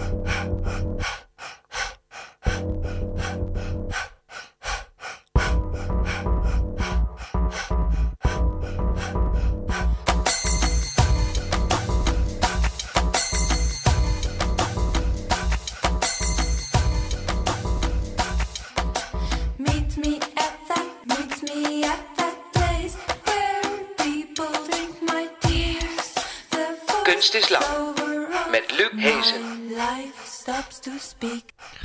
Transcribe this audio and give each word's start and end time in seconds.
Ha 0.00 0.06
ha 0.06 0.22
ha. 0.24 0.29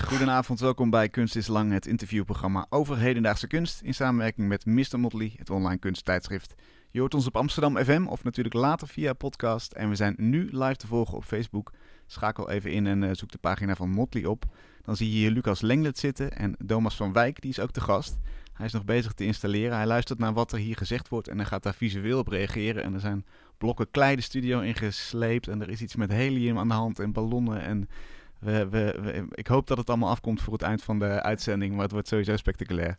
Goedenavond, 0.04 0.60
welkom 0.60 0.90
bij 0.90 1.10
Kunst 1.10 1.36
is 1.36 1.48
Lang, 1.48 1.72
het 1.72 1.86
interviewprogramma 1.86 2.66
over 2.70 2.98
hedendaagse 2.98 3.48
kunst 3.48 3.82
in 3.82 3.94
samenwerking 3.94 4.48
met 4.48 4.66
Mr. 4.66 5.00
Motley, 5.00 5.34
het 5.38 5.50
online 5.50 5.80
kunsttijdschrift. 5.80 6.56
Je 6.90 7.00
hoort 7.00 7.14
ons 7.14 7.28
op 7.28 7.36
Amsterdam 7.36 7.78
FM 7.78 8.06
of 8.08 8.24
natuurlijk 8.24 8.56
later 8.56 8.88
via 8.88 9.14
podcast 9.14 9.72
en 9.72 9.90
we 9.90 9.96
zijn 9.96 10.16
nu 10.18 10.50
live 10.52 10.76
te 10.76 10.88
volgen 10.88 11.16
op 11.16 11.24
Facebook. 11.24 11.72
Schakel 12.08 12.50
even 12.50 12.72
in 12.72 12.88
en 12.88 13.04
eh, 13.04 13.10
zoek 13.14 13.32
de 13.32 13.38
pagina 13.38 13.76
van 13.76 13.90
Motley 13.90 14.26
op. 14.26 14.46
Dan 14.82 14.96
zie 14.96 15.12
je 15.12 15.16
hier 15.16 15.32
Lucas 15.32 15.62
Lenglet 15.62 15.98
zitten 15.98 16.32
en 16.32 16.58
Thomas 16.66 16.96
van 16.96 17.14
Wijk, 17.14 17.42
die 17.42 17.52
is 17.52 17.60
ook 17.60 17.74
de 17.74 17.82
gast. 17.82 18.18
Hij 18.54 18.66
is 18.66 18.74
nog 18.74 18.86
bezig 18.86 19.14
te 19.14 19.26
installeren. 19.26 19.78
Hij 19.78 19.88
luistert 19.88 20.20
naar 20.20 20.34
wat 20.34 20.52
er 20.52 20.60
hier 20.60 20.78
gezegd 20.78 21.10
wordt 21.10 21.28
en 21.28 21.38
hij 21.38 21.46
gaat 21.46 21.64
daar 21.64 21.74
visueel 21.74 22.20
op 22.20 22.28
reageren. 22.28 22.84
En 22.84 22.94
er 22.94 23.00
zijn 23.00 23.26
blokken 23.58 23.92
klei 23.92 24.16
de 24.16 24.22
studio 24.22 24.60
ingesleept 24.60 25.48
en 25.48 25.62
er 25.62 25.70
is 25.70 25.82
iets 25.82 25.96
met 25.96 26.12
helium 26.12 26.58
aan 26.58 26.68
de 26.68 26.74
hand 26.74 27.00
en 27.00 27.12
ballonnen 27.12 27.62
en 27.62 27.90
we, 28.40 29.26
ik 29.32 29.48
hoop 29.48 29.68
dat 29.68 29.78
het 29.78 29.90
allemaal 29.90 30.10
afkomt 30.10 30.42
voor 30.42 30.54
het 30.54 30.62
eind 30.62 30.84
van 30.84 31.00
de 31.00 31.22
uitzending, 31.22 31.74
maar 31.74 31.84
het 31.84 31.92
wordt 31.92 32.08
sowieso 32.08 32.36
spectaculair. 32.36 32.98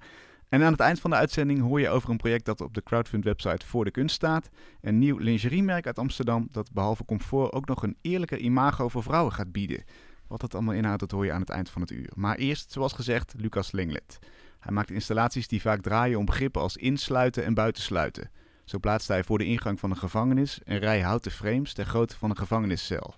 En 0.49 0.63
aan 0.63 0.73
het 0.73 0.81
eind 0.81 1.01
van 1.01 1.11
de 1.11 1.17
uitzending 1.17 1.61
hoor 1.61 1.81
je 1.81 1.89
over 1.89 2.11
een 2.11 2.17
project 2.17 2.45
dat 2.45 2.61
op 2.61 2.75
de 2.75 2.83
crowdfund-website 2.83 3.67
Voor 3.67 3.85
de 3.85 3.91
Kunst 3.91 4.15
staat. 4.15 4.51
Een 4.81 4.99
nieuw 4.99 5.19
lingeriemerk 5.19 5.87
uit 5.87 5.99
Amsterdam 5.99 6.49
dat 6.51 6.73
behalve 6.73 7.05
comfort 7.05 7.53
ook 7.53 7.67
nog 7.67 7.83
een 7.83 7.97
eerlijker 8.01 8.39
imago 8.39 8.89
voor 8.89 9.03
vrouwen 9.03 9.33
gaat 9.33 9.53
bieden. 9.53 9.85
Wat 10.27 10.41
dat 10.41 10.55
allemaal 10.55 10.75
inhoudt, 10.75 11.01
dat 11.01 11.11
hoor 11.11 11.25
je 11.25 11.33
aan 11.33 11.41
het 11.41 11.51
eind 11.51 11.71
van 11.71 11.83
het 11.83 11.91
uur. 11.91 12.11
Maar 12.15 12.37
eerst, 12.37 12.73
zoals 12.73 12.93
gezegd, 12.93 13.35
Lucas 13.37 13.73
Linglet. 13.73 14.19
Hij 14.61 14.73
maakt 14.73 14.91
installaties 14.91 15.49
die 15.49 15.61
vaak 15.61 15.81
draaien 15.81 16.19
om 16.19 16.25
begrippen 16.25 16.63
als 16.63 16.77
insluiten 16.77 17.45
en 17.45 17.55
buitensluiten. 17.55 18.31
Zo 18.65 18.79
plaatst 18.79 19.09
hij 19.09 19.25
voor 19.25 19.39
de 19.39 19.45
ingang 19.45 19.81
van 19.81 19.91
een 19.91 19.97
gevangenis 19.97 20.61
een 20.65 20.79
rij 20.79 21.01
houten 21.01 21.31
frames 21.31 21.73
ter 21.73 21.85
grootte 21.85 22.17
van 22.17 22.31
een 22.31 22.37
gevangeniscel 22.37 23.15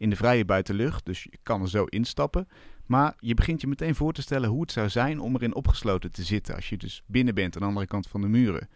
in 0.00 0.10
de 0.10 0.16
vrije 0.16 0.44
buitenlucht, 0.44 1.06
dus 1.06 1.22
je 1.22 1.38
kan 1.42 1.62
er 1.62 1.68
zo 1.68 1.84
instappen. 1.84 2.48
Maar 2.86 3.14
je 3.18 3.34
begint 3.34 3.60
je 3.60 3.66
meteen 3.66 3.94
voor 3.94 4.12
te 4.12 4.22
stellen 4.22 4.48
hoe 4.48 4.60
het 4.60 4.72
zou 4.72 4.88
zijn 4.88 5.20
om 5.20 5.34
erin 5.34 5.54
opgesloten 5.54 6.12
te 6.12 6.22
zitten 6.22 6.54
als 6.54 6.68
je 6.68 6.76
dus 6.76 7.02
binnen 7.06 7.34
bent 7.34 7.54
aan 7.54 7.60
de 7.60 7.68
andere 7.68 7.86
kant 7.86 8.06
van 8.06 8.20
de 8.20 8.28
muren. 8.28 8.68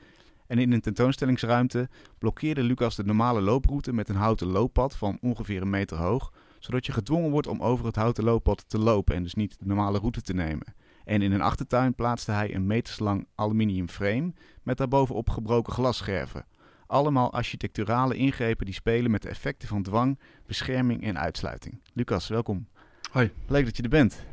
En 0.47 0.59
in 0.59 0.73
een 0.73 0.81
tentoonstellingsruimte 0.81 1.89
blokkeerde 2.19 2.63
Lucas 2.63 2.97
de 2.97 3.05
normale 3.05 3.41
looproute 3.41 3.93
met 3.93 4.09
een 4.09 4.17
houten 4.17 4.47
looppad 4.47 4.97
van 4.97 5.19
ongeveer 5.21 5.63
een 5.63 5.71
meter 5.71 5.97
hoog, 5.97 6.33
zodat 6.59 6.87
je 6.87 6.93
gedwongen 6.93 7.31
wordt 7.31 7.47
om 7.47 7.63
over 7.63 7.87
het 7.87 7.97
houten 7.97 8.25
looppad 8.25 8.65
te 8.69 8.79
lopen 8.79 9.15
en 9.15 9.23
dus 9.23 9.35
niet 9.35 9.59
de 9.59 9.67
normale 9.67 9.99
route 9.99 10.23
te 10.23 10.35
nemen. 10.35 10.75
En 11.05 11.23
in 11.23 11.33
een 11.33 11.43
achtertuin 11.43 11.95
plaatste 11.95 12.33
hij 12.33 12.55
een 12.55 12.67
meterslang 12.67 13.27
aluminium 13.35 13.89
frame 13.89 14.33
met 14.63 14.77
daarbovenop 14.77 15.31
gebroken 15.31 15.73
glasscherven. 15.73 16.47
Allemaal 16.95 17.33
architecturale 17.33 18.17
ingrepen 18.17 18.65
die 18.65 18.75
spelen 18.75 19.11
met 19.11 19.23
de 19.23 19.29
effecten 19.29 19.69
van 19.69 19.83
dwang, 19.83 20.19
bescherming 20.47 21.03
en 21.05 21.19
uitsluiting. 21.19 21.81
Lucas, 21.93 22.29
welkom. 22.29 22.67
Hoi. 23.13 23.31
Leuk 23.47 23.65
dat 23.65 23.77
je 23.77 23.83
er 23.83 23.89
bent. 23.89 24.25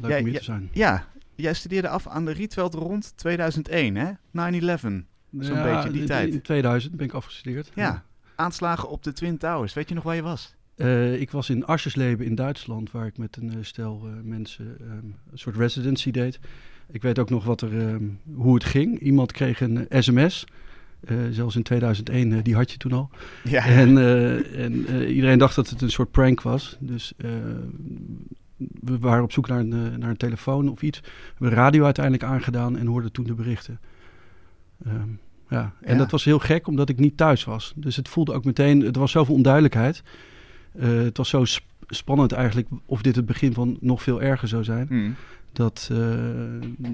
Leuk 0.00 0.10
Jij- 0.10 0.20
om 0.20 0.26
hier 0.26 0.38
te 0.38 0.44
zijn. 0.44 0.68
Ja, 0.72 1.06
jij 1.34 1.54
studeerde 1.54 1.88
af 1.88 2.06
aan 2.06 2.24
de 2.24 2.30
Rietveld 2.32 2.74
rond 2.74 3.12
2001, 3.16 3.96
hè? 3.96 4.10
9-11. 4.30 5.06
Zo'n 5.38 5.62
beetje 5.62 5.90
die 5.90 6.00
in- 6.00 6.06
tijd. 6.06 6.32
In 6.32 6.42
2000 6.42 6.96
ben 6.96 7.06
ik 7.06 7.12
afgestudeerd. 7.12 7.70
Ja. 7.74 8.04
Aanslagen 8.34 8.88
op 8.88 9.02
de 9.02 9.12
Twin 9.12 9.38
Towers. 9.38 9.74
Weet 9.74 9.88
je 9.88 9.94
nog 9.94 10.04
waar 10.04 10.14
je 10.14 10.22
was? 10.22 10.54
Eh, 10.76 11.20
ik 11.20 11.30
was 11.30 11.50
in 11.50 11.64
Aschersleben 11.66 12.26
in 12.26 12.34
Duitsland, 12.34 12.90
waar 12.90 13.06
ik 13.06 13.18
met 13.18 13.36
een 13.36 13.50
eh, 13.50 13.56
stel 13.60 14.02
eh, 14.04 14.10
mensen 14.22 14.76
ehm, 14.80 14.90
een 15.30 15.38
soort 15.38 15.56
residency 15.56 16.10
deed. 16.10 16.38
Ik 16.90 17.02
weet 17.02 17.18
ook 17.18 17.30
nog 17.30 17.44
wat 17.44 17.60
er, 17.60 17.88
ehm, 17.88 18.04
hoe 18.34 18.54
het 18.54 18.64
ging. 18.64 18.98
Iemand 19.00 19.32
kreeg 19.32 19.60
een 19.60 19.86
sms. 19.90 20.46
Eh, 21.00 21.16
zelfs 21.30 21.56
in 21.56 21.62
2001, 21.62 22.32
eh, 22.32 22.38
die 22.42 22.54
had 22.54 22.70
je 22.70 22.76
toen 22.76 22.92
al. 22.92 23.10
Ja. 23.44 23.66
En, 23.82 23.98
eh, 23.98 24.64
en 24.64 25.04
iedereen 25.06 25.38
dacht 25.38 25.54
dat 25.54 25.68
het 25.70 25.80
een 25.82 25.90
soort 25.90 26.10
prank 26.10 26.42
was. 26.42 26.76
Dus 26.80 27.12
we 28.80 28.98
waren 28.98 29.24
op 29.24 29.32
zoek 29.32 29.48
naar 29.48 29.58
een, 29.58 29.98
naar 29.98 30.10
een 30.10 30.16
telefoon 30.16 30.68
of 30.68 30.82
iets. 30.82 31.00
We 31.00 31.06
hebben 31.28 31.50
de 31.50 31.54
radio 31.56 31.84
uiteindelijk 31.84 32.24
aangedaan 32.24 32.76
en 32.78 32.86
hoorden 32.86 33.12
toen 33.12 33.24
de 33.24 33.34
berichten. 33.34 33.80
Ehm, 34.84 35.08
ja. 35.48 35.72
En 35.80 35.92
Ja. 35.92 35.98
dat 35.98 36.10
was 36.10 36.24
heel 36.24 36.38
gek, 36.38 36.66
omdat 36.66 36.88
ik 36.88 36.98
niet 36.98 37.16
thuis 37.16 37.44
was. 37.44 37.72
Dus 37.76 37.96
het 37.96 38.08
voelde 38.08 38.32
ook 38.32 38.44
meteen, 38.44 38.84
er 38.84 38.98
was 38.98 39.10
zoveel 39.10 39.34
onduidelijkheid. 39.34 40.02
Het 40.78 41.16
was 41.16 41.28
zo 41.28 41.44
sp- 41.44 41.66
spannend 41.88 42.32
eigenlijk 42.32 42.68
of 42.86 43.02
dit 43.02 43.16
het 43.16 43.26
begin 43.26 43.52
van 43.52 43.76
nog 43.80 44.02
veel 44.02 44.22
erger 44.22 44.48
zou 44.48 44.64
zijn. 44.64 44.86
Hm. 44.88 45.10
Dat, 45.52 45.88
eh, 45.92 45.98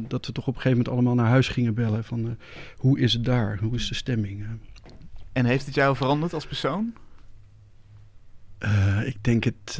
dat 0.09 0.27
we 0.27 0.33
toch 0.33 0.47
op 0.47 0.55
een 0.55 0.61
gegeven 0.61 0.71
moment 0.79 0.89
allemaal 0.89 1.15
naar 1.15 1.33
huis 1.33 1.49
gingen 1.49 1.75
bellen. 1.75 2.05
Van 2.05 2.27
eh, 2.27 2.33
hoe 2.77 2.99
is 2.99 3.13
het 3.13 3.25
daar? 3.25 3.59
Hoe 3.59 3.75
is 3.75 3.89
de 3.89 3.95
stemming? 3.95 4.43
Eh, 4.43 4.49
En 5.33 5.45
heeft 5.45 5.67
het 5.67 5.75
jou 5.75 5.97
veranderd 5.97 6.33
als 6.33 6.47
persoon? 6.47 6.95
Ik 9.05 9.17
denk 9.21 9.45
het. 9.45 9.79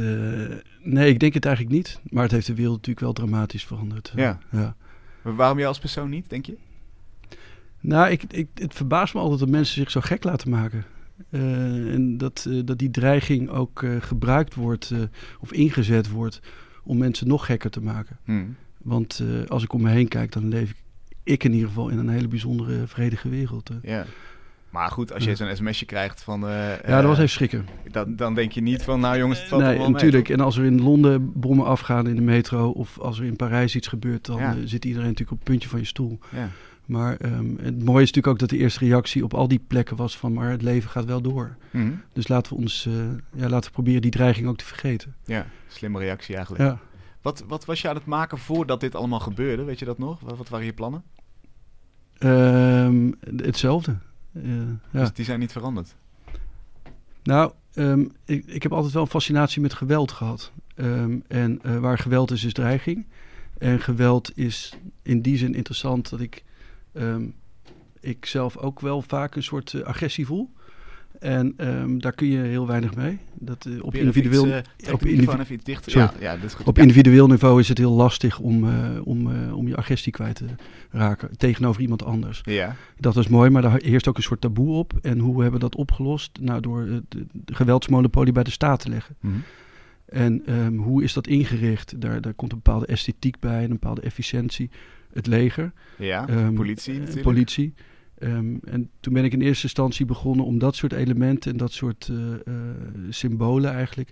nee, 0.83 1.09
ik 1.09 1.19
denk 1.21 1.35
het 1.35 1.45
eigenlijk 1.45 1.77
niet. 1.77 2.01
Maar 2.11 2.23
het 2.23 2.33
heeft 2.33 2.47
de 2.47 2.55
wereld 2.55 2.75
natuurlijk 2.75 3.01
wel 3.01 3.13
dramatisch 3.13 3.65
veranderd. 3.65 4.13
Ja. 4.17 4.39
waarom 5.23 5.57
jou 5.57 5.69
als 5.69 5.79
persoon 5.79 6.11
niet, 6.11 6.31
denk 6.31 6.47
je? 6.47 6.57
Nou, 7.81 8.11
ik, 8.11 8.23
ik, 8.23 8.49
het 8.55 8.75
verbaast 8.75 9.15
me 9.15 9.21
altijd 9.21 9.41
dat 9.41 9.49
mensen 9.49 9.75
zich 9.75 9.91
zo 9.91 10.01
gek 10.01 10.25
laten 10.25 10.51
maken. 10.51 10.85
En 11.31 12.17
dat, 12.17 12.49
dat 12.65 12.79
die 12.79 12.91
dreiging 12.91 13.49
ook 13.49 13.85
gebruikt 14.01 14.55
wordt 14.55 14.93
of 15.41 15.53
ingezet 15.53 16.09
wordt 16.11 16.41
om 16.85 16.99
mensen 16.99 17.29
nog 17.29 17.47
gekker 17.47 17.71
te 17.71 17.81
maken. 17.81 18.19
Hm. 18.25 18.45
Want 18.85 19.19
eh, 19.23 19.49
als 19.51 19.63
ik 19.63 19.73
om 19.73 19.83
me 19.83 19.91
heen 19.91 20.09
kijk, 20.09 20.33
dan 20.33 20.49
leef 20.49 20.71
ik, 20.71 20.77
ik 21.23 21.45
in 21.45 21.53
ieder 21.53 21.69
geval 21.69 21.89
in 21.89 21.99
een 21.99 22.09
hele 22.09 22.29
bijzondere, 22.29 22.87
vredige 22.87 23.29
wereld. 23.29 23.71
eh. 23.71 23.77
Ja. 23.83 24.05
Maar 24.71 24.91
goed, 24.91 25.13
als 25.13 25.25
je 25.25 25.35
zo'n 25.35 25.57
sms'je 25.57 25.85
krijgt 25.87 26.23
van... 26.23 26.49
eh, 26.49 26.69
ja, 26.87 26.97
dat 26.97 27.05
was 27.05 27.17
even 27.17 27.29
schrikken. 27.31 27.67
dan, 27.91 28.17
dan 28.17 28.35
denk 28.35 28.53
je 28.53 28.61
niet 28.61 28.83
van, 28.83 29.01
nou 29.01 29.19
jongens, 29.19 29.39
het 29.41 29.49
valt 29.49 29.63
Nee, 29.63 29.79
natuurlijk. 29.89 30.29
En 30.29 30.41
als 30.41 30.57
er 30.57 30.65
in 30.65 30.81
Londen 30.83 31.33
bommen 31.41 31.67
afgaan 31.67 32.07
in 32.09 32.15
de 32.17 32.23
metro 32.23 32.71
of 32.71 32.99
als 32.99 33.19
er 33.19 33.25
in 33.25 33.37
Parijs 33.37 33.77
iets 33.77 33.89
gebeurt, 33.89 34.25
dan 34.27 34.39
Ja. 34.39 34.57
zit 34.65 34.85
iedereen 34.85 35.07
natuurlijk 35.09 35.31
op 35.33 35.39
het 35.39 35.49
puntje 35.49 35.69
van 35.69 35.79
je 35.79 35.85
stoel. 35.85 36.19
Ja. 36.33 36.49
Maar 36.85 37.17
ehm, 37.17 37.47
het 37.61 37.85
mooie 37.85 38.03
is 38.03 38.13
natuurlijk 38.13 38.27
ook 38.27 38.39
dat 38.39 38.49
de 38.51 38.57
eerste 38.59 38.85
reactie 38.85 39.25
op 39.25 39.35
al 39.35 39.49
die 39.49 39.61
plekken 39.67 39.97
was 39.97 40.19
van, 40.19 40.33
maar 40.33 40.51
het 40.51 40.63
leven 40.63 40.91
gaat 40.91 41.05
wel 41.05 41.21
door. 41.21 41.57
Hm. 41.71 41.91
Dus 42.13 42.29
laten 42.29 42.53
we 42.53 42.59
ons, 42.59 42.89
ja, 43.35 43.49
laten 43.49 43.67
we 43.69 43.75
proberen 43.75 44.03
die 44.03 44.11
dreiging 44.11 44.47
ook 44.47 44.57
te 44.57 44.65
vergeten. 44.65 45.15
ja, 45.25 45.47
slimme 45.69 45.99
reactie 45.99 46.35
eigenlijk. 46.37 46.65
Ja. 46.65 46.79
Wat, 47.25 47.45
wat 47.47 47.65
was 47.65 47.81
je 47.81 47.89
aan 47.89 47.95
het 47.95 48.07
maken 48.07 48.39
voordat 48.39 48.81
dit 48.81 48.95
allemaal 48.95 49.21
gebeurde? 49.21 49.65
Weet 49.65 49.79
je 49.79 49.85
dat 49.85 49.99
nog? 49.99 50.21
Wat, 50.21 50.37
wat 50.37 50.49
waren 50.49 50.67
je 50.67 50.73
plannen? 50.73 51.05
Ehm, 52.19 53.13
hetzelfde. 53.37 53.97
Eh, 54.33 54.43
ja. 54.91 55.01
Dus 55.01 55.13
die 55.13 55.25
zijn 55.25 55.39
niet 55.39 55.53
veranderd. 55.53 55.95
Nou, 57.23 57.53
ehm, 57.75 58.07
ik, 58.25 58.45
ik 58.47 58.63
heb 58.63 58.73
altijd 58.73 58.93
wel 58.93 59.03
een 59.03 59.09
fascinatie 59.09 59.63
met 59.63 59.75
geweld 59.75 60.13
gehad. 60.13 60.53
Ehm, 60.75 61.19
en 61.29 61.63
eh, 61.63 61.79
waar 61.79 61.99
geweld 61.99 62.31
is, 62.31 62.45
is 62.45 62.53
dreiging. 62.53 63.07
En 63.59 63.81
geweld 63.81 64.37
is 64.39 64.77
in 65.03 65.23
die 65.23 65.37
zin 65.37 65.55
interessant 65.55 66.11
dat 66.11 66.21
ik, 66.21 66.45
ik 68.01 68.27
zelf 68.27 68.57
ook 68.57 68.81
wel 68.81 69.03
vaak 69.03 69.35
een 69.35 69.43
soort 69.43 69.75
eh, 69.75 69.83
agressie 69.83 70.27
voel. 70.27 70.53
En 71.19 71.55
ehm, 71.57 71.99
daar 71.99 72.13
kun 72.13 72.27
je 72.27 72.39
heel 72.39 72.67
weinig 72.67 72.95
mee. 72.95 73.19
Dat, 73.35 73.67
eh, 73.67 73.85
op 73.85 73.95
individueel, 73.95 74.47
iets, 74.47 74.89
eh, 74.89 74.93
op 74.95 75.05
individu-. 75.05 75.77
Sorry. 75.87 76.01
Ja, 76.01 76.13
ja, 76.21 76.49
goed. 76.49 76.67
op 76.67 76.79
individueel 76.79 77.27
niveau 77.27 77.61
is 77.61 77.69
het 77.69 77.79
heel 77.79 77.93
lastig 77.93 78.39
om, 78.39 78.69
eh, 78.69 79.01
om, 79.05 79.51
om 79.53 79.69
je 79.69 79.77
agressie 79.77 80.13
kwijt 80.13 80.37
te 80.37 80.45
raken 80.91 81.37
tegenover 81.37 81.83
iemand 81.83 82.05
anders. 82.05 82.41
Ja, 82.45 82.77
Dat 82.99 83.17
is 83.17 83.29
mooi, 83.29 83.51
maar 83.51 83.63
daar 83.63 83.81
heerst 83.83 84.09
ook 84.09 84.17
een 84.17 84.23
soort 84.23 84.41
taboe 84.41 84.75
op. 84.75 84.93
En 85.03 85.19
hoe 85.19 85.43
hebben 85.43 85.61
we 85.61 85.67
dat 85.67 85.77
opgelost? 85.77 86.31
Nou, 86.41 86.61
door 86.61 86.87
de, 87.09 87.27
geweldsmonopolie 87.47 88.33
bij 88.33 88.43
de 88.43 88.51
staat 88.51 88.81
te 88.81 88.89
leggen. 88.89 89.17
Mhm. 89.21 89.35
En 90.05 90.43
ehm, 90.47 90.77
hoe 90.77 91.03
is 91.03 91.13
dat 91.13 91.27
ingericht? 91.27 92.01
Daar, 92.01 92.21
daar 92.21 92.35
komt 92.35 92.53
een 92.53 92.61
bepaalde 92.63 92.87
esthetiek 92.87 93.39
bij, 93.39 93.65
een 93.65 93.69
bepaalde 93.69 94.01
efficiëntie. 94.01 94.71
Het 95.13 95.27
leger, 95.27 95.73
ja. 95.99 96.29
Ehm, 96.29 96.55
politie 96.55 96.99
natuurlijk. 96.99 97.23
politie. 97.23 97.75
Ehm, 98.25 98.57
en 98.65 98.91
toen 99.01 99.13
ben 99.13 99.25
ik 99.25 99.33
in 99.33 99.41
eerste 99.41 99.63
instantie 99.63 100.07
begonnen 100.07 100.47
om 100.47 100.59
dat 100.59 100.77
soort 100.77 100.93
elementen 100.93 101.51
en 101.51 101.57
dat 101.57 101.73
soort 101.73 102.09
eh, 102.09 102.35
eh, 102.35 102.43
symbolen 103.09 103.73
eigenlijk 103.73 104.11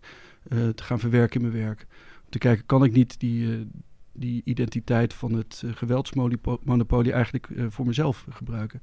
eh, 0.49 0.69
te 0.69 0.83
gaan 0.83 0.99
verwerken 0.99 1.41
in 1.41 1.51
mijn 1.51 1.65
werk. 1.65 1.87
Om 2.25 2.31
te 2.31 2.39
kijken, 2.39 2.67
kan 2.67 2.85
ik 2.85 2.93
niet 2.93 3.21
die, 3.21 3.69
die 4.13 4.43
identiteit 4.45 5.15
van 5.15 5.33
het 5.33 5.65
geweldsmonopolie 5.67 7.13
eigenlijk 7.13 7.49
voor 7.69 7.87
mezelf 7.87 8.27
gebruiken? 8.31 8.83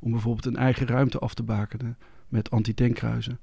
Om 0.00 0.10
bijvoorbeeld 0.10 0.46
een 0.46 0.56
eigen 0.56 0.86
ruimte 0.86 1.18
af 1.18 1.34
te 1.34 1.42
bakenen 1.42 1.96
met 2.28 2.50
antitankruizen. 2.50 3.38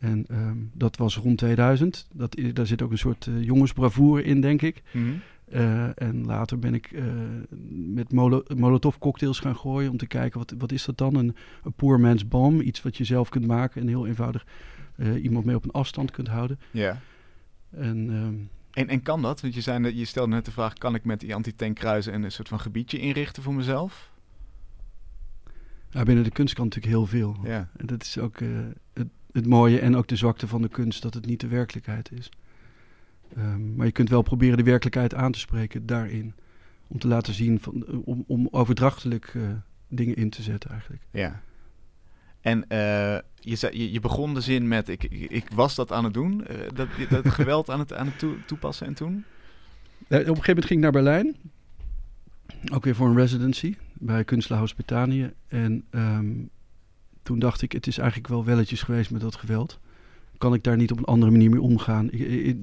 En 0.00 0.26
ehm, 0.28 0.56
dat 0.72 0.96
was 0.96 1.16
rond 1.16 1.38
2000. 1.38 2.08
Dat, 2.12 2.38
daar 2.52 2.66
zit 2.66 2.82
ook 2.82 2.90
een 2.90 2.98
soort 2.98 3.28
jongensbravoure 3.40 4.22
in, 4.22 4.40
denk 4.40 4.62
ik. 4.62 4.82
Mhm. 4.92 5.14
Eh, 5.46 6.02
en 6.02 6.24
later 6.24 6.58
ben 6.58 6.74
ik 6.74 6.92
eh, 6.92 7.04
met 7.70 8.12
molo 8.12 8.42
molotov 8.56 8.98
cocktails 8.98 9.38
gaan 9.38 9.56
gooien 9.56 9.90
om 9.90 9.96
te 9.96 10.06
kijken 10.06 10.38
wat, 10.38 10.54
wat 10.58 10.72
is 10.72 10.84
dat 10.84 10.98
dan? 10.98 11.14
Een, 11.14 11.36
een 11.62 11.72
poor 11.72 12.00
man's 12.00 12.28
bomb, 12.28 12.60
iets 12.60 12.82
wat 12.82 12.96
je 12.96 13.04
zelf 13.04 13.28
kunt 13.28 13.46
maken 13.46 13.80
en 13.80 13.88
heel 13.88 14.06
eenvoudig 14.06 14.46
eh, 14.96 15.22
iemand 15.22 15.44
mee 15.44 15.56
op 15.56 15.64
een 15.64 15.70
afstand 15.70 16.10
kunt 16.10 16.28
houden. 16.28 16.60
Ja. 16.70 17.00
En 17.70 18.10
ehm, 18.10 18.34
En, 18.82 18.88
en 18.88 19.02
kan 19.02 19.22
dat? 19.22 19.40
Want 19.40 19.54
je, 19.54 19.60
zei, 19.60 19.96
je 19.96 20.04
stelde 20.04 20.34
net 20.34 20.44
de 20.44 20.50
vraag, 20.50 20.72
kan 20.72 20.94
ik 20.94 21.04
met 21.04 21.20
die 21.20 21.34
antitankruizen 21.34 22.22
een 22.22 22.32
soort 22.32 22.48
van 22.48 22.60
gebiedje 22.60 22.98
inrichten 22.98 23.42
voor 23.42 23.54
mezelf? 23.54 24.10
ja, 25.90 26.02
binnen 26.02 26.24
de 26.24 26.30
kunst 26.30 26.54
kan 26.54 26.64
natuurlijk 26.64 26.94
heel 26.94 27.06
veel. 27.06 27.36
Ja. 27.44 27.68
En 27.76 27.86
dat 27.86 28.02
is 28.02 28.18
ook 28.18 28.38
het, 28.92 29.08
het 29.32 29.46
mooie 29.46 29.78
en 29.80 29.96
ook 29.96 30.06
de 30.06 30.16
zwakte 30.16 30.48
van 30.48 30.62
de 30.62 30.68
kunst, 30.68 31.02
dat 31.02 31.14
het 31.14 31.26
niet 31.26 31.40
de 31.40 31.48
werkelijkheid 31.48 32.12
is. 32.12 32.28
Ehm, 33.36 33.74
maar 33.76 33.86
je 33.86 33.92
kunt 33.92 34.08
wel 34.08 34.22
proberen 34.22 34.56
de 34.56 34.62
werkelijkheid 34.62 35.14
aan 35.14 35.32
te 35.32 35.38
spreken 35.38 35.86
daarin. 35.86 36.34
Om 36.86 36.98
te 36.98 37.08
laten 37.08 37.34
zien, 37.34 37.60
van, 37.60 37.86
eh, 37.86 37.98
om, 38.04 38.24
om 38.26 38.48
overdrachtelijk 38.50 39.32
eh, 39.34 39.42
dingen 39.88 40.16
in 40.16 40.30
te 40.30 40.42
zetten 40.42 40.70
eigenlijk. 40.70 41.02
Ja. 41.10 41.42
En 42.40 42.68
eh, 42.68 43.18
je, 43.34 43.56
zei, 43.56 43.92
je, 43.92 44.00
begon 44.00 44.34
de 44.34 44.40
zin 44.40 44.68
met, 44.68 44.88
ik, 44.88 45.04
ik, 45.04 45.48
was 45.54 45.74
dat 45.74 45.92
aan 45.92 46.04
het 46.04 46.14
doen, 46.14 46.46
dat, 46.74 46.88
dat 47.08 47.28
geweld 47.40 47.70
aan 47.70 47.78
het, 47.78 47.92
aan 47.92 48.06
het 48.06 48.18
toe- 48.18 48.44
toepassen 48.46 48.86
en 48.86 48.94
toen? 48.94 49.24
Op 49.98 50.10
een 50.10 50.18
gegeven 50.18 50.46
moment 50.46 50.66
ging 50.66 50.78
ik 50.78 50.92
naar 50.92 51.02
Berlijn. 51.02 51.36
Ook 52.72 52.84
weer 52.84 52.94
voor 52.94 53.08
een 53.08 53.16
residency 53.16 53.76
bij 53.92 54.24
Kunstlerhaus 54.24 54.74
Betanië. 54.74 55.32
En 55.48 55.84
ehm, 55.90 56.32
toen 57.22 57.38
dacht 57.38 57.62
ik, 57.62 57.72
het 57.72 57.86
is 57.86 57.98
eigenlijk 57.98 58.28
wel 58.28 58.44
welletjes 58.44 58.82
geweest 58.82 59.10
met 59.10 59.20
dat 59.20 59.36
geweld. 59.36 59.80
Kan 60.38 60.54
ik 60.54 60.62
daar 60.62 60.76
niet 60.76 60.90
op 60.90 60.98
een 60.98 61.04
andere 61.04 61.32
manier 61.32 61.50
mee 61.50 61.60
omgaan? 61.60 62.10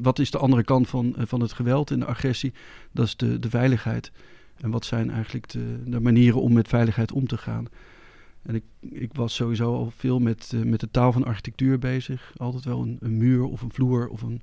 Wat 0.01 0.19
is 0.19 0.31
de 0.31 0.37
andere 0.37 0.63
kant 0.63 0.87
van, 0.87 1.15
eh, 1.15 1.25
van 1.25 1.41
het 1.41 1.53
geweld 1.53 1.91
en 1.91 1.99
de 1.99 2.05
agressie? 2.05 2.53
Dat 2.91 3.05
is 3.05 3.15
de, 3.15 3.39
de 3.39 3.49
veiligheid. 3.49 4.11
En 4.57 4.71
wat 4.71 4.85
zijn 4.85 5.09
eigenlijk 5.09 5.49
de, 5.49 5.83
de 5.85 5.99
manieren 5.99 6.41
om 6.41 6.53
met 6.53 6.67
veiligheid 6.67 7.11
om 7.11 7.27
te 7.27 7.37
gaan? 7.37 7.67
En 8.41 8.55
ik, 8.55 8.63
ik 8.79 9.13
was 9.13 9.35
sowieso 9.35 9.75
al 9.75 9.91
veel 9.95 10.19
met, 10.19 10.51
eh, 10.55 10.61
met 10.61 10.79
de 10.79 10.91
taal 10.91 11.11
van 11.11 11.25
architectuur 11.25 11.79
bezig. 11.79 12.33
Altijd 12.37 12.65
wel 12.65 12.81
een, 12.81 12.97
een 12.99 13.17
muur 13.17 13.43
of 13.43 13.61
een 13.61 13.73
vloer 13.73 14.07
of 14.07 14.21
een, 14.21 14.41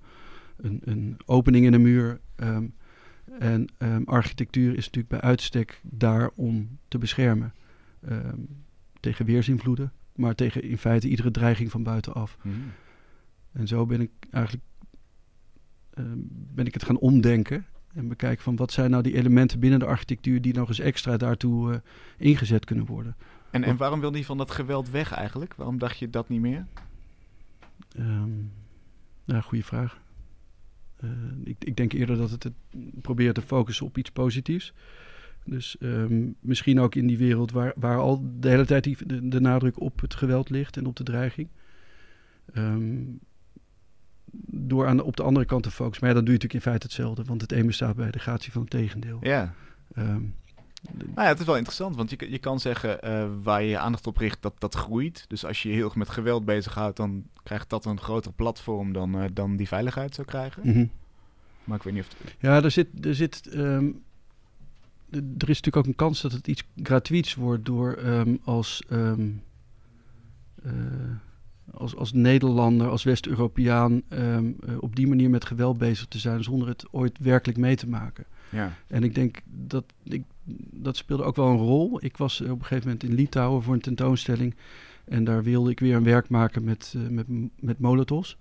een, 0.56 0.81
een 0.85 1.17
opening 1.27 1.67
in 1.67 1.73
een 1.73 1.82
muur. 1.82 2.21
Ehm, 2.37 2.67
en 3.38 3.67
ehm, 3.79 4.03
architectuur 4.05 4.71
is 4.71 4.85
natuurlijk 4.85 5.09
bij 5.09 5.21
uitstek 5.21 5.81
daar 5.82 6.31
om 6.35 6.79
te 6.88 6.99
beschermen. 6.99 7.55
Ehm, 8.00 8.38
tegen 9.00 9.25
weersinvloeden, 9.25 9.93
maar 10.15 10.35
tegen 10.35 10.62
in 10.62 10.79
feite 10.79 11.09
iedere 11.09 11.31
dreiging 11.31 11.71
van 11.71 11.82
buitenaf. 11.82 12.37
En 13.52 13.67
zo 13.67 13.87
ben 13.87 14.00
ik 14.00 14.11
eigenlijk 14.31 14.64
ehm, 15.91 16.19
ben 16.55 16.67
ik 16.67 16.75
het 16.75 16.85
gaan 16.85 16.99
omdenken. 16.99 17.67
En 17.94 18.08
bekijken 18.08 18.43
van 18.43 18.56
wat 18.56 18.73
zijn 18.73 18.91
nou 18.91 19.02
die 19.02 19.14
elementen 19.14 19.61
binnen 19.61 19.79
de 19.79 19.87
architectuur 19.87 20.41
die 20.41 20.55
nog 20.55 20.69
eens 20.69 20.79
extra 20.79 21.17
daartoe 21.17 21.73
eh, 21.73 21.79
ingezet 22.17 22.64
kunnen 22.64 22.87
worden. 22.87 23.17
En, 23.50 23.64
en 23.64 23.76
waarom 23.76 24.00
wilde 24.00 24.19
je 24.19 24.25
van 24.25 24.38
dat 24.38 24.50
geweld 24.50 24.91
weg 24.91 25.12
eigenlijk? 25.12 25.55
Waarom 25.55 25.79
dacht 25.79 25.99
je 25.99 26.11
dat 26.11 26.29
niet 26.29 26.41
meer? 26.41 26.67
Ehm 27.97 28.31
ja, 29.31 29.41
goede 29.41 29.64
vraag. 29.64 30.00
Eh, 30.96 31.11
ik, 31.44 31.64
ik 31.64 31.76
denk 31.76 31.93
eerder 31.93 32.17
dat 32.17 32.31
het, 32.31 32.43
het 32.43 32.53
probeert 33.03 33.35
te 33.35 33.43
focussen 33.43 33.87
op 33.87 33.99
iets 33.99 34.11
positiefs. 34.11 34.73
Dus 35.44 35.79
ehm, 35.79 36.31
misschien 36.41 36.81
ook 36.81 36.94
in 36.94 37.06
die 37.06 37.19
wereld 37.19 37.53
waar, 37.53 37.73
waar 37.76 37.99
al 37.99 38.25
de 38.41 38.49
hele 38.49 38.67
tijd 38.67 38.85
die, 38.85 39.06
de, 39.06 39.29
de 39.29 39.41
nadruk 39.41 39.81
op 39.81 40.00
het 40.00 40.14
geweld 40.14 40.50
ligt 40.50 40.76
en 40.76 40.87
op 40.87 40.96
de 40.96 41.05
dreiging. 41.05 41.49
Ehm, 42.53 43.03
door 44.47 44.87
aan 44.87 44.97
de, 44.97 45.05
op 45.05 45.17
de 45.17 45.23
andere 45.23 45.47
kant 45.47 45.62
te 45.62 45.71
focussen. 45.71 46.00
Maar 46.05 46.09
ja, 46.09 46.15
dan 46.17 46.25
doe 46.25 46.35
je 46.35 46.41
natuurlijk 46.41 46.65
in 46.65 46.71
feite 46.71 46.87
hetzelfde. 46.87 47.25
Want 47.25 47.41
het 47.41 47.53
een 47.53 47.67
bestaat 47.67 47.97
bij 47.97 48.11
de 48.11 48.19
gratie 48.19 48.53
van 48.53 48.61
het 48.61 48.71
tegendeel. 48.71 49.19
Ja. 49.23 49.55
Ehm, 49.94 50.23
Nou 51.05 51.11
ja, 51.15 51.25
het 51.27 51.41
is 51.41 51.47
wel 51.47 51.56
interessant, 51.56 51.97
want 51.97 52.11
je, 52.11 52.17
kan- 52.17 52.31
je 52.31 52.38
kan 52.38 52.61
zeggen 52.61 53.03
eh, 53.03 53.27
waar 53.43 53.62
je 53.62 53.69
je 53.69 53.79
aandacht 53.79 54.06
op 54.06 54.17
richt, 54.17 54.43
dat 54.43 54.55
dat 54.59 54.75
groeit. 54.75 55.25
Dus 55.29 55.44
als 55.44 55.62
je 55.62 55.69
je 55.69 55.75
heel 55.75 55.85
erg 55.85 55.94
met 55.94 56.09
geweld 56.09 56.44
bezighoudt, 56.44 56.97
dan 56.97 57.25
krijgt 57.43 57.71
dat 57.71 57.85
een 57.85 58.00
groter 58.00 58.32
platform 58.32 58.93
dan, 58.93 59.19
eh, 59.21 59.25
dan 59.32 59.56
die 59.56 59.69
veiligheid 59.69 60.15
zou 60.15 60.27
krijgen. 60.27 60.62
mhm. 60.69 60.87
Maar 61.65 61.77
ik 61.77 61.82
weet 61.82 61.94
niet 61.94 62.03
of... 62.03 62.19
het- 62.23 62.35
Ja, 62.38 62.62
er 62.62 62.71
zit, 62.71 63.05
er 63.06 63.15
zit, 63.15 63.47
ehm, 63.47 63.87
er 65.11 65.21
is 65.49 65.61
natuurlijk 65.61 65.77
ook 65.77 65.87
een 65.87 65.94
kans 65.94 66.21
dat 66.21 66.32
het 66.32 66.47
iets 66.49 66.65
gratuits 66.82 67.35
wordt 67.35 67.65
door 67.65 67.93
ehm, 67.93 68.37
als, 68.44 68.82
eh, 68.88 69.12
als, 71.75 71.96
als 71.96 72.12
Nederlander, 72.12 72.88
als 72.88 73.02
West-Europeaan 73.02 74.02
ehm, 74.08 74.52
eh, 74.67 74.82
op 74.82 74.96
die 74.96 75.06
manier 75.06 75.31
met 75.31 75.44
geweld 75.44 75.78
bezig 75.78 76.06
te 76.06 76.19
zijn 76.19 76.43
zonder 76.43 76.69
het 76.69 76.84
ooit 76.90 77.19
werkelijk 77.20 77.58
mee 77.58 77.76
te 77.76 77.88
maken. 77.88 78.25
Ja. 78.49 78.72
En 78.87 79.02
ik 79.02 79.14
denk 79.14 79.40
dat 79.44 79.84
ik, 80.02 80.22
dat 80.70 80.96
speelde 80.96 81.22
ook 81.22 81.37
wel 81.37 81.49
een 81.49 81.56
rol. 81.56 82.05
Ik 82.05 82.17
was 82.17 82.43
eh, 82.43 82.50
op 82.50 82.58
een 82.58 82.64
gegeven 82.64 82.88
moment 82.88 83.05
in 83.05 83.14
Litouwen 83.14 83.62
voor 83.62 83.75
een 83.75 83.81
tentoonstelling. 83.81 84.55
En 85.05 85.25
daar 85.25 85.43
wilde 85.43 85.70
ik 85.70 85.81
weer 85.81 85.96
een 85.96 86.05
werk 86.05 86.28
maken 86.28 86.64
met, 86.64 86.94
eh, 86.96 87.08
met, 87.08 87.26
met 87.61 87.78
molotovs. 87.78 88.37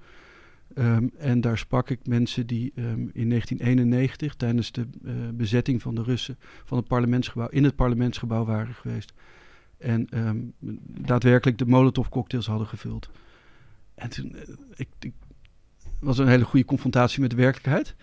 Ehm, 0.74 1.08
en 1.18 1.42
daar 1.42 1.58
sprak 1.58 1.90
ik 1.90 2.00
mensen 2.08 2.48
die 2.48 2.72
ehm, 2.76 3.08
in 3.14 3.28
1991 3.28 4.36
tijdens 4.36 4.72
de 4.72 4.88
bezetting 5.34 5.81
van 5.81 5.96
de 5.96 6.04
Russen 6.04 6.38
van 6.66 6.78
het 6.78 6.88
parlementsgebouw 6.88 7.48
in 7.48 7.64
het 7.64 7.76
parlementsgebouw 7.76 8.46
waren 8.46 8.74
geweest. 8.74 9.14
En 9.80 10.08
ehm, 10.10 10.38
daadwerkelijk 11.02 11.58
de 11.58 11.66
Molotov 11.66 12.08
cocktails 12.10 12.48
hadden 12.48 12.68
gevuld. 12.68 13.10
En 14.00 14.10
toen 14.10 14.36
eh, 14.36 14.42
ik, 14.76 14.88
ik 15.00 15.14
was 16.00 16.18
een 16.18 16.28
hele 16.28 16.44
goede 16.44 16.66
confrontatie 16.66 17.22
met 17.22 17.30
de 17.30 17.36
werkelijkheid. 17.36 17.96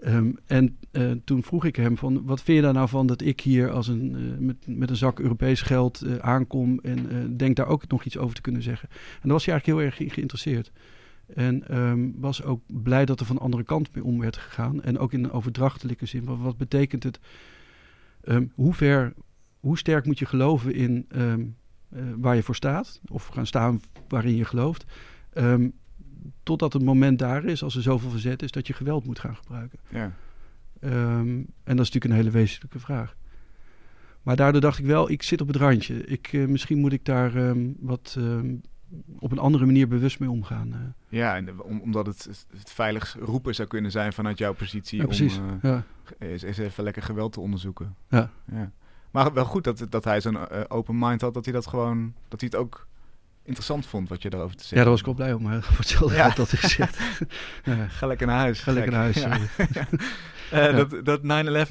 Ehm, 0.00 0.32
en 0.46 0.76
eh, 0.90 1.10
toen 1.24 1.42
vroeg 1.42 1.64
ik 1.64 1.76
hem 1.76 1.96
van, 1.96 2.24
wat 2.24 2.42
vind 2.42 2.56
je 2.56 2.62
daar 2.62 2.72
nou 2.72 2.88
van 2.88 3.06
dat 3.06 3.22
ik 3.22 3.40
hier 3.40 3.70
als 3.70 3.88
een, 3.88 4.14
eh, 4.14 4.38
met, 4.38 4.56
met 4.66 4.90
een 4.90 4.96
zak 4.96 5.20
Europees 5.20 5.62
geld 5.62 6.20
aankom 6.20 6.80
en 6.80 7.36
denk 7.36 7.56
daar 7.56 7.66
ook 7.66 7.88
nog 7.88 8.04
iets 8.04 8.18
over 8.18 8.34
te 8.34 8.40
kunnen 8.40 8.62
zeggen. 8.62 8.88
En 8.90 9.20
daar 9.22 9.32
was 9.32 9.44
hij 9.44 9.54
eigenlijk 9.54 9.80
heel 9.80 9.90
erg 9.90 10.00
in 10.00 10.14
geïnteresseerd. 10.14 10.72
En 11.34 11.68
ehm, 11.68 12.10
was 12.14 12.42
ook 12.42 12.60
blij 12.66 13.04
dat 13.04 13.20
er 13.20 13.26
van 13.26 13.36
de 13.36 13.42
andere 13.42 13.62
kant 13.62 13.94
mee 13.94 14.04
om 14.04 14.20
werd 14.20 14.36
gegaan. 14.36 14.82
En 14.82 14.98
ook 14.98 15.12
in 15.12 15.24
een 15.24 15.30
overdrachtelijke 15.30 16.06
zin. 16.06 16.24
Wat, 16.24 16.38
wat 16.38 16.56
betekent 16.56 17.02
het? 17.02 17.20
Hoe 18.54 18.74
ver, 18.74 19.12
hoe 19.66 19.78
sterk 19.78 20.06
moet 20.06 20.18
je 20.18 20.26
geloven 20.26 20.74
in 20.74 21.06
ehm, 21.08 21.44
eh, 21.88 22.02
waar 22.16 22.34
je 22.34 22.42
voor 22.42 22.54
staat? 22.54 23.00
Of 23.08 23.26
gaan 23.26 23.46
staan 23.46 23.80
waarin 24.08 24.36
je 24.36 24.44
gelooft? 24.44 24.84
Ehm, 25.32 25.68
totdat 26.42 26.72
het 26.72 26.82
moment 26.82 27.18
daar 27.18 27.44
is, 27.44 27.62
als 27.62 27.76
er 27.76 27.82
zoveel 27.82 28.10
verzet 28.10 28.42
is, 28.42 28.50
dat 28.50 28.66
je 28.66 28.72
geweld 28.72 29.04
moet 29.06 29.18
gaan 29.18 29.36
gebruiken. 29.36 29.78
Ja. 29.90 30.12
Ehm, 30.80 31.28
en 31.64 31.76
dat 31.76 31.86
is 31.86 31.92
natuurlijk 31.92 32.04
een 32.04 32.12
hele 32.12 32.30
wezenlijke 32.30 32.78
vraag. 32.78 33.16
Maar 34.22 34.36
daardoor 34.36 34.60
dacht 34.60 34.78
ik 34.78 34.84
wel, 34.84 35.10
ik 35.10 35.22
zit 35.22 35.40
op 35.40 35.46
het 35.46 35.56
randje. 35.56 36.04
Ik, 36.04 36.32
eh, 36.32 36.46
misschien 36.46 36.78
moet 36.78 36.92
ik 36.92 37.04
daar 37.04 37.54
wat 37.78 38.18
op 39.18 39.32
een 39.32 39.38
andere 39.38 39.66
manier 39.66 39.88
bewust 39.88 40.18
mee 40.18 40.30
omgaan. 40.30 40.72
eh. 40.72 40.78
Ja, 41.08 41.36
en 41.36 41.62
om, 41.62 41.80
omdat 41.80 42.06
het, 42.06 42.24
het, 42.24 42.70
veilig 42.70 43.16
roepen 43.20 43.54
zou 43.54 43.68
kunnen 43.68 43.90
zijn 43.90 44.12
vanuit 44.12 44.38
jouw 44.38 44.54
positie 44.54 44.98
ja, 44.98 45.04
precies. 45.04 45.38
om 45.38 45.58
ja. 45.62 45.84
eens 46.18 46.42
even 46.42 46.84
lekker 46.84 47.02
geweld 47.02 47.32
te 47.32 47.40
onderzoeken. 47.40 47.96
Ja. 48.08 48.30
ja. 48.52 48.72
Maar 49.16 49.32
wel 49.32 49.44
goed 49.44 49.64
dat, 49.64 49.86
dat 49.88 50.04
hij 50.04 50.20
zo'n 50.20 50.48
eh, 50.48 50.60
open 50.68 50.98
mind 50.98 51.20
had, 51.20 51.34
dat 51.34 51.44
hij 51.44 51.54
dat 51.54 51.66
gewoon, 51.66 52.14
dat 52.28 52.40
hij 52.40 52.48
het 52.52 52.60
ook 52.60 52.86
interessant 53.42 53.86
vond 53.86 54.08
wat 54.08 54.22
je 54.22 54.30
daarover 54.30 54.56
te 54.56 54.62
zeggen. 54.62 54.78
ja, 54.78 54.82
daar 54.84 54.92
was 54.92 55.00
ik 55.00 55.06
wel 55.06 55.14
blij 55.14 55.32
om. 55.32 55.42
Maar 55.42 55.66
hetzelfde 55.76 56.16
Ja. 56.16 56.28
dat 56.30 56.48
gezegd. 56.48 56.98
ja, 57.64 57.86
Ga 57.88 58.06
lekker 58.06 58.26
naar 58.26 58.38
huis. 58.38 58.60
ga 58.60 58.72
lekker 58.72 58.92
naar 58.92 59.00
huis. 59.00 59.20
Ja. 60.50 60.68
eh. 60.68 60.76
Dat, 60.76 61.04
dat 61.04 61.20
9-11, 61.20 61.24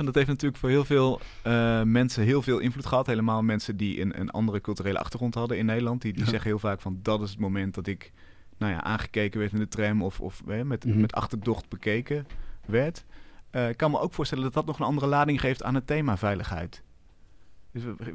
dat 0.06 0.16
heeft 0.16 0.28
natuurlijk 0.28 0.58
voor 0.58 0.70
heel 0.70 0.86
veel 0.86 1.22
eh, 1.42 1.82
mensen 1.82 2.24
heel 2.24 2.42
veel 2.42 2.60
invloed 2.60 2.86
gehad. 2.86 3.06
Helemaal 3.08 3.42
mensen 3.44 3.78
die 3.78 4.02
een, 4.02 4.20
een 4.20 4.30
andere 4.30 4.62
culturele 4.62 5.00
achtergrond 5.00 5.34
hadden 5.36 5.58
in 5.58 5.66
Nederland. 5.66 6.02
Die, 6.02 6.14
die 6.14 6.26
zeggen 6.26 6.50
heel 6.50 6.60
vaak 6.60 6.82
van 6.82 7.00
dat 7.02 7.22
is 7.22 7.30
het 7.30 7.40
moment 7.40 7.74
dat 7.76 7.88
ik 7.88 8.12
nou 8.58 8.72
ja, 8.74 8.84
aangekeken 8.84 9.40
werd 9.40 9.52
in 9.54 9.60
de 9.60 9.68
tram 9.68 10.04
of, 10.04 10.20
of 10.20 10.42
eh, 10.48 10.62
met, 10.62 10.86
Mhm. 10.86 11.00
met 11.02 11.14
achterdocht 11.14 11.70
bekeken 11.70 12.28
werd. 12.66 13.06
Ik 13.70 13.78
kan 13.78 13.92
me 13.92 14.00
ook 14.00 14.14
voorstellen 14.14 14.44
dat 14.44 14.54
dat 14.54 14.66
nog 14.66 14.80
een 14.80 14.86
andere 14.86 15.08
lading 15.08 15.40
geeft 15.40 15.64
aan 15.64 15.76
het 15.76 15.88
thema 15.88 16.18
veiligheid. 16.18 16.84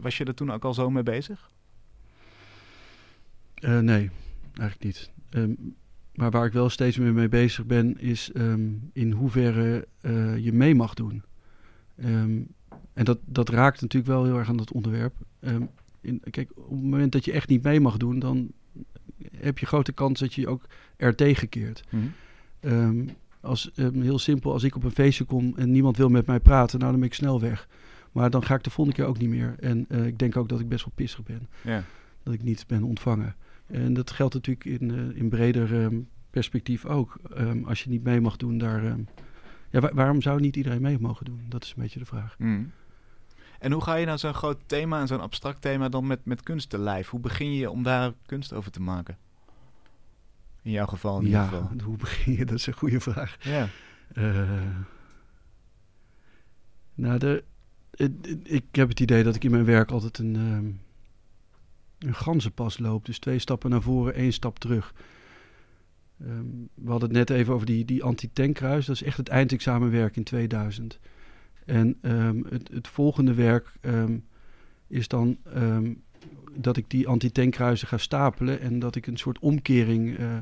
Was 0.00 0.16
je 0.16 0.24
er 0.24 0.34
toen 0.34 0.50
ook 0.50 0.64
al 0.64 0.74
zo 0.74 0.90
mee 0.90 1.02
bezig? 1.02 1.50
Eh, 3.54 3.78
nee, 3.78 4.10
eigenlijk 4.54 4.84
niet. 4.84 5.10
Ehm, 5.30 5.52
maar 6.14 6.30
waar 6.30 6.46
ik 6.46 6.52
wel 6.52 6.68
steeds 6.68 6.96
meer 6.98 7.12
mee 7.12 7.28
bezig 7.28 7.66
ben, 7.66 8.00
is 8.00 8.32
ehm, 8.32 8.68
in 8.92 9.12
hoeverre 9.12 9.86
eh, 10.00 10.38
je 10.38 10.52
mee 10.52 10.74
mag 10.74 10.94
doen. 10.94 11.22
Ehm, 11.96 12.40
en 12.92 13.04
dat, 13.04 13.18
dat 13.24 13.48
raakt 13.48 13.80
natuurlijk 13.80 14.12
wel 14.12 14.24
heel 14.24 14.38
erg 14.38 14.48
aan 14.48 14.56
dat 14.56 14.72
onderwerp. 14.72 15.14
In, 16.00 16.22
kijk, 16.30 16.50
op 16.54 16.70
het 16.70 16.82
moment 16.82 17.12
dat 17.12 17.24
je 17.24 17.32
echt 17.32 17.48
niet 17.48 17.62
mee 17.62 17.80
mag 17.80 17.96
doen, 17.96 18.18
dan 18.18 18.50
heb 19.36 19.58
je 19.58 19.66
grote 19.66 19.92
kans 19.92 20.20
dat 20.20 20.34
je 20.34 20.40
je 20.40 20.48
ook 20.48 20.66
er 20.96 21.14
tegenkeert. 21.14 21.84
Ehm, 22.60 23.06
als, 23.40 23.70
heel 23.74 24.18
simpel, 24.18 24.52
als 24.52 24.64
ik 24.64 24.76
op 24.76 24.84
een 24.84 24.90
feestje 24.90 25.24
kom 25.24 25.52
en 25.56 25.70
niemand 25.70 25.96
wil 25.96 26.08
met 26.08 26.26
mij 26.26 26.40
praten, 26.40 26.78
nou 26.78 26.90
dan 26.90 27.00
ben 27.00 27.08
ik 27.08 27.14
snel 27.14 27.40
weg. 27.40 27.68
Maar 28.12 28.30
dan 28.30 28.44
ga 28.44 28.54
ik 28.54 28.62
de 28.62 28.70
volgende 28.70 29.00
keer 29.00 29.08
ook 29.08 29.18
niet 29.18 29.28
meer. 29.28 29.54
En 29.60 29.84
eh, 29.88 30.06
ik 30.06 30.18
denk 30.18 30.36
ook 30.36 30.48
dat 30.48 30.60
ik 30.60 30.68
best 30.68 30.84
wel 30.84 30.94
pissig 30.94 31.22
ben 31.22 31.48
Ja. 31.62 31.82
dat 32.22 32.34
ik 32.34 32.42
niet 32.42 32.64
ben 32.66 32.82
ontvangen. 32.82 33.34
En 33.66 33.94
dat 33.94 34.10
geldt 34.10 34.34
natuurlijk 34.34 34.64
in, 34.80 34.90
eh, 34.90 35.16
in 35.20 35.28
breder 35.28 35.82
ehm, 35.84 36.00
perspectief 36.30 36.84
ook. 36.84 37.16
Ehm, 37.34 37.64
als 37.64 37.82
je 37.82 37.90
niet 37.90 38.02
mee 38.02 38.20
mag 38.20 38.36
doen, 38.36 38.58
daar. 38.58 38.84
ehm, 38.84 39.00
ja, 39.70 39.80
wa- 39.80 39.94
waarom 39.94 40.22
zou 40.22 40.40
niet 40.40 40.56
iedereen 40.56 40.82
mee 40.82 40.98
mogen 40.98 41.24
doen? 41.24 41.44
Dat 41.48 41.64
is 41.64 41.68
een 41.76 41.82
beetje 41.82 41.98
de 41.98 42.04
vraag. 42.04 42.34
Mm. 42.38 42.72
En 43.58 43.72
hoe 43.72 43.82
ga 43.82 43.94
je 43.94 44.06
nou 44.06 44.18
zo'n 44.18 44.34
groot 44.34 44.58
thema 44.66 45.00
en 45.00 45.06
zo'n 45.06 45.20
abstract 45.20 45.60
thema 45.62 45.88
dan 45.88 46.06
met, 46.06 46.24
met 46.24 46.42
kunst 46.42 46.70
te 46.70 46.78
lijf? 46.78 47.08
Hoe 47.08 47.20
begin 47.20 47.54
je 47.54 47.70
om 47.70 47.82
daar 47.82 48.12
kunst 48.26 48.52
over 48.52 48.70
te 48.70 48.80
maken? 48.80 49.16
In 50.62 50.70
jouw 50.70 50.86
geval 50.86 51.18
in 51.18 51.24
ieder 51.24 51.40
ja, 51.40 51.46
geval. 51.46 51.70
hoe 51.84 51.96
begin 51.96 52.32
je? 52.32 52.44
Dat 52.44 52.58
is 52.58 52.66
een 52.66 52.72
goede 52.72 53.00
vraag. 53.00 53.36
Ja. 53.40 53.68
Eh, 54.12 54.50
nou, 56.94 57.18
de, 57.18 57.44
ik 58.42 58.64
heb 58.72 58.88
het 58.88 59.00
idee 59.00 59.22
dat 59.22 59.34
ik 59.34 59.44
in 59.44 59.50
mijn 59.50 59.64
werk 59.64 59.90
altijd 59.90 60.18
een, 60.18 60.36
ehm 60.36 60.66
een 61.98 62.14
ganzenpas 62.14 62.78
loop. 62.78 63.04
Dus 63.04 63.18
twee 63.18 63.38
stappen 63.38 63.70
naar 63.70 63.82
voren, 63.82 64.14
één 64.14 64.32
stap 64.32 64.58
terug. 64.58 64.94
Ehm, 66.20 66.46
we 66.74 66.90
hadden 66.90 67.08
het 67.08 67.18
net 67.18 67.30
even 67.30 67.54
over 67.54 67.66
die, 67.66 67.84
die 67.84 68.02
anti-tankkruis. 68.02 68.86
Dat 68.86 68.94
is 68.94 69.02
echt 69.02 69.16
het 69.16 69.28
eindexamenwerk 69.28 70.16
in 70.16 70.24
2000. 70.24 70.98
En 71.64 71.96
ehm, 72.00 72.42
het, 72.48 72.68
het 72.72 72.88
volgende 72.88 73.34
werk 73.34 73.72
is 74.86 75.08
dan 75.08 75.38
dat 76.52 76.76
ik 76.76 76.90
die 76.90 77.08
anti-tankkruisen 77.08 77.88
ga 77.88 77.96
stapelen... 77.96 78.60
en 78.60 78.78
dat 78.78 78.96
ik 78.96 79.06
een 79.06 79.16
soort 79.16 79.38
omkering 79.38 80.16
eh, 80.18 80.36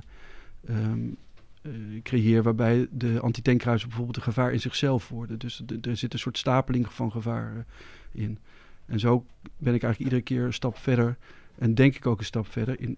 creëer... 2.03 2.43
waarbij 2.43 2.87
de 2.91 3.21
anti-tankkruisen 3.21 3.89
bijvoorbeeld 3.89 4.17
een 4.17 4.33
gevaar 4.33 4.53
in 4.53 4.61
zichzelf 4.61 5.09
worden. 5.09 5.39
Dus 5.39 5.63
er 5.83 5.97
zit 5.97 6.13
een 6.13 6.19
soort 6.19 6.39
stapeling 6.39 6.93
van 6.93 7.11
gevaar 7.11 7.57
eh, 7.57 8.23
in. 8.23 8.39
En 8.87 8.99
zo 9.01 9.25
ben 9.57 9.75
ik 9.75 9.83
eigenlijk 9.83 9.99
iedere 9.99 10.23
keer 10.23 10.45
een 10.45 10.53
stap 10.53 10.79
verder... 10.79 11.17
en 11.59 11.75
denk 11.75 11.97
ik 11.97 12.07
ook 12.07 12.19
een 12.19 12.25
stap 12.25 12.47
verder 12.47 12.81
in... 12.81 12.97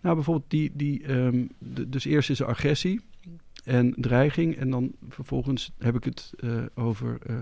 Nou, 0.00 0.14
bijvoorbeeld 0.14 0.50
die... 0.50 0.72
die 0.74 1.04
ehm, 1.06 1.46
dus 1.88 2.04
eerst 2.04 2.30
is 2.30 2.40
er 2.40 2.46
agressie 2.46 3.00
en 3.64 3.94
dreiging... 3.96 4.56
en 4.56 4.70
dan 4.70 4.92
vervolgens 5.08 5.72
heb 5.78 5.96
ik 5.96 6.04
het 6.04 6.32
eh, 6.40 6.62
over... 6.74 7.18
eh, 7.26 7.36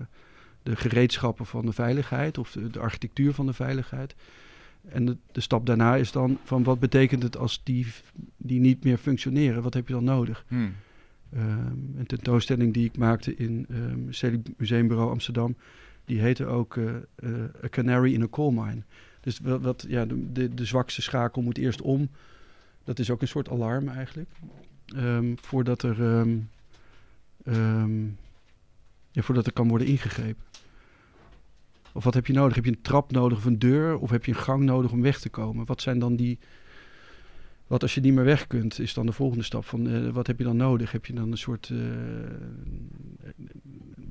de 0.62 0.76
gereedschappen 0.76 1.46
van 1.46 1.66
de 1.66 1.72
veiligheid 1.72 2.38
of 2.38 2.58
de 2.70 2.78
architectuur 2.78 3.32
van 3.32 3.46
de 3.46 3.52
veiligheid. 3.52 4.14
En 4.88 5.04
de, 5.04 5.16
de 5.32 5.40
stap 5.40 5.66
daarna 5.66 5.96
is 5.96 6.12
dan 6.12 6.38
van 6.44 6.62
wat 6.62 6.78
betekent 6.78 7.22
het 7.22 7.36
als 7.36 7.60
die, 7.64 7.86
die 8.36 8.60
niet 8.60 8.84
meer 8.84 8.98
functioneren? 8.98 9.62
Wat 9.62 9.74
heb 9.74 9.88
je 9.88 9.94
dan 9.94 10.04
nodig? 10.04 10.44
Hm. 10.48 10.68
Ehm, 11.32 11.76
een 11.96 12.06
tentoonstelling 12.06 12.74
die 12.74 12.84
ik 12.84 12.96
maakte 12.96 13.34
in 13.34 13.66
Stedelijk 14.10 14.48
Museumbureau 14.56 15.10
Amsterdam, 15.10 15.56
die 16.04 16.20
heette 16.20 16.46
ook 16.46 16.76
eh, 16.76 16.94
A 17.64 17.68
Canary 17.70 18.12
in 18.12 18.22
a 18.22 18.28
Coal 18.28 18.50
Mine. 18.50 18.82
Dus 19.20 19.38
wat, 19.38 19.60
wat, 19.60 19.84
ja, 19.88 20.04
de, 20.04 20.32
de, 20.32 20.54
de 20.54 20.64
zwakste 20.64 21.02
schakel 21.02 21.42
moet 21.42 21.58
eerst 21.58 21.80
om. 21.80 22.08
Dat 22.84 22.98
is 22.98 23.10
ook 23.10 23.20
een 23.20 23.28
soort 23.28 23.50
alarm 23.50 23.88
eigenlijk. 23.88 24.30
Ehm, 24.86 25.32
voordat 25.36 25.82
er 25.82 26.26
ja, 29.12 29.22
voordat 29.22 29.46
er 29.46 29.52
kan 29.52 29.68
worden 29.68 29.86
ingegrepen. 29.86 30.44
Of 31.92 32.04
wat 32.04 32.14
heb 32.14 32.26
je 32.26 32.32
nodig? 32.32 32.54
Heb 32.54 32.64
je 32.64 32.70
een 32.70 32.82
trap 32.82 33.10
nodig 33.12 33.38
of 33.38 33.44
een 33.44 33.58
deur? 33.58 33.96
Of 33.98 34.10
heb 34.10 34.24
je 34.24 34.32
een 34.32 34.38
gang 34.38 34.62
nodig 34.62 34.92
om 34.92 35.02
weg 35.02 35.20
te 35.20 35.28
komen? 35.28 35.66
Wat 35.66 35.80
zijn 35.82 35.98
dan 35.98 36.16
die... 36.16 36.38
Wat 37.66 37.82
als 37.82 37.94
je 37.94 38.00
niet 38.00 38.14
meer 38.14 38.24
weg 38.24 38.46
kunt, 38.46 38.78
is 38.78 38.94
dan 38.94 39.06
de 39.06 39.12
volgende 39.12 39.44
stap 39.44 39.64
van... 39.64 39.88
eh, 39.88 40.08
wat 40.08 40.26
heb 40.26 40.38
je 40.38 40.44
dan 40.44 40.56
nodig? 40.56 40.92
Heb 40.92 41.06
je 41.06 41.12
dan 41.12 41.30
een 41.30 41.38
soort... 41.38 41.70
eh, 41.72 41.78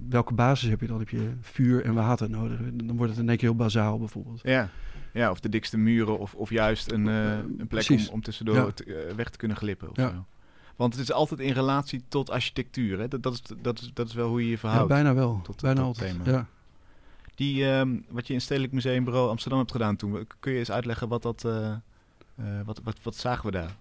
welke 0.10 0.34
basis 0.34 0.70
heb 0.70 0.82
je 0.82 0.88
dan? 0.88 1.00
Heb 1.00 1.10
je 1.10 1.30
vuur 1.42 1.84
en 1.86 1.94
water 1.94 2.30
nodig? 2.30 2.60
Dan 2.74 2.98
wordt 2.98 3.12
het 3.12 3.22
in 3.22 3.30
één 3.30 3.38
keer 3.38 3.48
heel 3.50 3.58
bazaal 3.58 3.98
bijvoorbeeld. 4.00 4.40
Ja. 4.44 4.70
ja, 5.14 5.30
of 5.32 5.40
de 5.40 5.50
dikste 5.50 5.78
muren 5.78 6.20
of, 6.20 6.34
of 6.34 6.50
juist 6.50 6.92
een, 6.92 7.08
eh, 7.08 7.38
een 7.58 7.68
plek 7.68 7.90
om, 7.90 8.00
om 8.12 8.22
tussendoor 8.22 8.56
Ja. 8.56 8.72
te- 8.72 9.14
weg 9.16 9.30
te 9.30 9.38
kunnen 9.38 9.58
glippen. 9.58 9.90
Of 9.90 9.96
Ja. 9.98 10.10
zo. 10.10 10.26
Want 10.76 10.94
het 10.94 11.02
is 11.04 11.12
altijd 11.12 11.40
in 11.40 11.54
relatie 11.54 12.04
tot 12.08 12.30
architectuur. 12.30 13.00
Hè? 13.00 13.08
Dat, 13.08 13.24
dat, 13.24 13.34
is, 13.34 13.42
dat, 13.62 13.80
is, 13.82 13.92
dat 13.94 14.08
is 14.08 14.14
wel 14.14 14.28
hoe 14.30 14.40
je 14.40 14.46
je 14.46 14.52
Ja, 14.52 14.58
verhoudt. 14.58 14.88
bijna 14.88 15.14
wel. 15.14 15.40
tot- 15.44 15.62
bijna 15.62 15.76
tot 15.78 15.86
altijd. 15.86 16.12
thema. 16.24 16.38
Ja. 16.38 16.48
Die, 17.42 17.66
ehm, 17.66 17.98
wat 18.10 18.28
je 18.28 18.34
in 18.34 18.42
Stedelijk 18.42 18.74
Museumbureau 18.74 19.30
Amsterdam 19.30 19.60
hebt 19.60 19.72
gedaan 19.72 19.96
toen, 19.96 20.28
kun 20.40 20.52
je 20.52 20.58
eens 20.58 20.72
uitleggen 20.72 21.08
wat 21.08 21.22
dat, 21.22 21.46
eh, 21.46 21.72
eh, 21.72 21.82
wat, 22.66 22.82
wat, 22.84 22.98
wat 23.04 23.16
zagen 23.16 23.46
we 23.46 23.52
daar? 23.52 23.76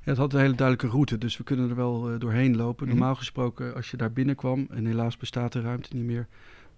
Ja, 0.00 0.14
het 0.14 0.16
had 0.16 0.32
een 0.32 0.40
hele 0.40 0.54
duidelijke 0.54 0.96
route, 0.96 1.18
dus 1.18 1.36
we 1.36 1.44
kunnen 1.44 1.70
er 1.70 1.76
wel 1.76 2.10
eh, 2.10 2.20
doorheen 2.20 2.56
lopen. 2.56 2.86
Mhm. 2.86 2.96
Normaal 2.96 3.14
gesproken, 3.14 3.74
als 3.74 3.90
je 3.90 3.96
daar 3.96 4.12
binnenkwam, 4.12 4.66
en 4.70 4.86
helaas 4.86 5.16
bestaat 5.16 5.52
de 5.52 5.60
ruimte 5.60 5.96
niet 5.96 6.04
meer, 6.04 6.26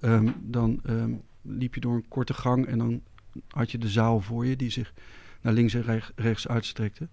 ehm, 0.01 0.29
dan 0.41 0.81
ehm, 0.85 1.13
liep 1.43 1.75
je 1.75 1.81
door 1.81 1.95
een 1.95 2.09
korte 2.09 2.35
gang 2.35 2.67
en 2.67 2.79
dan 2.79 3.01
had 3.49 3.71
je 3.71 3.79
de 3.79 3.89
zaal 3.89 4.21
voor 4.21 4.47
je 4.47 4.57
die 4.57 4.71
zich 4.71 4.93
naar 5.41 5.53
links 5.53 5.75
en 5.75 5.83
reg- 5.83 6.13
rechts 6.15 6.49
uitstrekte. 6.49 7.09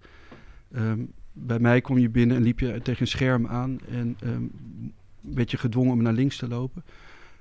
Bij 1.32 1.58
mij 1.58 1.80
kom 1.80 1.98
je 1.98 2.08
binnen 2.08 2.36
en 2.36 2.42
liep 2.42 2.60
je 2.60 2.80
tegen 2.82 3.00
een 3.02 3.06
scherm 3.06 3.46
aan 3.46 3.78
en 3.88 4.16
werd 5.20 5.50
je 5.50 5.56
gedwongen 5.56 5.92
om 5.92 6.02
naar 6.02 6.12
links 6.12 6.36
te 6.36 6.48
lopen. 6.48 6.84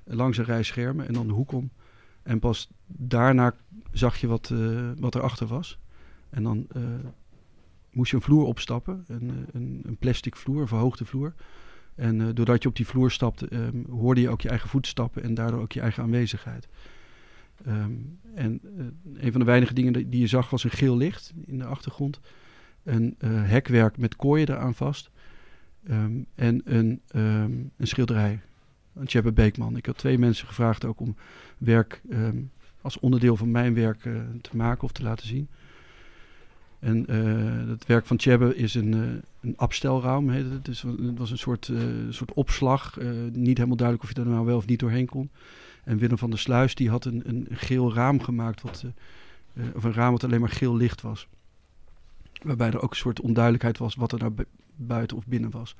Langs 0.07 0.37
een 0.37 0.45
rij 0.45 0.63
schermen 0.63 1.07
en 1.07 1.13
dan 1.13 1.27
de 1.27 1.33
hoek 1.33 1.51
om. 1.51 1.71
En 2.23 2.39
pas 2.39 2.69
daarna 2.87 3.53
zag 3.91 4.17
je 4.17 4.27
wat, 4.27 4.49
eh 4.51 4.91
wat 4.97 5.15
erachter 5.15 5.47
was. 5.47 5.79
En 6.29 6.43
dan 6.43 6.65
eh, 6.71 6.81
moest 7.91 8.09
je 8.09 8.15
een 8.15 8.23
vloer 8.23 8.45
opstappen, 8.45 9.03
een, 9.07 9.29
eh, 9.29 9.35
een, 9.51 9.81
een 9.85 9.97
plastic 9.97 10.35
vloer, 10.35 10.61
een 10.61 10.67
verhoogde 10.67 11.05
vloer. 11.05 11.33
En 11.95 12.35
doordat 12.35 12.63
je 12.63 12.69
op 12.69 12.75
die 12.75 12.87
vloer 12.87 13.11
stapte, 13.11 13.47
ehm, 13.47 13.83
hoorde 13.89 14.21
je 14.21 14.29
ook 14.29 14.41
je 14.41 14.49
eigen 14.49 14.69
voetstappen 14.69 15.23
en 15.23 15.33
daardoor 15.33 15.61
ook 15.61 15.71
je 15.71 15.81
eigen 15.81 16.03
aanwezigheid. 16.03 16.67
Ehm, 17.65 17.91
en 18.35 18.61
een 19.13 19.31
van 19.31 19.39
de 19.39 19.45
weinige 19.45 19.73
dingen 19.73 20.09
die 20.09 20.19
je 20.19 20.27
zag 20.27 20.49
was 20.49 20.63
een 20.63 20.69
geel 20.69 20.97
licht 20.97 21.33
in 21.45 21.57
de 21.57 21.65
achtergrond. 21.65 22.19
Een 22.83 23.15
hekwerk 23.25 23.97
met 23.97 24.15
kooien 24.15 24.49
eraan 24.49 24.75
vast. 24.75 25.09
Ehm, 25.83 26.21
en 26.35 26.61
een, 26.65 27.01
een 27.77 27.87
schilderij. 27.87 28.41
Tjeppe 29.05 29.31
Beekman. 29.31 29.77
Ik 29.77 29.85
had 29.85 29.97
twee 29.97 30.17
mensen 30.17 30.47
gevraagd 30.47 30.85
ook 30.85 30.99
om 30.99 31.15
werk 31.57 32.01
ehm, 32.09 32.37
als 32.81 32.99
onderdeel 32.99 33.35
van 33.35 33.51
mijn 33.51 33.73
werk 33.73 34.05
eh, 34.05 34.13
te 34.41 34.55
maken 34.55 34.83
of 34.83 34.91
te 34.91 35.03
laten 35.03 35.27
zien. 35.27 35.47
En 36.79 37.07
eh, 37.07 37.69
het 37.69 37.85
werk 37.85 38.05
van 38.05 38.17
Tjebbe 38.17 38.55
is 38.55 38.75
een, 38.75 38.93
eh, 38.93 38.99
een 39.41 39.57
abstelruim. 39.57 40.29
heette 40.29 40.49
het. 40.49 40.65
Dus 40.65 40.81
het 40.81 41.17
was 41.17 41.31
een 41.31 41.37
soort, 41.37 41.71
soort 42.09 42.33
opslag. 42.33 42.97
niet 43.31 43.57
helemaal 43.57 43.77
duidelijk 43.77 44.09
of 44.09 44.15
je 44.15 44.21
er 44.21 44.29
nou 44.29 44.45
wel 44.45 44.57
of 44.57 44.67
niet 44.67 44.79
doorheen 44.79 45.05
kon. 45.05 45.29
En 45.83 45.97
Willem 45.97 46.17
van 46.17 46.29
der 46.29 46.39
Sluis 46.39 46.75
die 46.75 46.89
had 46.89 47.05
een, 47.05 47.21
een 47.25 47.47
geel 47.51 47.93
raam 47.93 48.21
gemaakt. 48.21 48.61
Wat, 48.61 48.85
of 49.75 49.83
een 49.83 49.93
raam 49.93 50.11
wat 50.11 50.23
alleen 50.23 50.39
maar 50.39 50.49
geel 50.49 50.75
licht 50.75 51.01
was. 51.01 51.27
Waarbij 52.41 52.67
er 52.67 52.81
ook 52.81 52.89
een 52.91 52.95
soort 52.97 53.21
onduidelijkheid 53.21 53.77
was 53.77 53.95
wat 53.95 54.11
er 54.11 54.19
nou 54.19 54.31
bu- 54.31 54.45
buiten 54.75 55.17
of 55.17 55.25
binnen 55.27 55.51
was. 55.51 55.75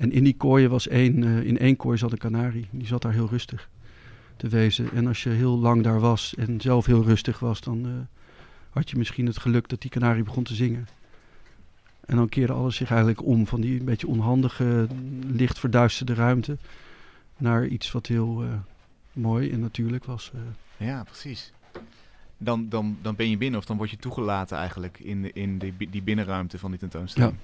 En 0.00 0.12
in 0.12 0.24
die 0.24 0.36
kooien 0.36 0.70
was 0.70 0.88
één, 0.88 1.24
eh, 1.24 1.42
in 1.42 1.58
één 1.58 1.76
kooi 1.76 1.98
zat 1.98 2.12
een 2.12 2.18
kanarie. 2.18 2.66
Die 2.70 2.86
zat 2.86 3.02
daar 3.02 3.12
heel 3.12 3.28
rustig 3.28 3.68
te 4.36 4.48
wezen. 4.48 4.92
En 4.92 5.06
als 5.06 5.22
je 5.22 5.30
heel 5.30 5.58
lang 5.58 5.82
daar 5.82 6.00
was 6.00 6.34
en 6.34 6.60
zelf 6.60 6.86
heel 6.86 7.04
rustig 7.04 7.38
was, 7.38 7.60
dan 7.60 7.86
eh, 7.86 7.92
had 8.70 8.90
je 8.90 8.96
misschien 8.96 9.26
het 9.26 9.38
geluk 9.38 9.68
dat 9.68 9.80
die 9.80 9.90
kanarie 9.90 10.22
begon 10.22 10.42
te 10.42 10.54
zingen. 10.54 10.88
En 12.06 12.16
dan 12.16 12.28
keerde 12.28 12.52
alles 12.52 12.76
zich 12.76 12.90
eigenlijk 12.90 13.24
om 13.24 13.46
van 13.46 13.60
die 13.60 13.78
een 13.78 13.84
beetje 13.84 14.06
onhandige, 14.06 14.88
licht 15.26 15.58
verduisterde 15.58 16.14
ruimte 16.14 16.56
naar 17.36 17.66
iets 17.66 17.92
wat 17.92 18.06
heel 18.06 18.42
eh, 18.42 18.48
mooi 19.12 19.50
en 19.50 19.60
natuurlijk 19.60 20.04
was. 20.04 20.32
Ja, 20.76 21.02
precies. 21.02 21.52
Dan, 22.38 22.68
dan, 22.68 22.98
dan 23.02 23.16
ben 23.16 23.30
je 23.30 23.36
binnen 23.36 23.58
of 23.58 23.66
dan 23.66 23.76
word 23.76 23.90
je 23.90 23.96
toegelaten 23.96 24.56
eigenlijk 24.56 24.98
in, 24.98 25.34
in 25.34 25.58
die, 25.58 25.90
die 25.90 26.02
binnenruimte 26.02 26.58
van 26.58 26.70
die 26.70 26.80
tentoonstelling. 26.80 27.36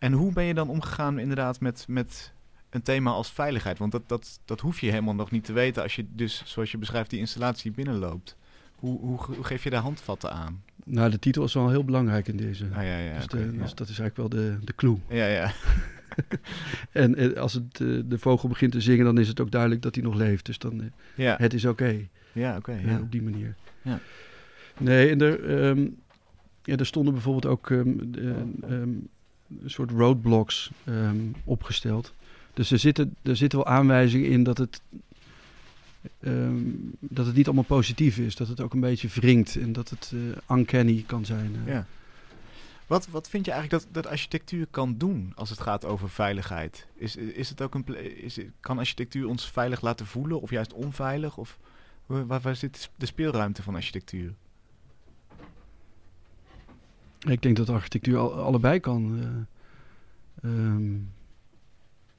En 0.00 0.12
hoe 0.12 0.32
ben 0.32 0.44
je 0.44 0.54
dan 0.54 0.68
omgegaan 0.68 1.18
inderdaad 1.18 1.60
met, 1.60 1.84
met 1.88 2.32
een 2.70 2.82
thema 2.82 3.10
als 3.10 3.30
veiligheid? 3.30 3.78
Want 3.78 3.92
dat, 3.92 4.02
dat, 4.06 4.40
dat 4.44 4.60
hoef 4.60 4.80
je 4.80 4.90
helemaal 4.90 5.14
nog 5.14 5.30
niet 5.30 5.44
te 5.44 5.52
weten 5.52 5.82
als 5.82 5.96
je 5.96 6.04
dus, 6.14 6.42
zoals 6.46 6.70
je 6.70 6.78
beschrijft, 6.78 7.10
die 7.10 7.18
installatie 7.18 7.70
binnenloopt. 7.70 8.36
Hoe, 8.76 8.98
hoe, 9.00 9.18
hoe 9.24 9.44
geef 9.44 9.64
je 9.64 9.70
daar 9.70 9.82
handvatten 9.82 10.32
aan? 10.32 10.62
Nou, 10.84 11.10
de 11.10 11.18
titel 11.18 11.44
is 11.44 11.54
wel 11.54 11.70
heel 11.70 11.84
belangrijk 11.84 12.28
in 12.28 12.36
deze. 12.36 12.64
Ah, 12.64 12.82
ja, 12.84 12.98
ja, 12.98 13.18
dus 13.18 13.40
ja. 13.40 13.62
dus 13.62 13.74
dat 13.74 13.88
is 13.88 13.98
eigenlijk 13.98 14.16
wel 14.16 14.28
de, 14.28 14.58
de 14.64 14.74
clue. 14.74 14.98
ja, 15.08 15.26
ja. 15.26 15.52
En 16.92 17.14
eh, 17.14 17.32
als 17.40 17.52
het, 17.52 17.80
eh, 17.80 17.86
de 18.04 18.18
vogel 18.18 18.48
begint 18.48 18.72
te 18.72 18.80
zingen, 18.80 19.04
dan 19.04 19.18
is 19.18 19.28
het 19.28 19.40
ook 19.40 19.50
duidelijk 19.50 19.82
dat 19.82 19.94
hij 19.94 20.04
nog 20.04 20.14
leeft. 20.14 20.46
Dus 20.46 20.58
dan, 20.58 20.80
eh, 20.80 20.86
Ja, 21.14 21.36
het 21.38 21.54
is 21.54 21.64
oké. 21.64 22.08
ja 22.32 22.56
oké. 22.56 22.80
ja. 22.84 22.98
op 23.00 23.12
die 23.12 23.22
manier. 23.22 23.54
Ja. 23.82 24.00
Nee, 24.78 25.10
en 25.10 25.20
er, 25.20 25.44
ehm, 25.44 25.86
ja, 26.62 26.76
er 26.76 26.86
stonden 26.86 27.12
bijvoorbeeld 27.12 27.46
ook 27.46 27.70
ehm, 27.70 27.88
eh, 28.14 28.30
ehm, 28.70 28.90
een 29.62 29.70
soort 29.70 29.90
roadblocks 29.90 30.70
ehm, 30.84 31.16
opgesteld. 31.44 32.12
Dus 32.54 32.70
er 32.70 32.78
zitten, 32.78 33.16
er 33.22 33.36
zitten 33.36 33.58
wel 33.58 33.68
aanwijzingen 33.68 34.30
in 34.30 34.42
dat 34.42 34.58
het, 34.58 34.80
ehm, 36.20 36.58
dat 36.98 37.26
het 37.26 37.34
niet 37.34 37.46
allemaal 37.46 37.64
positief 37.64 38.18
is. 38.18 38.36
Dat 38.36 38.48
het 38.48 38.60
ook 38.60 38.74
een 38.74 38.80
beetje 38.80 39.08
wringt 39.08 39.56
en 39.56 39.72
dat 39.72 39.88
het 39.90 40.12
eh, 40.48 40.56
uncanny 40.56 41.04
kan 41.06 41.24
zijn. 41.24 41.56
eh. 41.64 41.72
Ja. 41.72 41.86
Wat, 42.86 43.08
wat 43.08 43.28
vind 43.28 43.44
je 43.44 43.52
eigenlijk 43.52 43.82
dat, 43.84 43.94
dat 43.94 44.12
architectuur 44.12 44.66
kan 44.70 44.94
doen 44.98 45.32
als 45.34 45.50
het 45.50 45.60
gaat 45.60 45.84
over 45.84 46.10
veiligheid? 46.10 46.86
Is, 46.96 47.16
is 47.16 47.48
het 47.48 47.62
ook 47.62 47.74
een, 47.74 48.22
is, 48.22 48.38
kan 48.60 48.78
architectuur 48.78 49.26
ons 49.28 49.50
veilig 49.50 49.80
laten 49.80 50.06
voelen 50.06 50.40
of 50.40 50.50
juist 50.50 50.72
onveilig? 50.72 51.36
Of 51.36 51.58
waar, 52.06 52.40
waar 52.40 52.56
zit 52.56 52.90
de 52.96 53.06
speelruimte 53.06 53.62
van 53.62 53.74
architectuur? 53.74 54.34
Ik 57.28 57.42
denk 57.42 57.56
dat 57.56 57.66
de 57.66 57.72
architectuur 57.72 58.18
al- 58.18 58.32
allebei 58.34 58.80
kan. 58.80 59.20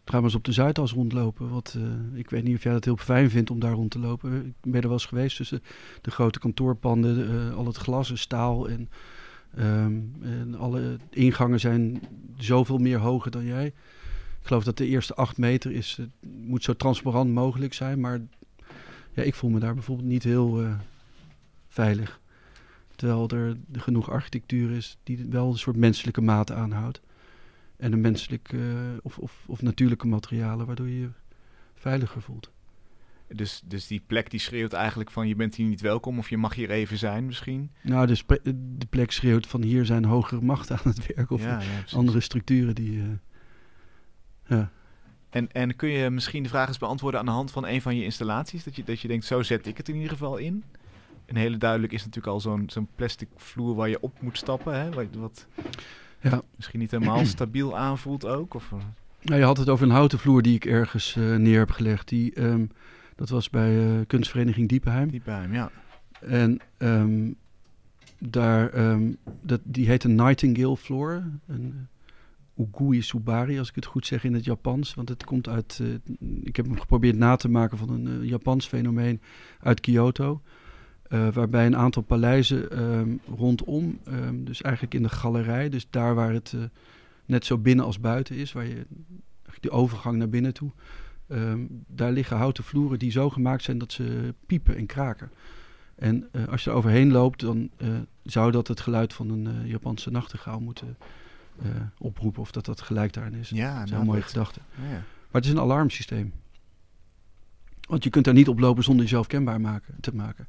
ga 0.05 0.17
maar 0.17 0.24
eens 0.24 0.36
op 0.36 0.43
de 0.43 0.51
Zuidas 0.51 0.91
rondlopen. 0.93 1.50
Wat, 1.50 1.75
eh, 1.77 2.20
ik 2.20 2.29
weet 2.29 2.43
niet 2.43 2.55
of 2.55 2.63
jij 2.63 2.74
dat 2.74 2.86
heel 2.86 2.98
fijn 2.98 3.29
vindt 3.29 3.50
om 3.50 3.60
daar 3.60 3.74
rond 3.74 3.91
te 3.91 4.00
lopen. 4.00 4.46
Ik 4.63 4.72
ben 4.72 4.81
er 4.81 4.88
wel 4.88 4.91
eens 4.91 5.05
geweest 5.05 5.36
tussen 5.38 5.62
de 6.01 6.12
grote 6.12 6.39
kantoorpanden, 6.39 7.29
eh, 7.29 7.55
al 7.55 7.65
het 7.65 7.77
glas 7.77 8.10
en 8.10 8.17
staal. 8.17 8.70
En, 8.70 8.89
ehm, 9.55 10.00
en 10.22 10.55
alle 10.58 10.98
ingangen 11.10 11.60
zijn 11.60 12.01
zoveel 12.38 12.77
meer 12.77 12.98
hoger 12.98 13.31
dan 13.31 13.46
jij. 13.46 13.65
Ik 14.41 14.48
geloof 14.48 14.63
dat 14.63 14.77
de 14.77 14.88
eerste 14.88 15.15
acht 15.15 15.38
meter 15.38 15.72
is, 15.72 16.00
moet 16.41 16.63
zo 16.63 16.74
transparant 16.74 17.31
mogelijk 17.34 17.74
zijn. 17.74 18.00
Maar 18.00 18.22
ja, 19.13 19.24
ik 19.24 19.36
voel 19.36 19.50
me 19.50 19.60
daar 19.60 19.74
bijvoorbeeld 19.74 20.08
niet 20.08 20.24
heel 20.24 20.62
eh, 20.62 20.74
veilig. 21.67 22.20
Terwijl 23.01 23.29
er 23.29 23.58
genoeg 23.72 24.10
architectuur 24.10 24.72
is 24.72 24.98
die 25.03 25.25
wel 25.29 25.51
een 25.51 25.58
soort 25.58 25.75
menselijke 25.75 26.22
maat 26.22 26.51
aanhoudt. 26.51 27.01
En 27.77 27.93
een 27.93 28.01
menselijk 28.01 28.53
eh, 28.53 28.60
of, 29.01 29.17
of, 29.17 29.43
of 29.48 29.62
natuurlijke 29.62 30.08
materialen, 30.08 30.65
waardoor 30.65 30.88
je 30.88 31.00
je 31.00 31.10
veiliger 31.75 32.22
voelt. 32.22 32.51
Dus, 33.27 33.62
dus 33.65 33.88
die 33.88 34.03
plek 34.08 34.29
die 34.29 34.39
schreeuwt 34.39 34.74
eigenlijk 34.74 35.12
van 35.12 35.27
je 35.27 35.36
bent 35.36 35.55
hier 35.55 35.67
niet 35.67 35.81
welkom 35.81 36.17
of 36.17 36.29
je 36.29 36.38
mag 36.38 36.55
hier 36.55 36.70
even 36.70 36.98
zijn 36.98 37.25
misschien. 37.25 37.72
Nou, 37.81 38.08
de, 38.08 38.15
spre- 38.15 38.41
de 38.77 38.86
plek 38.89 39.12
schreeuwt 39.12 39.48
van 39.48 39.62
hier 39.62 39.86
zijn 39.86 40.05
hogere 40.05 40.41
machten 40.41 40.77
aan 40.77 40.91
het 40.91 41.15
werk. 41.15 41.29
Of 41.29 41.41
ja, 41.41 41.60
ja, 41.60 41.77
precies. 41.77 41.96
andere 41.96 42.20
structuren 42.20 42.75
die... 42.75 43.01
eh, 43.01 43.08
ja. 44.58 44.72
En, 45.29 45.51
en 45.51 45.75
kun 45.75 45.89
je 45.89 46.10
misschien 46.10 46.43
de 46.43 46.50
vraag 46.50 46.67
eens 46.67 46.77
beantwoorden 46.77 47.20
aan 47.20 47.25
de 47.25 47.31
hand 47.31 47.51
van 47.51 47.65
een 47.65 47.81
van 47.81 47.96
je 47.96 48.03
installaties? 48.03 48.63
Dat 48.63 48.75
je, 48.75 48.84
dat 48.84 49.00
je 49.00 49.08
denkt, 49.08 49.25
zo 49.25 49.41
zet 49.41 49.67
ik 49.67 49.77
het 49.77 49.89
in 49.89 49.96
ieder 49.96 50.10
geval 50.10 50.38
in. 50.38 50.63
Een 51.31 51.38
hele 51.38 51.57
duidelijk 51.57 51.93
is 51.93 52.00
natuurlijk 52.05 52.33
al 52.33 52.39
zo'n 52.39 52.63
zo'n 52.67 52.88
plastic 52.95 53.27
vloer 53.35 53.75
waar 53.75 53.89
je 53.89 54.01
op 54.01 54.21
moet 54.21 54.38
stappen. 54.38 54.79
Hè? 54.79 54.89
Wat, 54.89 55.05
wat 55.17 55.47
Ja. 56.21 56.41
misschien 56.55 56.79
niet 56.79 56.91
helemaal 56.91 57.25
stabiel 57.25 57.77
aanvoelt 57.77 58.25
ook. 58.25 58.53
Of, 58.53 58.71
eh, 58.71 58.77
Nou, 59.21 59.39
je 59.39 59.45
had 59.45 59.57
het 59.57 59.69
over 59.69 59.85
een 59.85 59.91
houten 59.91 60.19
vloer 60.19 60.41
die 60.41 60.55
ik 60.55 60.65
ergens 60.65 61.15
eh, 61.15 61.35
neer 61.35 61.59
heb 61.59 61.69
gelegd. 61.71 62.07
Die, 62.07 62.33
ehm, 62.33 62.65
dat 63.15 63.29
was 63.29 63.50
bij 63.50 63.88
eh, 63.88 64.00
kunstvereniging 64.07 64.69
Diepenheim. 64.69 65.09
die 65.11 65.21
bij 65.23 65.39
hem, 65.41 65.53
ja. 65.53 65.71
En 66.19 66.59
ehm, 66.77 67.31
daar, 68.17 68.69
ehm, 68.69 69.11
dat, 69.41 69.59
die 69.63 69.88
heet 69.88 70.03
een 70.03 70.15
Nightingale 70.15 70.77
floor. 70.77 71.23
Een 71.47 71.88
Ugui 72.57 73.01
Subari, 73.01 73.59
als 73.59 73.69
ik 73.69 73.75
het 73.75 73.85
goed 73.85 74.05
zeg 74.05 74.23
in 74.23 74.33
het 74.33 74.43
Japans. 74.43 74.93
Want 74.93 75.09
het 75.09 75.23
komt 75.23 75.47
uit. 75.47 75.81
ik 76.43 76.55
heb 76.55 76.65
hem 76.65 76.79
geprobeerd 76.79 77.17
na 77.17 77.35
te 77.35 77.50
maken 77.50 77.77
van 77.77 77.89
een 77.89 78.25
Japans 78.27 78.67
fenomeen 78.67 79.21
uit 79.59 79.79
Kyoto. 79.79 80.41
Eh, 81.12 81.27
waarbij 81.34 81.65
een 81.65 81.77
aantal 81.77 82.01
paleizen 82.01 82.72
ehm, 82.72 83.15
rondom, 83.36 84.00
ehm, 84.06 84.44
dus 84.44 84.62
eigenlijk 84.62 84.94
in 84.94 85.03
de 85.03 85.10
galerij, 85.10 85.70
dus 85.70 85.88
daar 85.89 86.15
waar 86.15 86.34
het 86.34 86.53
eh, 86.56 86.62
net 87.25 87.46
zo 87.46 87.58
binnen 87.58 87.86
als 87.86 88.00
buiten 88.00 88.36
is, 88.36 88.51
waar 88.51 88.65
je 88.68 88.86
de 89.60 89.72
overgang 89.72 90.18
naar 90.18 90.30
binnen 90.30 90.53
toe, 90.53 90.72
ehm, 91.27 91.60
daar 91.88 92.12
liggen 92.12 92.38
houten 92.38 92.63
vloeren 92.63 93.00
die 93.00 93.12
zo 93.12 93.30
gemaakt 93.30 93.63
zijn 93.63 93.77
dat 93.77 93.91
ze 93.91 94.34
piepen 94.46 94.75
en 94.75 94.86
kraken. 94.86 95.32
En 95.96 96.27
eh, 96.32 96.48
als 96.48 96.63
je 96.63 96.70
er 96.70 96.75
overheen 96.75 97.12
loopt, 97.12 97.39
dan 97.39 97.70
zou 98.24 98.51
dat 98.51 98.68
het 98.68 98.80
geluid 98.80 99.13
van 99.13 99.30
een 99.30 99.68
Japanse 99.68 100.12
nachtegaal 100.12 100.60
moeten 100.60 100.98
oproepen. 101.98 102.41
Of 102.41 102.51
dat 102.51 102.65
dat 102.65 102.82
gelijk 102.82 103.13
daarin 103.13 103.34
is. 103.34 103.50
Ja, 103.50 103.74
dat 103.74 103.84
is 103.84 103.89
nou, 103.89 104.01
een 104.01 104.08
mooie 104.08 104.20
dat- 104.20 104.30
gedachte. 104.30 104.60
ja. 104.75 104.89
Maar 104.89 105.41
het 105.41 105.46
is 105.46 105.51
een 105.51 105.60
alarmsysteem. 105.60 106.34
Want 107.88 108.03
je 108.03 108.10
kunt 108.10 108.25
daar 108.25 108.34
niet 108.34 108.48
op 108.48 108.60
lopen 108.60 108.84
zonder 108.84 109.03
jezelf 109.03 109.27
kenbaar 109.27 109.62
maken, 109.62 109.96
te 110.00 110.15
maken. 110.15 110.48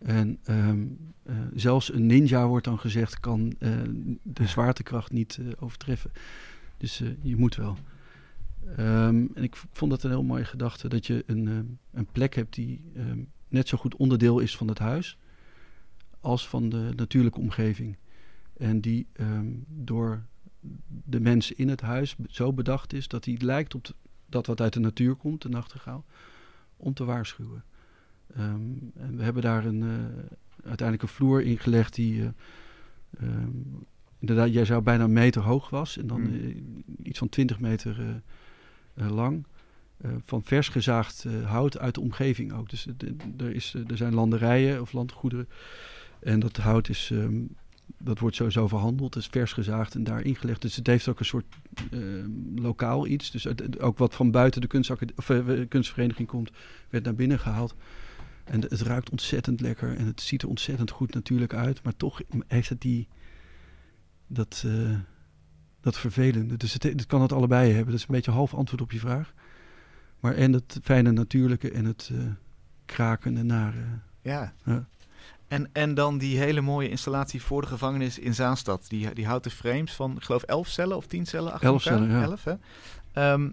En 0.00 0.38
ehm, 0.44 0.86
eh, 1.22 1.36
zelfs 1.54 1.92
een 1.92 2.06
ninja, 2.06 2.46
wordt 2.46 2.64
dan 2.64 2.78
gezegd, 2.78 3.20
kan 3.20 3.54
eh, 3.58 3.70
de 4.22 4.46
zwaartekracht 4.46 5.12
niet 5.12 5.38
eh, 5.40 5.46
overtreffen. 5.58 6.10
Dus 6.76 7.02
je 7.22 7.36
moet 7.36 7.56
wel. 7.56 7.76
Ehm, 8.76 9.26
en 9.34 9.42
ik 9.42 9.56
vond 9.72 9.90
dat 9.90 10.02
een 10.02 10.10
heel 10.10 10.22
mooie 10.22 10.44
gedachte, 10.44 10.88
dat 10.88 11.06
je 11.06 11.22
een, 11.26 11.48
ehm, 11.48 11.64
een 11.90 12.06
plek 12.12 12.34
hebt 12.34 12.54
die 12.54 12.92
net 13.48 13.68
zo 13.68 13.78
goed 13.78 13.96
onderdeel 13.96 14.38
is 14.38 14.56
van 14.56 14.68
het 14.68 14.78
huis 14.78 15.18
als 16.20 16.48
van 16.48 16.68
de 16.68 16.92
natuurlijke 16.96 17.40
omgeving. 17.40 17.96
En 18.56 18.80
die 18.80 19.06
door 19.68 20.26
de 21.04 21.20
mensen 21.20 21.56
in 21.56 21.68
het 21.68 21.80
huis 21.80 22.16
zo 22.28 22.52
bedacht 22.52 22.92
is 22.92 23.08
dat 23.08 23.24
hij 23.24 23.36
lijkt 23.40 23.74
op 23.74 23.86
dat 24.26 24.46
wat 24.46 24.60
uit 24.60 24.72
de 24.72 24.80
natuur 24.80 25.14
komt, 25.14 25.42
de 25.42 25.48
nachtegaal, 25.48 26.04
om 26.76 26.94
te 26.94 27.04
waarschuwen. 27.04 27.64
Ehm, 28.36 28.60
en 28.96 29.16
we 29.16 29.22
hebben 29.22 29.42
daar 29.42 29.64
een, 29.64 29.82
eh, 29.82 30.68
uiteindelijk 30.68 31.02
een 31.02 31.14
vloer 31.14 31.42
ingelegd 31.42 31.94
die, 31.94 32.22
eh, 32.22 32.28
ehm, 33.20 33.50
inderdaad, 34.18 34.52
jij 34.52 34.64
zou 34.64 34.82
bijna 34.82 35.04
een 35.04 35.12
meter 35.12 35.42
hoog 35.42 35.70
was 35.70 35.96
en 35.98 36.06
dan 36.06 36.20
Hmm. 36.20 36.34
eh, 36.34 36.56
iets 37.02 37.18
van 37.18 37.28
20 37.28 37.60
meter 37.60 38.22
lang. 38.94 39.44
Van 40.24 40.42
vers 40.42 40.68
gezaagd 40.68 41.26
hout 41.44 41.78
uit 41.78 41.94
de 41.94 42.00
omgeving 42.00 42.52
ook. 42.52 42.70
Dus 42.70 42.86
er, 43.36 43.54
is, 43.54 43.74
er 43.88 43.96
zijn 43.96 44.14
landerijen 44.14 44.80
of 44.80 44.92
landgoederen. 44.92 45.48
En 46.20 46.40
dat 46.40 46.56
hout 46.56 46.88
is, 46.88 47.10
ehm, 47.12 47.42
dat 47.98 48.18
wordt 48.18 48.36
sowieso 48.36 48.68
verhandeld. 48.68 49.14
Het 49.14 49.22
is 49.22 49.28
vers 49.30 49.52
gezaagd 49.52 49.94
en 49.94 50.04
daar 50.04 50.22
ingelegd. 50.22 50.62
Dus 50.62 50.76
het 50.76 50.86
heeft 50.86 51.08
ook 51.08 51.18
een 51.18 51.24
soort 51.24 51.44
lokaal 52.54 53.06
iets. 53.06 53.30
Dus 53.30 53.46
ook 53.78 53.98
wat 53.98 54.14
van 54.14 54.30
buiten 54.30 54.60
de 54.60 55.66
kunstvereniging 55.68 56.28
komt, 56.28 56.50
werd 56.88 57.04
naar 57.04 57.14
binnen 57.14 57.38
gehaald. 57.38 57.74
En 58.50 58.60
het 58.60 58.80
ruikt 58.80 59.10
ontzettend 59.10 59.60
lekker 59.60 59.96
en 59.96 60.06
het 60.06 60.20
ziet 60.20 60.42
er 60.42 60.48
ontzettend 60.48 60.90
goed 60.90 61.14
natuurlijk 61.14 61.54
uit. 61.54 61.82
Maar 61.82 61.96
toch 61.96 62.20
heeft 62.46 62.68
het 62.68 62.80
die, 62.80 63.08
dat, 64.26 64.62
eh, 64.66 64.98
dat 65.80 65.98
vervelende. 65.98 66.56
Dus 66.56 66.72
het, 66.72 66.82
het 66.82 67.06
kan 67.06 67.22
het 67.22 67.32
allebei 67.32 67.68
hebben. 67.68 67.90
Dat 67.90 68.00
is 68.00 68.08
een 68.08 68.14
beetje 68.14 68.30
half 68.30 68.54
antwoord 68.54 68.82
op 68.82 68.92
je 68.92 68.98
vraag. 68.98 69.32
Maar 70.20 70.34
en 70.34 70.52
het 70.52 70.78
fijne 70.82 71.12
natuurlijke 71.12 71.70
en 71.70 71.84
het 71.84 72.10
eh 72.12 72.18
krakende 72.86 73.42
nare. 73.42 73.84
Ja. 74.22 74.52
Ja. 74.64 74.86
En, 75.48 75.68
en 75.72 75.94
dan 75.94 76.18
die 76.18 76.38
hele 76.38 76.60
mooie 76.60 76.88
installatie 76.88 77.42
voor 77.42 77.60
de 77.60 77.66
gevangenis 77.66 78.18
in 78.18 78.34
Zaanstad. 78.34 78.88
Die, 78.88 79.14
die 79.14 79.26
houten 79.26 79.50
frames 79.50 79.92
van, 79.92 80.16
ik 80.16 80.22
geloof, 80.22 80.42
elf 80.42 80.68
cellen 80.68 80.96
of 80.96 81.06
tien 81.06 81.26
cellen 81.26 81.52
achter 81.52 81.68
Elf 81.68 81.84
elkaar? 81.84 81.98
cellen, 81.98 82.16
ja. 82.16 82.22
Elf, 82.22 82.44
hè? 82.44 82.54
Ehm, 83.12 83.50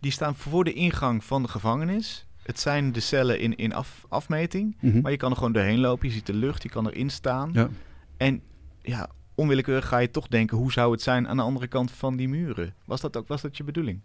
die 0.00 0.10
staan 0.10 0.34
voor 0.36 0.64
de 0.64 0.72
ingang 0.72 1.24
van 1.24 1.42
de 1.42 1.48
gevangenis. 1.48 2.26
Het 2.44 2.60
zijn 2.60 2.92
de 2.92 3.00
cellen 3.00 3.40
in, 3.40 3.56
in 3.56 3.72
af, 3.72 4.04
afmeting. 4.08 4.76
Mhm. 4.80 5.00
Maar 5.00 5.10
je 5.10 5.16
kan 5.16 5.30
er 5.30 5.36
gewoon 5.36 5.52
doorheen 5.52 5.80
lopen. 5.80 6.08
Je 6.08 6.14
ziet 6.14 6.26
de 6.26 6.34
lucht, 6.34 6.62
je 6.62 6.68
kan 6.68 6.88
erin 6.88 7.10
staan. 7.10 7.50
Ja. 7.52 7.68
En 8.16 8.42
ja, 8.82 9.08
onwillekeurig 9.34 9.88
ga 9.88 9.98
je 9.98 10.10
toch 10.10 10.26
denken... 10.26 10.56
hoe 10.56 10.72
zou 10.72 10.92
het 10.92 11.02
zijn 11.02 11.28
aan 11.28 11.36
de 11.36 11.42
andere 11.42 11.66
kant 11.66 11.90
van 11.90 12.16
die 12.16 12.28
muren? 12.28 12.74
Was 12.84 13.00
dat 13.00 13.16
ook 13.16 13.28
was 13.28 13.42
dat 13.42 13.56
je 13.56 13.64
bedoeling? 13.64 14.00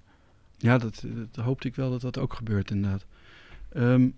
Ja, 0.58 0.78
dat, 0.78 1.04
dat 1.32 1.46
hoopte 1.46 1.68
ik 1.68 1.76
wel 1.76 1.90
dat 1.92 2.02
dat 2.02 2.18
ook 2.18 2.34
gebeurt 2.34 2.72
inderdaad. 2.72 3.06
Ehm, 3.70 4.10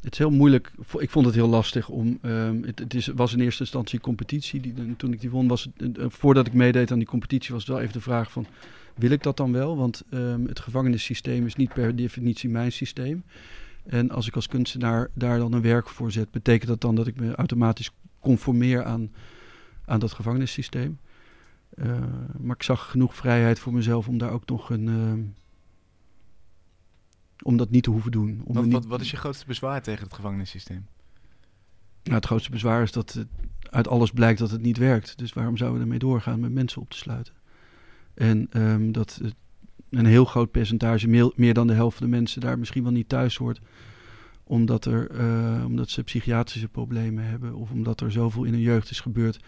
het 0.00 0.12
is 0.12 0.18
heel 0.18 0.30
moeilijk. 0.30 0.72
Ik 0.98 1.10
vond 1.10 1.26
het 1.26 1.34
heel 1.34 1.48
lastig 1.48 1.88
om. 1.88 2.18
ehm, 2.22 2.62
het 2.62 2.78
het 2.78 2.94
is, 2.94 3.06
was 3.06 3.32
in 3.32 3.40
eerste 3.40 3.60
instantie 3.62 4.00
competitie. 4.00 4.60
Die, 4.60 4.74
en 4.76 4.96
toen 4.96 5.12
ik 5.12 5.20
die 5.20 5.30
won, 5.30 5.48
was 5.48 5.68
het, 5.76 5.98
eh, 5.98 6.04
voordat 6.08 6.46
ik 6.46 6.52
meedeed 6.52 6.90
aan 6.90 6.98
die 6.98 7.06
competitie, 7.06 7.52
was 7.52 7.62
het 7.62 7.72
wel 7.72 7.80
even 7.80 7.92
de 7.92 8.00
vraag 8.00 8.30
van. 8.30 8.46
Wil 8.96 9.10
ik 9.10 9.22
dat 9.22 9.36
dan 9.36 9.52
wel? 9.52 9.76
Want 9.76 10.02
ehm, 10.10 10.44
het 10.46 10.60
gevangenissysteem 10.60 11.46
is 11.46 11.54
niet 11.56 11.72
per 11.74 11.96
definitie 11.96 12.48
mijn 12.48 12.72
systeem. 12.72 13.24
En 13.86 14.10
als 14.10 14.26
ik 14.26 14.34
als 14.34 14.46
kunstenaar 14.48 15.10
daar 15.14 15.38
dan 15.38 15.52
een 15.52 15.62
werk 15.62 15.88
voor 15.88 16.12
zet, 16.12 16.30
betekent 16.30 16.68
dat 16.68 16.80
dan 16.80 16.94
dat 16.94 17.06
ik 17.06 17.20
me 17.20 17.34
automatisch 17.34 17.90
conformeer 18.20 18.84
aan, 18.84 19.12
aan 19.84 19.98
dat 20.00 20.12
gevangenissysteem. 20.12 20.98
Eh, 21.68 21.98
maar 22.38 22.54
ik 22.56 22.62
zag 22.62 22.90
genoeg 22.90 23.14
vrijheid 23.14 23.58
voor 23.58 23.72
mezelf 23.72 24.08
om 24.08 24.18
daar 24.18 24.30
ook 24.30 24.46
nog 24.48 24.70
een. 24.70 24.88
ehm, 24.88 25.20
om 27.42 27.56
dat 27.56 27.70
niet 27.70 27.82
te 27.82 27.90
hoeven 27.90 28.10
doen. 28.10 28.42
Om 28.44 28.54
Wat, 28.54 28.64
er 28.64 28.70
wat, 28.70 28.80
niet- 28.80 28.90
wat 28.90 29.00
is 29.00 29.10
je 29.10 29.16
grootste 29.16 29.46
bezwaar 29.46 29.82
tegen 29.82 30.04
het 30.04 30.14
gevangenissysteem? 30.14 30.86
Nou, 32.02 32.16
het 32.16 32.26
grootste 32.26 32.50
bezwaar 32.50 32.82
is 32.82 32.92
dat 32.92 33.12
het 33.12 33.26
uit 33.70 33.88
alles 33.88 34.10
blijkt 34.10 34.38
dat 34.38 34.50
het 34.50 34.62
niet 34.62 34.76
werkt. 34.78 35.18
Dus 35.18 35.32
waarom 35.32 35.56
zouden 35.56 35.78
we 35.78 35.84
ermee 35.84 35.98
doorgaan 35.98 36.40
met 36.40 36.52
mensen 36.52 36.82
op 36.82 36.90
te 36.90 36.96
sluiten? 36.96 37.34
En 38.16 38.46
ehm, 38.50 38.92
dat 38.92 39.20
een 39.90 40.06
heel 40.06 40.24
groot 40.24 40.50
percentage, 40.50 41.32
meer, 41.36 41.54
dan 41.54 41.66
de 41.66 41.72
helft 41.72 41.96
van 41.96 42.06
de 42.06 42.16
mensen, 42.16 42.40
daar 42.40 42.58
misschien 42.58 42.82
wel 42.82 42.92
niet 42.92 43.08
thuis 43.08 43.36
hoort. 43.36 43.60
Omdat, 44.44 44.84
er, 44.84 45.10
eh, 45.10 45.64
omdat 45.64 45.90
ze 45.90 46.02
psychiatrische 46.02 46.68
problemen 46.68 47.24
hebben. 47.24 47.54
Of 47.54 47.70
omdat 47.70 48.00
er 48.00 48.12
zoveel 48.12 48.44
in 48.44 48.52
hun 48.52 48.62
jeugd 48.62 48.90
is 48.90 49.00
gebeurd. 49.00 49.44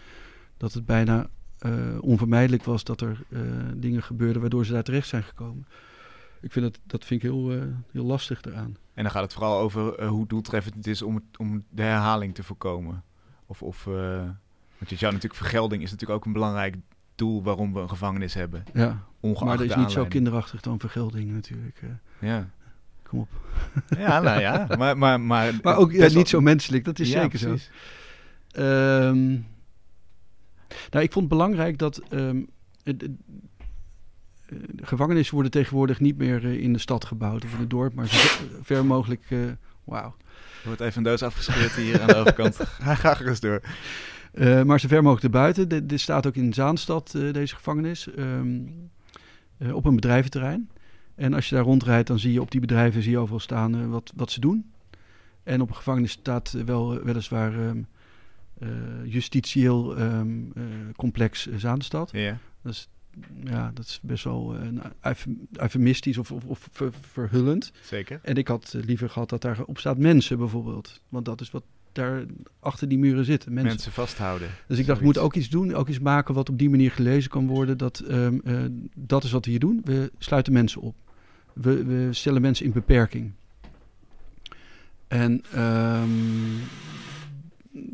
Dat 0.57 0.73
het 0.73 0.85
bijna 0.85 1.29
eh, 1.57 1.71
onvermijdelijk 2.01 2.63
was 2.63 2.83
dat 2.83 3.01
er 3.01 3.23
eh, 3.29 3.41
dingen 3.75 4.03
gebeurden 4.03 4.41
waardoor 4.41 4.65
ze 4.65 4.73
daar 4.73 4.83
terecht 4.83 5.07
zijn 5.07 5.23
gekomen. 5.23 5.67
Ik 6.41 6.51
vind 6.51 6.65
dat, 6.65 6.79
dat 6.85 7.05
vind 7.05 7.23
ik 7.23 7.29
heel, 7.29 7.49
heel 7.91 8.05
lastig 8.05 8.41
eraan. 8.41 8.77
En 8.93 9.03
dan 9.03 9.11
gaat 9.11 9.23
het 9.23 9.33
vooral 9.33 9.59
over 9.59 10.05
hoe 10.05 10.27
doeltreffend 10.27 10.75
het 10.75 10.87
is 10.87 11.01
om, 11.01 11.15
het, 11.15 11.23
om 11.37 11.63
de 11.69 11.81
herhaling 11.81 12.35
te 12.35 12.43
voorkomen. 12.43 13.03
Of, 13.45 13.61
of 13.63 13.83
want 14.79 14.89
je 14.91 14.95
zou 14.95 15.13
natuurlijk 15.13 15.41
vergelding 15.41 15.83
is 15.83 15.91
natuurlijk 15.91 16.19
ook 16.19 16.25
een 16.25 16.33
belangrijk 16.33 16.75
doel 17.19 17.43
waarom 17.43 17.73
we 17.73 17.79
een 17.79 17.89
gevangenis 17.89 18.33
hebben. 18.33 18.63
Ja, 18.73 19.03
Ongeacht 19.19 19.45
maar 19.45 19.57
dat 19.57 19.65
is 19.69 19.75
niet 19.75 19.91
zo 19.91 20.05
kinderachtig 20.05 20.61
dan 20.61 20.79
vergelding 20.79 21.31
natuurlijk. 21.31 21.79
eh. 21.81 22.27
Ja. 22.29 22.49
kom 23.03 23.19
op. 23.19 23.29
ja, 23.97 24.19
nou 24.21 24.39
ja. 24.39 24.67
Maar, 24.77 24.97
maar, 24.97 25.21
maar, 25.21 25.53
Maar 25.63 25.77
ook 25.77 25.91
ja, 25.91 26.07
niet 26.13 26.29
zo 26.29 26.41
menselijk, 26.41 26.85
dat 26.85 26.99
is 26.99 27.11
Ja, 27.11 27.21
zeker 27.21 27.39
zo. 27.39 27.55
Ehm, 28.51 29.29
Nou, 30.89 31.03
ik 31.03 31.11
vond 31.11 31.15
het 31.15 31.27
belangrijk 31.37 31.77
dat 31.77 31.97
ehm, 32.09 32.41
het- 32.83 33.01
het- 33.01 33.11
eh, 34.45 34.57
gevangenissen 34.81 35.33
worden 35.33 35.51
tegenwoordig 35.51 35.99
niet 35.99 36.17
meer 36.17 36.45
eh, 36.45 36.61
in 36.61 36.73
de 36.73 36.79
stad 36.79 37.05
gebouwd 37.05 37.43
of 37.45 37.53
in 37.53 37.59
het 37.59 37.69
dorp, 37.69 37.93
maar 37.93 38.07
zo 38.07 38.45
ver, 38.61 38.85
mogelijk. 38.85 39.25
Wauw. 39.83 40.15
Er 40.61 40.65
wordt 40.65 40.81
even 40.81 40.97
een 40.97 41.03
doos 41.03 41.21
afgescheurd 41.23 41.71
hier 41.71 42.01
aan 42.01 42.07
de 42.07 42.15
overkant. 42.15 42.55
Ga 42.81 42.95
graag 42.95 43.21
eens 43.25 43.39
door. 43.39 43.61
Eh, 44.33 44.63
maar 44.63 44.79
zo 44.79 44.87
ver 44.87 45.01
mogelijk 45.03 45.23
erbuiten. 45.23 45.69
De- 45.69 45.85
Dit 45.85 45.99
staat 46.01 46.27
ook 46.27 46.35
in 46.35 46.53
Zaanstad, 46.53 47.13
eh, 47.15 47.33
deze 47.33 47.55
gevangenis, 47.55 48.13
ehm, 48.13 48.57
eh, 49.57 49.75
op 49.75 49.85
een 49.85 49.95
bedrijventerrein. 49.95 50.69
En 51.15 51.33
als 51.33 51.49
je 51.49 51.55
daar 51.55 51.63
rondrijdt, 51.63 52.07
dan 52.07 52.19
zie 52.19 52.33
je 52.33 52.41
op 52.41 52.51
die 52.51 52.61
bedrijven 52.61 53.01
zie 53.01 53.11
je 53.11 53.17
overal 53.17 53.39
staan 53.39 53.89
wat, 53.89 54.11
wat 54.15 54.31
ze 54.31 54.39
doen. 54.39 54.71
En 55.43 55.61
op 55.61 55.69
een 55.69 55.75
gevangenis 55.75 56.11
staat 56.11 56.51
wel 56.65 57.03
weliswaar 57.03 57.53
eh, 58.59 58.67
justitieel 59.05 59.97
eh, 59.97 60.21
complex 60.95 61.47
Zaanstad. 61.57 62.11
Ja. 62.11 62.37
Dat 62.61 62.71
is, 62.73 62.89
ja, 63.43 63.71
dat 63.73 63.85
is 63.85 63.99
best 64.01 64.23
wel 64.23 64.55
eufemistisch 65.51 66.17
of, 66.17 66.31
of, 66.31 66.45
of 66.45 66.67
ver- 66.71 66.93
verhullend. 67.01 67.71
Zeker. 67.81 68.19
En 68.23 68.35
ik 68.35 68.47
had 68.47 68.75
liever 68.85 69.09
gehad 69.09 69.29
dat 69.29 69.41
daar 69.41 69.63
op 69.65 69.77
staat 69.79 69.97
mensen 69.97 70.37
bijvoorbeeld. 70.37 71.01
Want 71.09 71.25
dat 71.25 71.41
is 71.41 71.51
wat 71.51 71.63
daar 71.91 72.25
achter 72.59 72.87
die 72.87 72.97
muren 72.97 73.25
zitten. 73.25 73.53
Mensen. 73.53 73.71
Mensen 73.71 73.91
vasthouden. 73.91 74.49
Dus 74.67 74.77
ik 74.79 74.85
dacht, 74.85 74.99
we 74.99 75.05
moeten 75.05 75.21
ook 75.21 75.35
iets 75.35 75.49
doen, 75.49 75.73
ook 75.73 75.87
iets 75.87 75.99
maken 75.99 76.33
wat 76.33 76.49
op 76.49 76.57
die 76.57 76.69
manier 76.69 76.91
gelezen 76.91 77.29
kan 77.29 77.47
worden. 77.47 77.77
Dat, 77.77 77.99
ehm, 77.99 78.37
eh, 78.43 78.63
dat 78.95 79.23
is 79.23 79.31
wat 79.31 79.45
we 79.45 79.51
hier 79.51 79.59
doen. 79.59 79.81
We 79.83 80.11
sluiten 80.17 80.53
mensen 80.53 80.81
op. 80.81 80.95
We, 81.53 81.83
we 81.83 82.07
stellen 82.11 82.41
mensen 82.41 82.65
in 82.65 82.71
beperking. 82.71 83.31
En 85.07 85.43
ehm, 85.53 86.09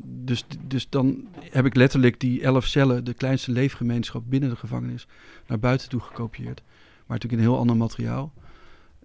dus, 0.03 0.45
dus 0.67 0.89
dan 0.89 1.27
heb 1.39 1.65
ik 1.65 1.75
letterlijk 1.75 2.19
die 2.19 2.41
elf 2.41 2.65
cellen, 2.65 3.03
de 3.03 3.13
kleinste 3.13 3.51
leefgemeenschap 3.51 4.23
binnen 4.27 4.49
de 4.49 4.55
gevangenis, 4.55 5.07
naar 5.47 5.59
buiten 5.59 5.89
toe 5.89 5.99
gekopieerd. 5.99 6.61
Maar 7.05 7.17
natuurlijk 7.17 7.41
in 7.41 7.49
heel 7.49 7.57
ander 7.57 7.77
materiaal, 7.77 8.33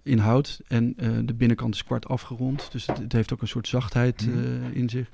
in 0.03 0.17
hout. 0.17 0.61
En 0.67 0.93
eh, 0.97 1.09
de 1.25 1.33
binnenkant 1.33 1.75
is 1.75 1.83
kwart 1.83 2.07
afgerond, 2.07 2.71
dus 2.71 2.85
het, 2.87 2.97
het 2.97 3.11
heeft 3.13 3.33
ook 3.33 3.41
een 3.41 3.47
soort 3.47 3.67
zachtheid 3.67 4.27
Mhm. 4.27 4.37
eh, 4.37 4.75
in 4.75 4.89
zich. 4.89 5.09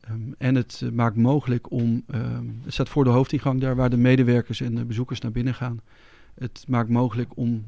Ehm, 0.00 0.20
en 0.38 0.54
het 0.54 0.80
eh, 0.84 0.90
maakt 0.90 1.16
mogelijk 1.16 1.70
om, 1.70 2.04
ehm, 2.10 2.46
het 2.62 2.72
staat 2.72 2.88
voor 2.88 3.04
de 3.04 3.10
hoofdingang 3.10 3.60
daar 3.60 3.76
waar 3.76 3.90
de 3.90 3.96
medewerkers 3.96 4.60
en 4.60 4.74
de 4.74 4.84
bezoekers 4.84 5.20
naar 5.20 5.32
binnen 5.32 5.54
gaan. 5.54 5.80
Het 6.34 6.64
maakt 6.68 6.88
mogelijk 6.88 7.36
om 7.36 7.64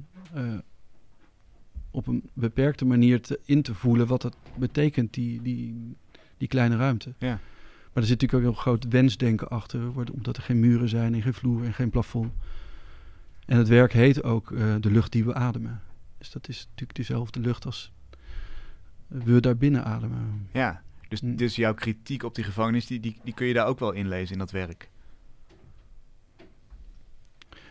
op 1.90 2.07
een 2.07 2.23
beperkte 2.33 2.85
manier 2.85 3.21
te, 3.21 3.40
in 3.45 3.62
te 3.62 3.75
voelen 3.75 4.07
wat 4.07 4.23
het 4.23 4.37
betekent, 4.59 5.14
die, 5.14 5.42
die, 5.42 5.97
die 6.38 6.49
kleine 6.49 6.77
ruimte. 6.77 7.14
Ja. 7.19 7.29
Maar 7.92 8.03
er 8.05 8.09
zit 8.09 8.21
natuurlijk 8.21 8.33
ook 8.33 8.40
een 8.40 8.53
heel 8.55 8.62
groot 8.62 8.87
wensdenken 8.92 9.49
achter, 9.49 9.87
wordt- 9.92 10.11
omdat 10.11 10.37
er 10.37 10.42
geen 10.42 10.61
muren 10.61 10.88
zijn 10.88 11.14
en 11.14 11.23
geen 11.23 11.35
vloer 11.35 11.64
en 11.64 11.75
geen 11.75 11.90
plafond. 11.90 12.33
En 13.47 13.59
het 13.59 13.69
werk 13.69 13.92
heet 13.92 14.23
ook 14.23 14.49
de 14.81 14.90
lucht 14.90 15.12
die 15.12 15.25
we 15.25 15.35
ademen. 15.35 15.81
Dus 16.18 16.31
dat 16.31 16.48
is 16.48 16.66
natuurlijk 16.68 16.98
dezelfde 16.98 17.40
lucht 17.40 17.66
als 17.66 17.92
we 19.07 19.40
daar 19.40 19.57
binnen 19.57 19.85
ademen. 19.85 20.48
Ja. 20.52 20.83
Dus, 21.09 21.20
dus 21.22 21.57
jouw 21.57 21.74
kritiek 21.74 22.22
op 22.22 22.35
die 22.35 22.44
gevangenis, 22.44 22.87
die, 22.87 23.00
die, 23.00 23.16
die 23.24 23.35
kun 23.35 23.46
je 23.46 23.55
daar 23.55 23.66
ook 23.66 23.79
wel 23.79 23.92
inlezen 23.92 24.33
in 24.33 24.38
dat 24.38 24.50
werk. 24.50 24.88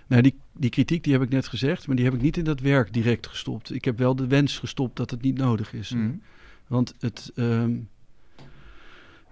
Nou, 0.08 0.22
die, 0.22 0.36
die 0.54 0.70
kritiek 0.70 1.04
die 1.04 1.14
heb 1.14 1.22
ik 1.22 1.30
net 1.30 1.48
gezegd, 1.48 1.88
maar 1.88 1.96
die 1.96 2.06
heb 2.06 2.14
ik 2.14 2.22
niet 2.22 2.38
in 2.38 2.44
dat 2.44 2.60
werk 2.60 2.94
direct 2.94 3.28
gestopt. 3.28 3.74
Ik 3.74 3.86
heb 3.86 3.98
wel 3.98 4.16
de 4.16 4.28
wens 4.28 4.58
gestopt 4.58 4.96
dat 4.96 5.12
het 5.12 5.22
niet 5.22 5.38
nodig 5.38 5.74
is. 5.74 5.90
Mhm. 5.90 6.14
Want 6.68 6.94
het, 7.00 7.32
ehm, 7.36 7.78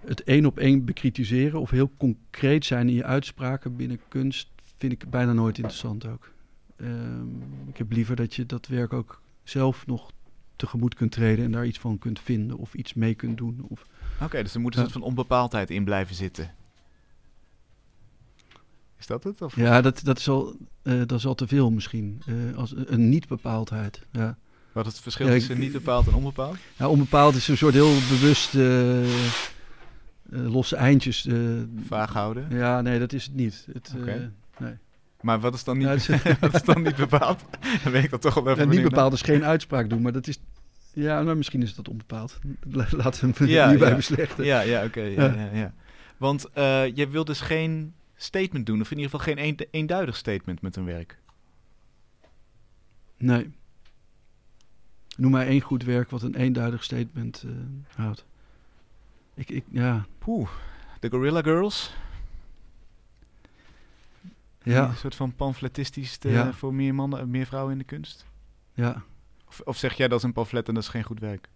het 0.00 0.22
één 0.24 0.46
op 0.46 0.58
één 0.58 0.84
bekritiseren 0.84 1.60
of 1.60 1.70
heel 1.70 1.90
concreet 1.96 2.64
zijn 2.64 2.88
in 2.88 2.94
je 2.94 3.04
uitspraken 3.04 3.76
binnen 3.76 4.00
kunst 4.08 4.48
vind 4.76 4.92
ik 4.92 5.10
bijna 5.10 5.32
nooit 5.32 5.56
interessant 5.56 6.06
ook. 6.06 6.32
Ehm, 6.76 7.28
ik 7.68 7.76
heb 7.76 7.92
liever 7.92 8.16
dat 8.16 8.34
je 8.34 8.46
dat 8.46 8.66
werk 8.66 8.92
ook 8.92 9.22
zelf 9.42 9.86
nog 9.86 10.10
tegemoet 10.56 10.94
kunt 10.94 11.12
treden 11.12 11.44
en 11.44 11.52
daar 11.52 11.66
iets 11.66 11.78
van 11.78 11.98
kunt 11.98 12.20
vinden 12.20 12.56
of 12.56 12.74
iets 12.74 12.94
mee 12.94 13.14
kunt 13.14 13.38
doen. 13.38 13.66
Of, 13.68 13.86
Oké, 14.22 14.42
dus 14.42 14.54
er 14.54 14.60
moet 14.60 14.74
een 14.74 14.80
soort 14.80 14.92
van 14.92 15.02
onbepaaldheid 15.02 15.70
in 15.70 15.84
blijven 15.84 16.14
zitten. 16.14 16.54
Is 18.98 19.06
dat 19.06 19.24
het? 19.24 19.42
Of? 19.42 19.56
ja, 19.56 19.80
dat, 19.80 20.00
dat, 20.04 20.18
is 20.18 20.28
al, 20.28 20.56
eh, 20.82 20.98
dat 21.06 21.18
is 21.18 21.26
al 21.26 21.34
te 21.34 21.46
veel 21.46 21.70
misschien. 21.70 22.22
Eh, 22.26 22.58
als 22.58 22.74
een, 22.76 23.08
niet-bepaaldheid. 23.08 24.06
Ja. 24.10 24.38
Wat 24.72 24.86
is 24.86 24.92
het 24.92 25.02
verschil 25.02 25.26
tussen 25.26 25.58
niet 25.58 25.72
bepaald 25.72 26.06
en 26.06 26.14
onbepaald? 26.14 26.56
Ja, 26.76 26.88
onbepaald 26.88 27.34
is 27.34 27.48
een 27.48 27.56
soort 27.56 27.74
heel 27.74 27.92
bewust 28.08 28.54
eh, 28.54 29.08
losse 30.52 30.76
eindjes. 30.76 31.28
Vaag 31.86 32.12
houden. 32.12 32.46
ja, 32.50 32.80
nee, 32.80 32.98
dat 32.98 33.12
is 33.12 33.24
het 33.24 33.34
niet. 33.34 33.66
Het, 33.72 33.94
Oké. 33.96 34.32
nee. 34.58 34.74
Maar 35.24 35.40
wat 35.40 35.54
is 35.54 35.64
dan 35.64 35.78
niet, 35.78 35.86
Ja, 35.86 35.92
is- 35.92 36.06
wat 36.40 36.54
is 36.54 36.62
dan 36.62 36.82
niet 36.82 36.96
bepaald? 36.96 37.44
Dan 37.82 37.92
weet 37.92 38.04
ik 38.04 38.10
dat 38.10 38.20
toch 38.20 38.34
wel 38.34 38.52
even 38.52 38.64
Ja, 38.64 38.70
niet 38.70 38.82
bepaald 38.82 39.12
is 39.12 39.22
geen 39.22 39.44
uitspraak 39.44 39.90
doen, 39.90 40.02
maar 40.02 40.12
dat 40.12 40.26
is. 40.26 40.38
Ja, 40.92 41.22
nou, 41.22 41.36
misschien 41.36 41.62
is 41.62 41.74
dat 41.74 41.88
onbepaald. 41.88 42.38
La- 42.70 42.86
Laten 42.90 43.28
we 43.28 43.34
hem 43.36 43.46
hierbij 43.68 43.88
ja. 43.88 43.94
beslechten. 43.96 44.44
Ja, 44.44 44.60
ja, 44.60 44.84
oké. 44.84 45.00
ja, 45.00 45.22
Ja. 45.24 45.32
ja, 45.34 45.50
ja. 45.52 45.72
Want 46.16 46.50
eh 46.52 46.96
je 46.96 47.08
wil 47.08 47.24
dus 47.24 47.40
geen 47.40 47.94
statement 48.16 48.66
doen, 48.66 48.80
of 48.80 48.90
in 48.90 48.96
ieder 48.98 49.10
geval 49.10 49.34
geen 49.34 49.44
een, 49.46 49.66
eenduidig 49.70 50.16
statement 50.16 50.62
met 50.62 50.76
een 50.76 50.84
werk. 50.84 51.18
Nee. 53.16 53.50
Noem 55.16 55.30
maar 55.30 55.46
één 55.46 55.60
goed 55.60 55.84
werk 55.84 56.10
wat 56.10 56.22
een 56.22 56.34
eenduidig 56.34 56.84
statement 56.84 57.44
eh, 57.46 57.50
houdt. 57.96 58.24
Ik, 59.34 59.50
ik, 59.50 59.64
ja, 59.70 60.06
Poeh, 60.18 60.48
de 61.00 61.10
Gorilla 61.10 61.42
Girls. 61.42 61.94
Ja, 64.64 64.88
Een 64.88 64.96
soort 64.96 65.14
van 65.14 65.34
pamfletistisch 65.34 66.16
te- 66.16 66.30
Ja. 66.30 66.52
voor 66.52 66.74
meer 66.74 66.94
mannen, 66.94 67.30
meer 67.30 67.46
vrouwen 67.46 67.72
in 67.72 67.78
de 67.78 67.84
kunst. 67.84 68.26
ja. 68.74 69.02
Of, 69.48 69.60
of 69.60 69.76
zeg 69.76 69.94
jij 69.94 70.08
dat 70.08 70.18
is 70.18 70.24
een 70.24 70.32
pamflet 70.32 70.68
en 70.68 70.74
dat 70.74 70.82
is 70.82 70.88
geen 70.88 71.02
goed 71.02 71.20
werk? 71.20 71.48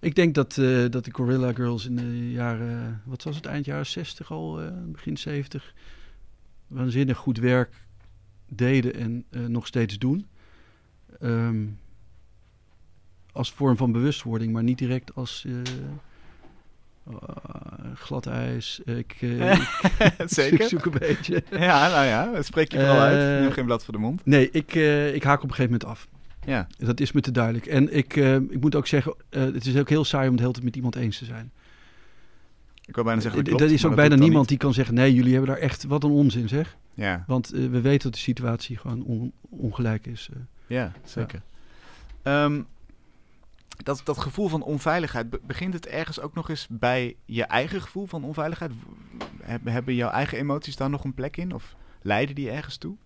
Ik 0.00 0.14
denk 0.14 0.34
dat, 0.34 0.58
eh, 0.58 0.88
dat 0.90 1.04
de 1.04 1.12
Gorilla 1.12 1.52
Girls 1.52 1.86
in 1.86 1.96
de 1.96 2.30
jaren, 2.30 3.02
wat 3.04 3.22
was 3.22 3.36
het, 3.36 3.46
eind 3.46 3.64
jaren 3.64 3.86
60 3.86 4.30
al, 4.30 4.62
eh, 4.62 4.72
begin 4.86 5.16
70, 5.16 5.74
waanzinnig 6.66 7.16
goed 7.16 7.38
werk 7.38 7.84
deden 8.48 8.94
en 8.94 9.24
eh, 9.30 9.40
nog 9.44 9.66
steeds 9.66 9.98
doen. 9.98 10.26
Ehm, 11.20 11.66
als 13.32 13.52
vorm 13.52 13.76
van 13.76 13.92
bewustwording, 13.92 14.52
maar 14.52 14.62
niet 14.62 14.78
direct 14.78 15.14
als 15.14 15.46
eh, 17.10 17.90
glad 17.94 18.26
ijs. 18.26 18.80
Ik, 18.84 19.16
eh, 19.20 19.52
ik 19.58 20.14
Zeker. 20.26 20.68
zoek 20.68 20.84
een 20.84 20.98
beetje. 20.98 21.42
Ja, 21.50 21.88
nou 21.88 22.04
ja, 22.06 22.42
spreek 22.42 22.72
je 22.72 22.78
vooral 22.78 22.96
Eh, 22.96 23.02
uit. 23.02 23.40
Neem 23.40 23.50
geen 23.52 23.64
blad 23.64 23.84
voor 23.84 23.94
de 23.94 24.00
mond. 24.00 24.20
Nee, 24.24 24.50
ik, 24.50 24.74
eh, 24.74 25.14
ik 25.14 25.22
haak 25.22 25.42
op 25.42 25.48
een 25.48 25.54
gegeven 25.54 25.72
moment 25.80 25.90
af. 25.90 26.08
Ja, 26.46 26.66
Dat 26.78 27.00
is 27.00 27.12
me 27.12 27.20
te 27.20 27.30
duidelijk. 27.30 27.66
En 27.66 27.96
ik, 27.96 28.16
eh, 28.16 28.34
ik 28.34 28.60
moet 28.60 28.74
ook 28.74 28.86
zeggen, 28.86 29.14
eh, 29.28 29.42
het 29.42 29.66
is 29.66 29.76
ook 29.76 29.88
heel 29.88 30.04
saai 30.04 30.24
om 30.26 30.30
het 30.32 30.40
hele 30.40 30.52
tijd 30.52 30.64
met 30.64 30.76
iemand 30.76 30.96
eens 30.96 31.18
te 31.18 31.24
zijn. 31.24 31.50
ik 32.84 32.94
wil 32.94 33.04
bijna 33.04 33.20
zeggen 33.20 33.44
dat 33.44 33.60
er 33.60 33.72
is 33.72 33.84
ook 33.84 33.96
dat 33.96 34.08
bijna 34.08 34.22
niemand 34.24 34.48
die 34.48 34.58
kan 34.58 34.74
zeggen, 34.74 34.94
nee, 34.94 35.14
jullie 35.14 35.32
hebben 35.32 35.50
daar 35.50 35.58
echt, 35.62 35.84
wat 35.84 36.04
een 36.04 36.10
onzin 36.10 36.48
zeg. 36.48 36.76
Ja, 36.94 37.24
Want 37.26 37.52
eh, 37.52 37.60
we 37.66 37.80
weten 37.80 38.02
dat 38.02 38.12
de 38.14 38.18
situatie 38.18 38.76
gewoon 38.76 39.02
on- 39.04 39.32
ongelijk 39.50 40.06
is. 40.06 40.28
eh. 40.32 40.38
ja 40.66 40.92
zeker. 41.04 41.42
Ehm, 42.22 42.60
dat, 43.76 44.00
dat 44.04 44.18
gevoel 44.18 44.48
van 44.48 44.62
onveiligheid, 44.62 45.30
be- 45.30 45.40
begint 45.46 45.72
het 45.72 45.86
ergens 45.86 46.20
ook 46.20 46.34
nog 46.34 46.48
eens 46.48 46.66
bij 46.70 47.16
je 47.24 47.44
eigen 47.44 47.80
gevoel 47.80 48.06
van 48.06 48.24
onveiligheid? 48.24 48.72
Hebben 49.64 49.94
jouw 49.94 50.10
eigen 50.10 50.38
emoties 50.38 50.76
daar 50.76 50.90
nog 50.90 51.04
een 51.04 51.14
plek 51.14 51.36
in? 51.36 51.52
Of 51.52 51.76
leiden 52.02 52.34
die 52.34 52.50
ergens 52.50 52.76
toe? 52.76 52.96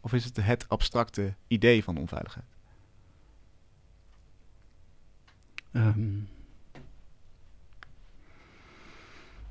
Of 0.00 0.12
is 0.12 0.24
het 0.24 0.36
het 0.36 0.68
abstracte 0.68 1.34
idee 1.46 1.84
van 1.84 1.96
onveiligheid? 1.96 2.46
Ehm. 5.72 6.18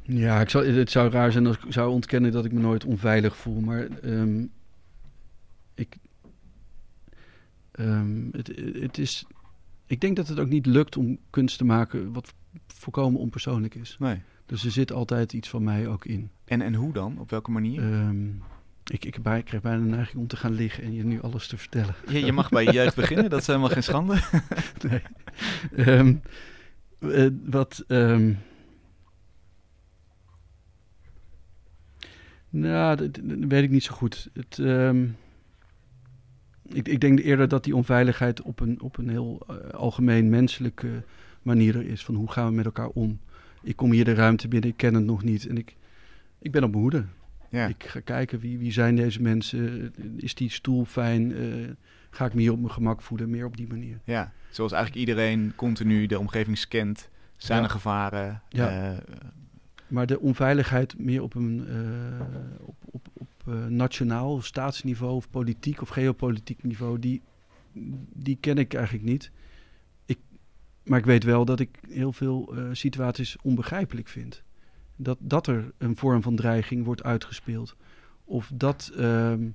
ja, 0.01 0.41
ik 0.41 0.49
zou, 0.49 0.67
het 0.67 0.91
zou 0.91 1.11
raar 1.11 1.31
zijn 1.31 1.47
als 1.47 1.57
ik 1.57 1.73
zou 1.73 1.91
ontkennen 1.91 2.31
dat 2.31 2.45
ik 2.45 2.51
me 2.51 2.59
nooit 2.59 2.85
onveilig 2.85 3.35
voel. 3.35 3.59
Maar 3.59 3.87
ehm, 3.87 4.45
ik, 5.73 5.97
ehm, 7.71 8.27
het, 8.31 8.47
het 8.73 8.97
is, 8.97 9.25
ik 9.85 10.01
denk 10.01 10.15
dat 10.15 10.27
het 10.27 10.39
ook 10.39 10.49
niet 10.49 10.65
lukt 10.65 10.97
om 10.97 11.17
kunst 11.29 11.57
te 11.57 11.65
maken 11.65 12.13
wat 12.13 12.33
volkomen 12.67 13.19
onpersoonlijk 13.19 13.75
is. 13.75 13.95
Nee. 13.99 14.21
Dus 14.45 14.65
er 14.65 14.71
zit 14.71 14.91
altijd 14.91 15.33
iets 15.33 15.49
van 15.49 15.63
mij 15.63 15.87
ook 15.87 16.05
in. 16.05 16.29
En, 16.45 16.61
en 16.61 16.73
hoe 16.73 16.93
dan? 16.93 17.19
Op 17.19 17.29
welke 17.29 17.51
manier? 17.51 17.81
Ehm, 17.93 18.27
ik, 18.85 19.05
ik, 19.05 19.21
bij- 19.21 19.37
ik 19.39 19.45
krijg 19.45 19.63
bijna 19.63 19.83
de 19.83 19.89
neiging 19.89 20.21
om 20.21 20.27
te 20.27 20.37
gaan 20.37 20.53
liggen 20.53 20.83
en 20.83 20.93
je 20.93 21.03
nu 21.05 21.21
alles 21.21 21.47
te 21.47 21.57
vertellen. 21.57 21.95
je, 22.09 22.25
je 22.25 22.31
mag 22.31 22.49
bij 22.49 22.63
je 22.63 22.71
jeugd 22.71 22.95
beginnen, 22.95 23.29
dat 23.29 23.39
is 23.41 23.47
helemaal 23.47 23.69
geen 23.69 23.83
schande. 23.83 24.15
nee. 24.89 25.01
Ehm, 25.85 26.15
eh, 26.99 27.27
wat. 27.45 27.83
ehm, 27.87 28.33
nou, 32.49 32.95
dat, 32.95 33.13
dat 33.23 33.37
weet 33.47 33.63
ik 33.63 33.69
niet 33.69 33.83
zo 33.83 33.93
goed. 33.93 34.29
Het, 34.33 34.59
ehm, 34.59 35.07
ik, 36.73 36.87
ik 36.87 36.99
denk 37.01 37.19
eerder 37.19 37.47
dat 37.47 37.63
die 37.63 37.75
onveiligheid 37.75 38.41
op 38.41 38.59
een, 38.59 38.81
op 38.81 38.97
een 38.97 39.09
heel 39.09 39.41
eh, 39.47 39.55
algemeen 39.69 40.29
menselijke 40.29 41.03
manier 41.41 41.75
er 41.75 41.85
is. 41.85 42.03
Van 42.05 42.15
hoe 42.15 42.31
gaan 42.31 42.47
we 42.47 42.53
met 42.53 42.65
elkaar 42.65 42.87
om? 42.89 43.19
Ik 43.63 43.75
kom 43.75 43.91
hier 43.91 44.05
de 44.05 44.13
ruimte 44.13 44.47
binnen, 44.47 44.69
ik 44.69 44.77
ken 44.77 44.93
het 44.93 45.03
nog 45.05 45.23
niet. 45.23 45.47
En 45.47 45.57
ik 45.57 45.75
ik 46.39 46.51
ben 46.51 46.63
op 46.63 46.69
mijn 46.69 46.81
hoede. 46.81 47.05
Ja. 47.49 47.67
Ik 47.67 47.83
ga 47.83 47.99
kijken 47.99 48.39
wie, 48.39 48.57
wie 48.57 48.71
zijn 48.71 48.95
deze 48.95 49.21
mensen. 49.21 49.93
Is 50.17 50.35
die 50.35 50.49
stoel 50.49 50.85
fijn? 50.85 51.35
Eh, 51.35 51.41
ga 52.09 52.25
ik 52.25 52.33
me 52.33 52.41
hier 52.41 52.51
op 52.51 52.59
mijn 52.59 52.71
gemak 52.71 53.01
voelen? 53.01 53.29
Meer 53.29 53.45
op 53.45 53.57
die 53.57 53.67
manier. 53.67 53.99
ja, 54.03 54.31
zoals 54.49 54.71
eigenlijk 54.71 55.07
iedereen 55.07 55.53
continu 55.55 56.05
de 56.05 56.19
omgeving 56.19 56.57
scant. 56.57 57.09
Zijn 57.37 57.57
Ja. 57.59 57.63
er 57.63 57.69
gevaren? 57.71 58.41
Ja. 58.49 58.91
Eh, 58.91 58.97
Maar 59.87 60.05
de 60.05 60.19
onveiligheid 60.19 60.97
meer 60.99 61.21
op 61.23 61.35
een 61.35 61.65
eh, 61.67 62.25
op, 62.59 62.75
op, 62.91 63.07
op 63.13 63.27
eh, 63.27 63.32
nationaal 63.51 64.33
of 64.33 64.45
staatsniveau 64.45 65.15
of 65.15 65.29
politiek 65.29 65.81
of 65.81 65.89
geopolitiek 65.89 66.63
niveau, 66.63 66.99
die, 66.99 67.21
die 68.13 68.37
ken 68.39 68.57
ik 68.57 68.73
eigenlijk 68.73 69.05
niet. 69.05 69.31
Ik, 70.05 70.19
maar 70.83 70.99
ik 70.99 71.05
weet 71.05 71.23
wel 71.23 71.45
dat 71.45 71.59
ik 71.59 71.79
heel 71.87 72.13
veel 72.13 72.55
eh, 72.55 72.63
situaties 72.71 73.35
onbegrijpelijk 73.41 74.07
vind. 74.07 74.43
Dat, 74.95 75.17
dat 75.21 75.47
er 75.47 75.71
een 75.77 75.97
vorm 75.97 76.21
van 76.21 76.35
dreiging 76.35 76.85
wordt 76.85 77.03
uitgespeeld. 77.03 77.75
Of 78.23 78.51
dat, 78.53 78.91
ehm, 78.97 79.49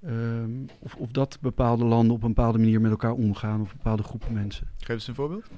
ehm, 0.00 0.66
of 0.96 1.10
dat 1.10 1.38
bepaalde 1.40 1.84
landen 1.84 2.14
op 2.16 2.22
een 2.22 2.34
bepaalde 2.34 2.58
manier 2.58 2.80
met 2.80 2.90
elkaar 2.90 3.12
omgaan 3.12 3.60
of 3.60 3.72
bepaalde 3.72 4.02
groepen 4.02 4.32
mensen. 4.32 4.70
geef 4.76 4.88
eens 4.88 5.06
een 5.06 5.14
voorbeeld. 5.14 5.50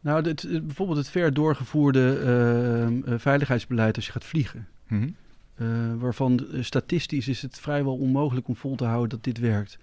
Nou, 0.00 0.22
dit, 0.22 0.48
bijvoorbeeld 0.66 0.98
het 0.98 1.08
ver 1.08 1.34
doorgevoerde 1.34 2.18
ehm, 2.18 3.12
eh, 3.12 3.18
veiligheidsbeleid 3.18 3.96
als 3.96 4.06
je 4.06 4.12
gaat 4.12 4.24
vliegen. 4.24 4.68
Mhm. 4.88 5.08
Eh, 5.54 5.66
waarvan 5.98 6.46
eh, 6.52 6.62
statistisch 6.62 7.28
is 7.28 7.42
het 7.42 7.58
vrijwel 7.60 7.96
onmogelijk 7.96 8.48
om 8.48 8.56
vol 8.56 8.76
te 8.76 8.84
houden 8.84 9.08
dat 9.08 9.24
dit 9.24 9.38
werkt. 9.38 9.78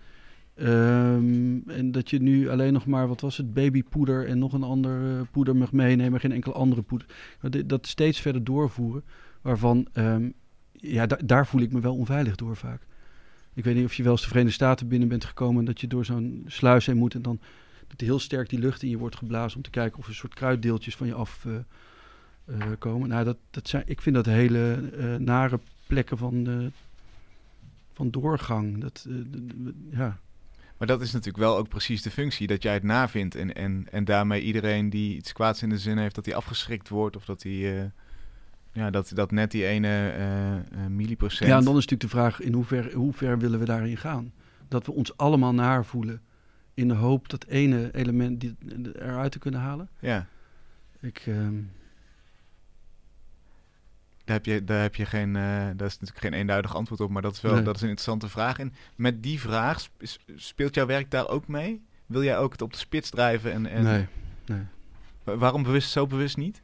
Ehm, 0.56 1.58
en 1.68 1.92
dat 1.92 2.10
je 2.10 2.22
nu 2.22 2.50
alleen 2.50 2.74
nog 2.74 2.86
maar, 2.86 3.08
wat 3.08 3.22
was 3.22 3.38
het, 3.38 3.54
babypoeder 3.54 4.28
en 4.28 4.40
nog 4.40 4.54
een 4.54 4.64
ander 4.64 5.26
poeder 5.32 5.56
mag 5.56 5.72
meenemen, 5.72 6.20
geen 6.20 6.32
enkele 6.32 6.54
andere 6.54 6.82
poeder. 6.82 7.08
Dit- 7.42 7.70
Dat 7.70 7.88
steeds 7.88 8.20
verder 8.20 8.44
doorvoeren, 8.44 9.04
waarvan, 9.42 9.88
ehm, 9.94 10.30
ja, 10.72 11.06
da- 11.06 11.20
daar 11.26 11.48
voel 11.48 11.62
ik 11.62 11.72
me 11.72 11.80
wel 11.80 11.96
onveilig 11.96 12.36
door 12.36 12.56
vaak. 12.56 12.82
Ik 13.54 13.64
weet 13.64 13.76
niet 13.76 13.86
of 13.86 13.94
je 13.94 14.04
wel 14.04 14.12
eens 14.12 14.22
de 14.22 14.28
Verenigde 14.28 14.56
Staten 14.56 14.88
binnen 14.88 15.08
bent 15.08 15.26
gekomen 15.26 15.60
en 15.60 15.66
dat 15.66 15.82
je 15.82 15.88
door 15.88 16.06
zo'n 16.06 16.44
sluis 16.48 16.86
heen 16.86 16.98
moet 16.98 17.14
en 17.14 17.22
dan 17.22 17.40
heel 18.02 18.20
sterk 18.20 18.50
die 18.50 18.60
lucht 18.60 18.84
in 18.84 18.90
je 18.90 18.98
wordt 18.98 19.16
geblazen 19.16 19.58
om 19.58 19.64
te 19.64 19.70
kijken 19.70 19.98
of 19.98 20.04
er 20.04 20.10
een 20.10 20.16
soort 20.16 20.34
kruiddeeltjes 20.34 20.96
van 20.96 21.08
je 21.08 21.14
af 21.14 21.46
eh, 21.46 21.56
eh, 22.46 22.72
komen. 22.80 23.10
Nou, 23.10 23.24
dat, 23.24 23.38
dat 23.52 23.68
zijn, 23.68 23.84
ik 23.86 24.02
vind 24.02 24.16
dat 24.16 24.26
hele 24.26 24.90
eh, 24.98 25.16
nare 25.16 25.60
plekken 25.88 26.18
van, 26.18 26.72
van 27.94 28.12
doorgang. 28.12 28.82
Dat, 28.82 29.08
ja. 29.92 30.20
Maar 30.78 30.88
dat 30.88 31.02
is 31.02 31.12
natuurlijk 31.12 31.44
wel 31.44 31.58
ook 31.58 31.70
precies 31.70 32.02
de 32.02 32.12
functie, 32.12 32.48
dat 32.48 32.64
jij 32.64 32.74
het 32.74 32.84
navindt 32.84 33.36
en, 33.36 33.54
en, 33.54 33.88
en 33.92 34.06
daarmee 34.06 34.42
iedereen 34.42 34.90
die 34.90 35.16
iets 35.16 35.34
kwaads 35.34 35.62
in 35.62 35.70
de 35.70 35.78
zin 35.78 35.98
heeft, 35.98 36.16
dat 36.16 36.26
hij 36.26 36.36
afgeschrikt 36.36 36.90
wordt 36.90 37.16
of 37.16 37.26
dat 37.26 37.44
hij, 37.44 37.92
ja, 38.76 38.90
dat, 38.90 39.12
dat 39.14 39.32
net 39.32 39.52
die 39.52 39.66
ene 39.66 40.10
eh, 40.10 40.86
milliprocent. 40.86 41.50
ja, 41.50 41.58
en 41.58 41.64
dan 41.64 41.78
is 41.78 41.88
natuurlijk 41.88 42.12
de 42.12 42.18
vraag 42.18 42.40
in 42.40 42.54
hoever, 42.54 42.94
hoe 42.94 43.14
ver 43.14 43.40
willen 43.40 43.60
we 43.60 43.66
daarin 43.66 43.98
gaan? 43.98 44.34
Dat 44.68 44.86
we 44.86 44.92
ons 44.92 45.18
allemaal 45.18 45.54
naar 45.54 45.86
voelen 45.86 46.22
in 46.76 46.88
de 46.88 46.94
hoop 46.94 47.30
dat 47.30 47.46
ene 47.46 47.94
element 47.94 48.40
die, 48.40 48.56
eruit 48.94 49.32
te 49.32 49.40
kunnen 49.40 49.60
halen. 49.60 49.90
Ja, 50.00 50.28
Ik, 51.00 51.24
ehm, 51.28 51.54
daar 54.26 54.36
heb 54.36 54.46
je, 54.46 54.64
daar 54.64 54.82
heb 54.82 54.96
je 54.96 55.06
geen, 55.06 55.36
eh, 55.36 55.42
daar 55.52 55.88
is 55.88 56.00
natuurlijk 56.00 56.20
geen 56.20 56.34
eenduidig 56.34 56.76
antwoord 56.76 57.02
op, 57.02 57.10
maar 57.10 57.22
dat 57.22 57.34
is 57.34 57.42
wel 57.42 57.54
Nee. 57.54 57.64
dat 57.64 57.76
is 57.76 57.82
een 57.82 57.90
interessante 57.90 58.30
vraag. 58.30 58.60
En 58.60 58.74
met 58.96 59.24
die 59.24 59.40
vraag, 59.40 59.88
speelt 60.36 60.76
jouw 60.76 60.86
werk 60.86 61.12
daar 61.12 61.28
ook 61.28 61.48
mee? 61.48 61.84
Wil 62.06 62.24
jij 62.24 62.38
ook 62.38 62.52
het 62.52 62.62
op 62.62 62.72
de 62.72 62.78
spits 62.78 63.10
drijven? 63.10 63.52
En, 63.52 63.66
en 63.66 63.84
nee, 63.84 64.06
nee. 64.46 64.64
wa- 65.24 65.38
waarom 65.38 65.64
bewust, 65.64 65.92
zo 65.92 66.08
bewust 66.08 66.38
niet? 66.38 66.62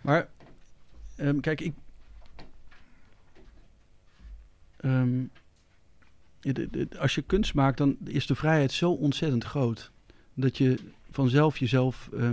Maar 0.00 0.28
ehm, 1.16 1.40
kijk, 1.40 1.60
ik. 1.60 1.74
ehm, 4.76 5.22
als 6.98 7.14
je 7.14 7.22
kunst 7.22 7.54
maakt, 7.54 7.78
dan 7.78 7.96
is 8.04 8.26
de 8.26 8.34
vrijheid 8.34 8.72
zo 8.72 8.90
ontzettend 8.90 9.44
groot. 9.44 9.90
Dat 10.34 10.58
je 10.58 10.78
vanzelf 11.10 11.58
jezelf 11.58 12.08
eh, 12.12 12.28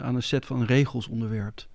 aan 0.00 0.14
een 0.14 0.22
set 0.22 0.46
van 0.46 0.64
regels 0.64 1.08
onderwerpt. 1.08 1.68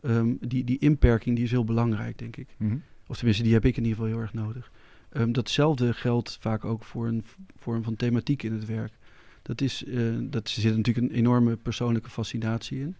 Ehm, 0.00 0.34
die, 0.40 0.64
die 0.64 0.78
inperking 0.78 1.36
die 1.36 1.44
is 1.44 1.50
heel 1.50 1.64
belangrijk, 1.64 2.18
denk 2.18 2.36
ik. 2.36 2.48
Mhm. 2.56 2.76
Of 3.06 3.16
tenminste, 3.16 3.42
die 3.42 3.52
heb 3.52 3.64
ik 3.64 3.76
in 3.76 3.82
ieder 3.82 3.96
geval 3.98 4.12
heel 4.12 4.22
erg 4.22 4.34
nodig. 4.34 4.70
Ehm, 5.08 5.32
datzelfde 5.32 5.92
geldt 5.92 6.36
vaak 6.40 6.64
ook 6.64 6.84
voor 6.84 7.06
een 7.06 7.24
vorm 7.56 7.82
van 7.82 7.96
thematiek 7.96 8.42
in 8.42 8.52
het 8.52 8.66
werk. 8.66 8.92
Dat 9.42 9.60
is, 9.60 9.84
eh, 9.84 10.16
dat 10.20 10.48
zit 10.48 10.76
natuurlijk 10.76 11.06
een 11.06 11.16
enorme 11.16 11.56
persoonlijke 11.56 12.10
fascinatie 12.10 12.80
in. 12.80 12.96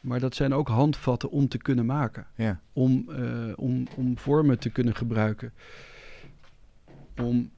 Maar 0.00 0.20
dat 0.20 0.34
zijn 0.34 0.54
ook 0.54 0.68
handvatten 0.68 1.30
om 1.30 1.48
te 1.48 1.58
kunnen 1.58 1.86
maken. 1.86 2.26
Ja, 2.36 2.60
Om, 2.72 3.04
eh, 3.08 3.52
om, 3.56 3.86
om 3.96 4.18
vormen 4.18 4.58
te 4.58 4.70
kunnen 4.70 4.94
gebruiken. 4.94 5.52
Om, 7.16 7.50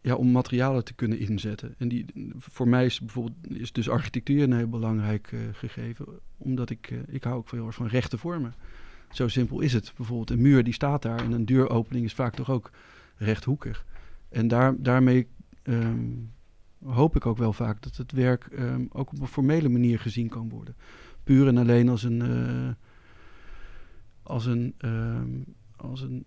ja, 0.00 0.14
om 0.14 0.30
materialen 0.30 0.84
te 0.84 0.94
kunnen 0.94 1.18
inzetten. 1.18 1.74
En 1.78 1.88
die, 1.88 2.04
voor 2.36 2.68
mij 2.68 2.84
is 2.84 3.00
bijvoorbeeld 3.00 3.60
is 3.60 3.72
dus 3.72 3.88
architectuur 3.88 4.42
een 4.42 4.52
heel 4.52 4.68
belangrijk 4.68 5.32
eh, 5.32 5.40
gegeven. 5.52 6.06
Omdat 6.36 6.70
ik, 6.70 6.90
eh, 6.90 6.98
ik 7.06 7.24
hou 7.24 7.36
ook 7.36 7.50
heel 7.50 7.66
erg 7.66 7.74
van 7.74 7.86
rechte 7.86 8.18
vormen. 8.18 8.54
Zo 9.10 9.28
simpel 9.28 9.60
is 9.60 9.72
het. 9.72 9.92
Bijvoorbeeld 9.96 10.30
een 10.30 10.40
muur 10.40 10.64
die 10.64 10.72
staat 10.72 11.02
daar 11.02 11.24
en 11.24 11.32
een 11.32 11.44
deuropening 11.44 12.04
is 12.04 12.14
vaak 12.14 12.34
toch 12.34 12.50
ook 12.50 12.70
rechthoekig. 13.16 13.86
En 14.28 14.48
daar, 14.48 14.82
daarmee 14.82 15.26
ehm, 15.62 16.10
hoop 16.84 17.16
ik 17.16 17.26
ook 17.26 17.38
wel 17.38 17.52
vaak 17.52 17.82
dat 17.82 17.96
het 17.96 18.12
werk 18.12 18.44
ehm, 18.44 18.84
ook 18.88 19.12
op 19.12 19.20
een 19.20 19.26
formele 19.26 19.68
manier 19.68 20.00
gezien 20.00 20.28
kan 20.28 20.48
worden. 20.48 20.76
Puur 21.24 21.46
en 21.46 21.56
alleen 21.56 21.88
als 21.88 22.02
een, 22.02 22.22
eh, 22.22 22.74
als 24.22 24.46
een, 24.46 24.74
ehm, 24.78 25.40
als 25.76 26.00
een 26.00 26.24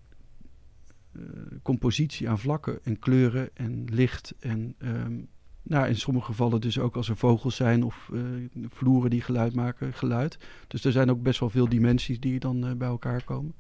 compositie 1.64 2.30
aan 2.30 2.40
vlakken 2.40 2.80
en 2.84 3.00
kleuren 3.00 3.50
en 3.54 3.86
licht. 3.92 4.34
En 4.40 4.76
ehm, 4.78 5.14
nou, 5.68 5.88
in 5.88 5.96
sommige 5.96 6.26
gevallen 6.26 6.62
dus 6.62 6.80
ook 6.80 6.96
als 6.96 7.10
er 7.10 7.18
vogels 7.18 7.56
zijn 7.56 7.84
of 7.84 8.10
eh, 8.14 8.22
vloeren 8.70 9.10
die 9.10 9.22
geluid 9.22 9.56
maken, 9.56 9.94
geluid. 9.94 10.38
Dus 10.68 10.86
er 10.86 10.92
zijn 10.92 11.10
ook 11.10 11.22
best 11.22 11.40
wel 11.40 11.50
veel 11.50 11.70
dimensies 11.70 12.20
die 12.20 12.40
dan 12.40 12.66
eh, 12.66 12.72
bij 12.74 12.88
elkaar 12.88 13.24
komen. 13.24 13.54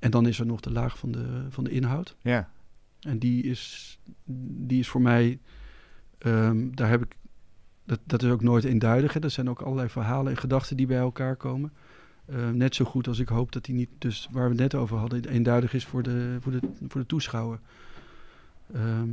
En 0.00 0.10
dan 0.10 0.26
is 0.26 0.38
er 0.38 0.46
nog 0.46 0.60
de 0.60 0.72
laag 0.72 0.98
van 0.98 1.12
de, 1.12 1.46
van 1.48 1.64
de 1.64 1.70
inhoud. 1.70 2.16
ja. 2.20 2.54
En 3.00 3.18
die 3.18 3.42
is, 3.42 3.98
die 4.66 4.78
is 4.78 4.88
voor 4.88 5.00
mij, 5.00 5.40
ehm, 6.18 6.70
daar 6.70 6.88
heb 6.88 7.02
ik, 7.02 7.16
dat, 7.84 8.00
dat 8.04 8.22
is 8.22 8.30
ook 8.30 8.42
nooit 8.42 8.64
eenduidig. 8.64 9.12
Hè. 9.12 9.20
Er 9.20 9.30
zijn 9.30 9.50
ook 9.50 9.60
allerlei 9.60 9.88
verhalen 9.88 10.32
en 10.32 10.38
gedachten 10.38 10.76
die 10.76 10.86
bij 10.86 10.98
elkaar 10.98 11.36
komen. 11.36 11.72
Eh, 12.26 12.48
net 12.50 12.74
zo 12.74 12.84
goed 12.84 13.08
als 13.08 13.18
ik 13.18 13.28
hoop 13.28 13.52
dat 13.52 13.64
die 13.64 13.74
niet, 13.74 13.88
dus 13.98 14.28
waar 14.30 14.42
we 14.44 14.48
het 14.50 14.58
net 14.58 14.74
over 14.74 14.96
hadden, 14.96 15.24
eenduidig 15.24 15.74
is 15.74 15.84
voor 15.84 16.02
de, 16.02 16.36
voor 16.40 16.52
de, 16.52 16.60
voor 16.88 17.00
de 17.00 17.06
toeschouwer. 17.06 17.58
Ehm, 18.74 19.08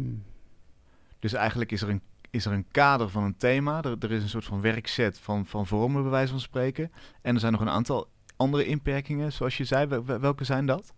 Dus 1.19 1.33
eigenlijk 1.33 1.71
is 1.71 1.81
er 1.81 1.89
een, 1.89 2.01
is 2.29 2.45
er 2.45 2.51
een 2.51 2.65
kader 2.71 3.09
van 3.09 3.23
een 3.23 3.37
thema. 3.37 3.81
Er, 3.83 3.95
er 3.99 4.11
is 4.11 4.23
een 4.23 4.29
soort 4.29 4.45
van 4.45 4.61
werkset 4.61 5.19
van, 5.19 5.45
van 5.45 5.67
vormen, 5.67 6.01
bij 6.01 6.11
wijze 6.11 6.31
van 6.31 6.39
spreken. 6.39 6.91
En 7.21 7.33
er 7.33 7.39
zijn 7.39 7.51
nog 7.51 7.61
een 7.61 7.69
aantal 7.69 8.07
andere 8.35 8.65
inperkingen, 8.65 9.33
zoals 9.33 9.57
je 9.57 9.63
zei. 9.63 9.85
Wel- 9.87 10.05
wel- 10.05 10.19
Welke 10.19 10.43
zijn 10.43 10.65
dat? 10.65 10.93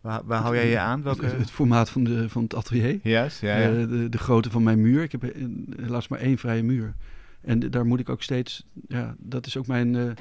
Waar, 0.00 0.20
waar 0.24 0.42
hou 0.42 0.54
jij 0.54 0.68
je 0.68 0.78
aan? 0.78 1.02
Welke... 1.02 1.24
het, 1.24 1.38
het 1.38 1.50
formaat 1.50 1.90
van, 1.90 2.04
de, 2.04 2.28
van 2.28 2.42
het 2.42 2.54
atelier. 2.54 2.98
Juist, 3.02 3.40
ja, 3.40 3.56
ja. 3.56 3.68
Eh, 3.68 3.88
de, 3.88 4.08
de 4.08 4.18
grootte 4.18 4.50
van 4.50 4.62
mijn 4.62 4.80
muur. 4.80 5.02
Ik 5.02 5.12
heb 5.12 5.22
eh, 5.24 5.44
helaas 5.76 6.08
maar 6.08 6.18
één 6.18 6.38
vrije 6.38 6.62
muur. 6.62 6.94
En 7.40 7.70
daar 7.70 7.86
moet 7.86 8.00
ik 8.00 8.08
ook 8.08 8.22
steeds, 8.22 8.64
ja, 8.88 9.14
dat 9.18 9.46
is 9.46 9.56
ook 9.56 9.66
mijn, 9.66 10.16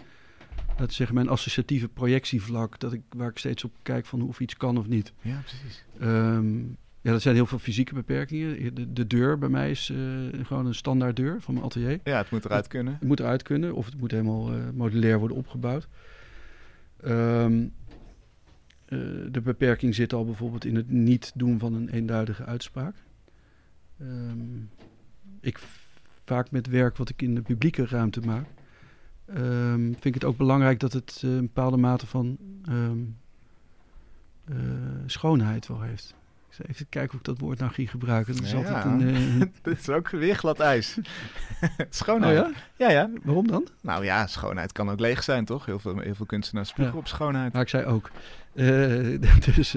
dat 0.77 0.89
is 0.89 0.95
zeggen, 0.95 1.15
mijn 1.15 1.29
associatieve 1.29 1.87
projectievlak. 1.87 2.79
Dat 2.79 2.93
ik, 2.93 3.01
waar 3.09 3.29
ik 3.29 3.37
steeds 3.37 3.63
op 3.63 3.71
kijk 3.81 4.05
van 4.05 4.21
of 4.21 4.39
iets 4.39 4.57
kan 4.57 4.77
of 4.77 4.87
niet. 4.87 5.13
ja, 5.21 5.39
precies. 5.39 5.85
Ehm, 5.99 6.59
ja, 7.01 7.11
dat 7.11 7.21
zijn 7.21 7.35
heel 7.35 7.45
veel 7.45 7.59
fysieke 7.59 7.93
beperkingen. 7.93 8.75
De, 8.75 8.93
de 8.93 9.07
deur 9.07 9.37
bij 9.37 9.49
mij 9.49 9.71
is 9.71 9.89
eh, 9.89 10.45
gewoon 10.45 10.65
een 10.65 10.75
standaard 10.75 11.15
deur 11.15 11.41
van 11.41 11.53
mijn 11.53 11.65
atelier. 11.65 11.99
Ja, 12.03 12.17
het 12.17 12.31
moet 12.31 12.45
eruit 12.45 12.67
kunnen. 12.67 12.93
Het 12.93 13.07
moet 13.07 13.19
eruit 13.19 13.43
kunnen 13.43 13.75
of 13.75 13.85
het 13.85 13.97
moet 13.97 14.11
helemaal 14.11 14.53
eh, 14.53 14.69
modulair 14.73 15.19
worden 15.19 15.37
opgebouwd. 15.37 15.87
Ehm, 17.01 17.67
eh, 18.85 18.99
de 19.31 19.41
beperking 19.43 19.95
zit 19.95 20.13
al 20.13 20.25
bijvoorbeeld 20.25 20.65
in 20.65 20.75
het 20.75 20.89
niet 20.89 21.31
doen 21.35 21.59
van 21.59 21.73
een 21.73 21.89
eenduidige 21.89 22.45
uitspraak. 22.45 22.95
Ehm, 23.99 24.59
ik 25.41 25.59
vaak 26.25 26.51
met 26.51 26.67
werk 26.67 26.97
wat 26.97 27.09
ik 27.09 27.21
in 27.21 27.35
de 27.35 27.41
publieke 27.41 27.85
ruimte 27.85 28.19
maak, 28.19 28.45
ehm, 29.27 29.81
vind 29.81 30.05
ik 30.05 30.13
het 30.13 30.23
ook 30.23 30.37
belangrijk 30.37 30.79
dat 30.79 30.93
het 30.93 31.21
eh, 31.23 31.29
een 31.29 31.41
bepaalde 31.41 31.77
mate 31.77 32.07
van 32.07 32.37
ehm, 32.65 32.97
eh, 34.45 34.55
schoonheid 35.05 35.67
wel 35.67 35.81
heeft. 35.81 36.15
Even 36.67 36.89
kijken 36.89 37.11
of 37.13 37.19
ik 37.19 37.25
dat 37.25 37.39
woord 37.39 37.59
nou 37.59 37.71
ging 37.71 37.89
gebruiken. 37.89 38.35
Dat 38.35 38.43
is 38.43 38.51
Ja. 38.51 38.57
altijd 38.57 38.85
een. 38.85 39.01
eh, 39.41 39.47
Dit 39.61 39.79
is 39.79 39.89
ook 39.89 40.09
weer 40.09 40.35
glad 40.35 40.59
ijs. 40.59 40.97
oh 41.61 41.69
schoonheid. 41.89 42.35
ja? 42.35 42.51
ja, 42.77 42.89
ja. 42.91 43.09
Waarom 43.23 43.47
dan? 43.47 43.67
Nou 43.81 44.03
ja, 44.05 44.27
schoonheid 44.27 44.71
kan 44.71 44.89
ook 44.89 44.99
leeg 44.99 45.23
zijn, 45.23 45.45
toch? 45.45 45.65
Heel 45.65 45.79
veel, 45.79 45.99
heel 45.99 46.15
veel 46.15 46.25
kunstenaars 46.25 46.69
spugen 46.69 46.91
Ja. 46.91 46.97
op 46.97 47.07
schoonheid. 47.07 47.53
Maar 47.53 47.61
ik 47.61 47.69
zei 47.69 47.85
ook. 47.85 48.11
Eh, 48.53 49.45
dus, 49.55 49.75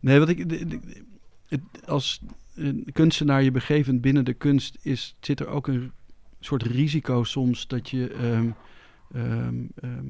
nee, 0.00 0.18
wat 0.18 0.28
ik. 0.28 0.48
de- 0.48 0.66
de- 0.66 1.02
het, 1.48 1.60
als, 1.86 2.20
een 2.54 2.86
kunstenaar 2.92 3.42
je 3.42 3.50
begevend 3.50 4.00
binnen 4.00 4.24
de 4.24 4.34
kunst 4.34 4.78
is, 4.82 5.16
zit 5.20 5.40
er 5.40 5.46
ook 5.46 5.66
een 5.66 5.92
soort 6.44 6.62
risico 6.62 7.24
soms 7.24 7.66
dat 7.66 7.90
je 7.90 8.10
ehm, 8.10 8.50
ehm, 9.12 9.64
ehm, 9.74 10.06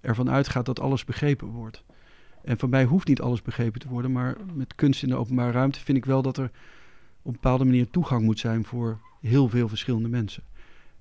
ervan 0.00 0.30
uitgaat 0.30 0.66
dat 0.66 0.80
alles 0.80 1.04
begrepen 1.04 1.48
wordt. 1.48 1.84
En 2.42 2.58
van 2.58 2.70
mij 2.70 2.84
hoeft 2.84 3.08
niet 3.08 3.20
alles 3.20 3.42
begrepen 3.42 3.80
te 3.80 3.88
worden, 3.88 4.12
maar 4.12 4.36
met 4.54 4.74
kunst 4.74 5.02
in 5.02 5.08
de 5.08 5.16
openbare 5.16 5.50
ruimte 5.50 5.80
vind 5.80 5.98
ik 5.98 6.04
wel 6.04 6.22
dat 6.22 6.36
er 6.36 6.50
op 7.22 7.26
een 7.26 7.32
bepaalde 7.32 7.64
manier 7.64 7.90
toegang 7.90 8.22
moet 8.22 8.38
zijn 8.38 8.64
voor 8.64 9.00
heel 9.20 9.48
veel 9.48 9.68
verschillende 9.68 10.08
mensen. 10.08 10.42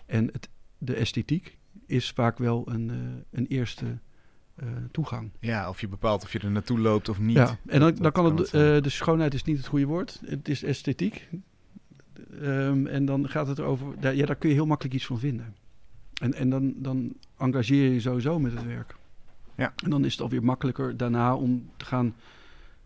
En 0.06 0.30
het, 0.32 0.50
de 0.78 0.96
esthetiek 0.96 1.58
is 1.86 2.12
vaak 2.12 2.38
wel 2.38 2.64
een, 2.70 2.90
eh, 2.90 3.40
een 3.40 3.48
eerste 3.48 3.98
eh, 4.56 4.68
toegang. 4.92 5.32
Ja, 5.40 5.70
of 5.70 5.82
je 5.82 5.88
bepaalt 5.88 6.24
of 6.24 6.32
je 6.32 6.40
er 6.40 6.52
naartoe 6.52 6.80
loopt 6.80 7.10
of 7.10 7.20
niet. 7.20 7.36
Ja, 7.36 7.58
en 7.66 7.80
dan, 7.80 7.96
dan 7.96 8.12
kan 8.12 8.38
het, 8.38 8.46
eh, 8.46 8.82
de 8.82 8.90
schoonheid 8.90 9.34
is 9.34 9.44
niet 9.44 9.58
het 9.58 9.68
goede 9.68 9.86
woord. 9.86 10.22
Het 10.26 10.50
is 10.50 10.64
esthetiek. 10.64 11.30
Ehm, 12.42 12.88
en 12.88 13.06
dan 13.06 13.30
gaat 13.30 13.48
het 13.48 13.60
over, 13.60 13.88
daar, 14.00 14.16
ja, 14.16 14.26
daar 14.26 14.36
kun 14.36 14.50
je 14.50 14.56
heel 14.56 14.66
makkelijk 14.66 14.96
iets 14.96 15.06
van 15.06 15.20
vinden. 15.20 15.56
En, 16.22 16.34
en 16.34 16.50
dan, 16.50 16.74
dan 16.78 17.14
engageer 17.38 17.84
je 17.84 17.94
je 17.94 18.00
sowieso 18.00 18.40
met 18.40 18.52
het 18.54 18.66
werk. 18.66 18.96
Ja. 19.58 19.74
En 19.84 19.90
dan 19.90 20.06
is 20.06 20.12
het 20.12 20.22
alweer 20.22 20.44
makkelijker 20.44 20.98
daarna 20.98 21.36
om 21.36 21.70
te 21.78 21.86
gaan, 21.86 22.16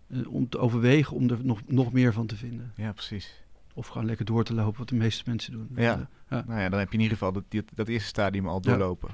eh, 0.07 0.33
om 0.33 0.49
te 0.49 0.57
overwegen 0.57 1.15
om 1.15 1.29
er 1.29 1.37
nog, 1.41 1.59
nog 1.67 1.91
meer 1.93 2.13
van 2.13 2.25
te 2.25 2.35
vinden. 2.35 2.71
ja, 2.75 2.91
precies. 2.91 3.43
Of 3.73 3.87
gewoon 3.87 4.07
lekker 4.07 4.25
door 4.25 4.43
te 4.43 4.53
lopen, 4.53 4.79
wat 4.79 4.89
de 4.89 4.95
meeste 4.95 5.23
mensen 5.25 5.51
doen. 5.51 5.67
Ja. 5.75 5.93
Eh, 5.93 5.99
ja. 6.29 6.43
Nou 6.47 6.59
ja, 6.61 6.69
dan 6.69 6.79
heb 6.79 6.87
je 6.87 6.93
in 6.97 7.03
ieder 7.03 7.17
geval 7.17 7.33
dat, 7.33 7.43
dat, 7.49 7.63
dat 7.75 7.87
eerste 7.87 8.07
stadium 8.07 8.47
al 8.47 8.59
Ja. 8.63 8.69
doorlopen. 8.69 9.09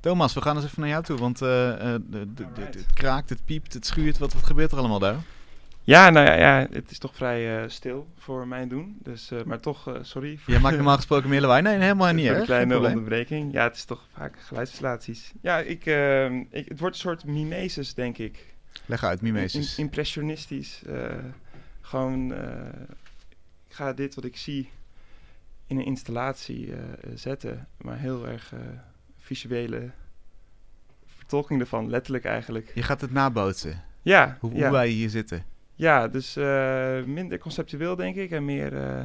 Thomas, 0.00 0.34
we 0.34 0.40
gaan 0.40 0.56
eens 0.56 0.64
even 0.64 0.80
naar 0.80 0.88
jou 0.90 1.02
toe, 1.04 1.18
want 1.18 1.42
eh, 1.42 1.48
de- 1.48 2.02
de- 2.10 2.26
de- 2.34 2.60
het 2.60 2.86
kraakt, 2.94 3.28
het 3.28 3.44
piept, 3.44 3.72
het 3.72 3.86
schuurt. 3.86 4.18
Wat, 4.18 4.32
wat 4.34 4.42
gebeurt 4.46 4.72
er 4.72 4.78
allemaal 4.78 4.98
daar? 4.98 5.16
Ja, 5.86 6.10
nou 6.10 6.26
ja, 6.26 6.34
ja, 6.34 6.66
het 6.70 6.90
is 6.90 6.98
toch 6.98 7.14
vrij 7.14 7.62
eh, 7.62 7.68
stil 7.68 8.08
voor 8.18 8.46
mijn 8.48 8.68
doen. 8.68 8.96
Dus, 9.02 9.30
eh, 9.30 9.42
maar 9.42 9.60
toch, 9.60 9.88
eh, 9.88 9.94
sorry. 10.02 10.36
voor- 10.38 10.52
Jij 10.52 10.62
maakt 10.62 10.76
normaal 10.82 10.96
gesproken 10.96 11.28
meer 11.28 11.40
lawaai. 11.40 11.62
Nee, 11.62 11.78
helemaal 11.78 12.12
niet 12.12 12.26
voor 12.28 12.36
de 12.36 12.42
kleine 12.42 12.78
onderbreking. 12.78 13.52
Ja, 13.52 13.62
het 13.64 13.76
is 13.76 13.84
toch 13.84 14.06
vaak 14.12 14.36
geluidsinstallaties. 14.40 15.32
Ja, 15.40 15.58
ik, 15.58 15.86
eh, 15.86 16.34
ik, 16.34 16.68
het 16.68 16.78
wordt 16.80 16.94
een 16.94 17.00
soort 17.00 17.24
mimesis, 17.24 17.94
denk 17.94 18.18
ik. 18.18 18.54
Leg 18.86 19.04
uit, 19.04 19.20
mimesis. 19.20 19.78
Im- 19.78 19.84
impressionistisch. 19.84 20.82
gewoon, 21.80 22.32
ik 23.68 23.74
ga 23.74 23.92
dit 23.92 24.14
wat 24.14 24.24
ik 24.24 24.36
zie 24.36 24.70
in 25.66 25.76
een 25.78 25.84
installatie 25.84 26.72
zetten. 27.14 27.68
Maar 27.76 27.98
heel 27.98 28.26
erg 28.28 28.52
visuele 29.18 29.90
vertolking 31.06 31.60
ervan, 31.60 31.90
letterlijk 31.90 32.24
eigenlijk. 32.24 32.70
Je 32.74 32.82
gaat 32.82 33.00
het 33.00 33.12
nabootsen, 33.12 33.82
Ja, 34.02 34.36
hoe, 34.40 34.50
hoe 34.50 34.58
ja. 34.60 34.70
wij 34.70 34.88
hier 34.88 35.10
zitten. 35.10 35.44
Ja, 35.76 36.08
dus 36.08 36.36
eh, 36.36 37.02
minder 37.04 37.38
conceptueel 37.38 37.96
denk 37.96 38.16
ik 38.16 38.30
en 38.30 38.44
meer 38.44 38.76
eh, 38.76 39.04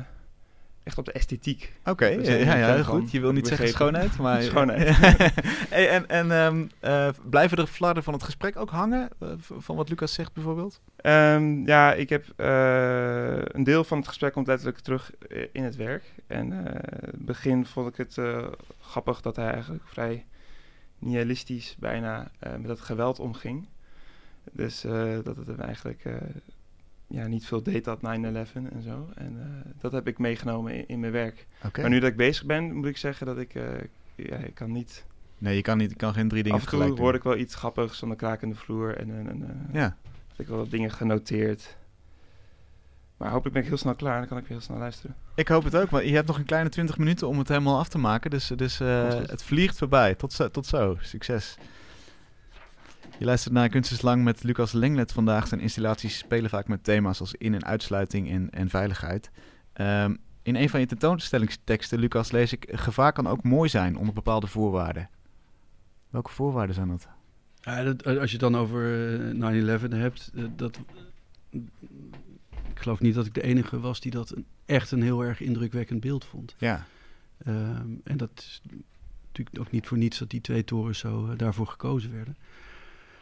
echt 0.84 0.97
op 0.97 1.05
de 1.05 1.12
esthetiek. 1.12 1.73
Oké, 1.86 2.05
ja, 2.05 2.34
ja, 2.34 2.73
heel 2.73 2.84
goed. 2.84 3.12
Je 3.12 3.19
wil 3.19 3.32
niet 3.32 3.47
zeggen 3.47 3.67
schoonheid, 3.67 4.17
maar... 4.25 4.41
Schoonheid. 4.41 4.97
hey, 5.75 5.89
en 5.89 6.08
en 6.08 6.32
ehm, 6.32 6.65
eh, 6.79 7.10
blijven 7.29 7.58
er 7.58 7.67
flarden 7.67 8.03
van 8.03 8.13
het 8.13 8.23
gesprek 8.23 8.58
ook 8.58 8.69
hangen? 8.69 9.10
van 9.39 9.75
wat 9.75 9.89
Lucas 9.89 10.13
zegt 10.13 10.34
bijvoorbeeld? 10.34 10.82
Ehm, 10.95 11.65
ja, 11.65 11.93
ik 11.93 12.10
heb 12.10 12.25
een 13.55 13.63
deel 13.63 13.84
van 13.84 13.97
het 13.97 14.08
gesprek 14.08 14.34
komt 14.34 14.47
letterlijk 14.47 14.79
terug 14.79 15.12
in 15.51 15.63
het 15.63 15.75
werk. 15.75 16.03
En 16.27 16.51
in 16.51 16.65
het 17.05 17.25
begin 17.25 17.65
vond 17.65 17.88
ik 17.88 17.95
het 17.95 18.17
grappig 18.82 19.21
dat 19.21 19.36
hij 19.36 19.51
eigenlijk 19.51 19.84
vrij 19.86 20.25
nihilistisch 20.99 21.75
bijna 21.79 22.32
met 22.39 22.67
dat 22.67 22.79
geweld 22.79 23.19
omging. 23.19 23.67
Dus 24.51 24.82
dat 25.23 25.36
het 25.36 25.47
hem 25.47 25.60
eigenlijk 25.60 26.03
ja, 27.10 27.28
niet 27.28 27.45
veel 27.45 27.63
deed 27.63 27.84
dat 27.84 28.00
9-11 28.00 28.02
en 28.04 28.82
zo. 28.84 29.10
En 29.15 29.38
eh, 29.39 29.72
dat 29.80 29.91
heb 29.91 30.08
ik 30.08 30.17
meegenomen 30.17 30.74
in, 30.74 30.88
in 30.88 31.00
mijn 31.00 31.12
werk. 31.12 31.48
Maar 31.78 31.89
nu 31.89 32.00
dat 32.00 32.10
ik 32.10 32.15
bezig 32.15 32.45
ben, 32.45 32.74
moet 32.76 32.86
ik 32.86 32.98
zeggen 32.98 33.26
dat 33.26 33.38
ik, 33.38 33.56
eh, 33.56 33.63
ja, 34.15 34.38
ik 34.38 34.54
kan 34.54 34.72
niet... 34.72 35.06
Nee, 35.38 35.56
je 35.56 35.62
kan, 35.62 35.78
niet, 35.78 35.89
je 35.89 35.95
kan 35.95 36.13
geen 36.13 36.28
drie 36.28 36.43
dingen 36.43 36.58
Af 36.58 36.63
en 36.63 36.69
toe 36.69 36.80
tegelijk 36.80 37.02
hoor 37.02 37.12
doen. 37.12 37.22
ik 37.22 37.28
wel 37.28 37.38
iets 37.38 37.56
grappigs 37.56 38.00
van 38.00 38.10
de 38.10 38.15
krakende 38.15 38.56
vloer 38.56 38.98
en, 38.98 39.10
en, 39.10 39.30
en 39.30 39.43
eh, 39.43 39.74
Ja, 39.74 39.98
heb 40.30 40.39
ik 40.39 40.48
wel 40.48 40.58
wat 40.58 40.72
dingen 40.72 40.91
genoteerd. 40.91 41.78
Maar 43.17 43.30
hopelijk 43.30 43.54
ben 43.54 43.63
ik 43.63 43.69
heel 43.69 43.78
snel 43.78 43.95
klaar 43.95 44.13
en 44.13 44.19
dan 44.19 44.28
kan 44.28 44.38
ik 44.38 44.43
weer 44.43 44.58
heel 44.58 44.65
snel 44.65 44.78
luisteren. 44.78 45.15
ik 45.36 45.48
hoop 45.48 45.63
het 45.63 45.76
ook. 45.76 45.89
Maar 45.89 46.06
je 46.06 46.13
hebt 46.15 46.28
nog 46.28 46.38
een 46.38 46.45
kleine 46.45 46.69
20 46.69 46.98
minuten 46.98 47.28
om 47.28 47.38
het 47.38 47.48
helemaal 47.48 47.80
af 47.80 47.89
te 47.89 47.98
maken. 47.98 48.30
Dus, 48.30 48.48
dus 48.48 48.78
het 48.78 49.43
vliegt 49.43 49.78
voorbij. 49.78 50.15
Tot 50.15 50.34
zo, 50.34 50.50
tot 50.50 50.65
zo. 50.65 50.98
Succes. 51.02 51.58
Je 53.17 53.26
luistert 53.26 53.54
naar 53.54 53.69
Kunst 53.69 53.91
is 53.91 54.02
Lang 54.02 54.24
met 54.24 54.43
Lucas 54.43 54.72
Lenglet 54.72 55.12
vandaag. 55.12 55.48
Zijn 55.48 55.60
installaties 55.62 56.17
spelen 56.17 56.50
vaak 56.50 56.67
met 56.67 56.84
thema's 56.84 57.19
als 57.19 57.34
in- 57.34 57.54
en 57.54 57.65
uitsluiting 57.65 58.30
en, 58.30 58.50
en 58.50 58.69
veiligheid. 58.69 59.32
Ehm, 59.74 60.15
in 60.41 60.56
een 60.56 60.69
van 60.69 60.80
je 60.80 60.86
tentoonstellingsteksten, 60.86 62.00
Lucas, 62.00 62.32
lees 62.32 62.54
ik... 62.54 62.69
Gevaar 62.72 63.13
kan 63.13 63.28
ook 63.28 63.43
mooi 63.43 63.69
zijn 63.69 63.98
onder 63.98 64.13
bepaalde 64.13 64.48
voorwaarden. 64.48 65.10
Welke 66.10 66.32
voorwaarden 66.32 66.76
zijn 66.76 66.88
dat? 66.88 67.08
Ja, 67.62 67.84
dat, 67.84 68.02
eh, 68.02 68.17
als 68.19 68.32
je 68.32 68.38
het 68.38 68.52
dan 68.52 68.56
over 68.62 69.10
eh, 69.30 69.80
9-11 69.80 69.91
hebt, 69.91 70.32
eh, 70.36 70.43
dat, 70.56 70.80
ik 72.69 72.80
geloof 72.80 73.00
niet 73.00 73.15
dat 73.15 73.26
ik 73.26 73.34
de 73.34 73.43
enige 73.43 73.80
was 73.80 74.00
die 74.00 74.12
dat 74.12 74.30
een, 74.36 74.45
echt 74.65 74.91
een 74.91 75.02
heel 75.02 75.22
erg 75.24 75.41
indrukwekkend 75.41 76.00
beeld 76.00 76.26
vond. 76.26 76.56
Ja, 76.58 76.86
Ehm, 77.45 77.88
en 78.04 78.17
dat 78.17 78.30
is 78.36 78.62
natuurlijk 79.28 79.60
ook 79.60 79.72
niet 79.72 79.88
voor 79.88 79.98
niets 79.98 80.17
dat 80.19 80.30
die 80.30 80.41
twee 80.41 80.63
torens 80.63 81.00
zo 81.00 81.28
eh, 81.30 81.38
daarvoor 81.38 81.67
gekozen 81.67 82.12
werden. 82.13 82.38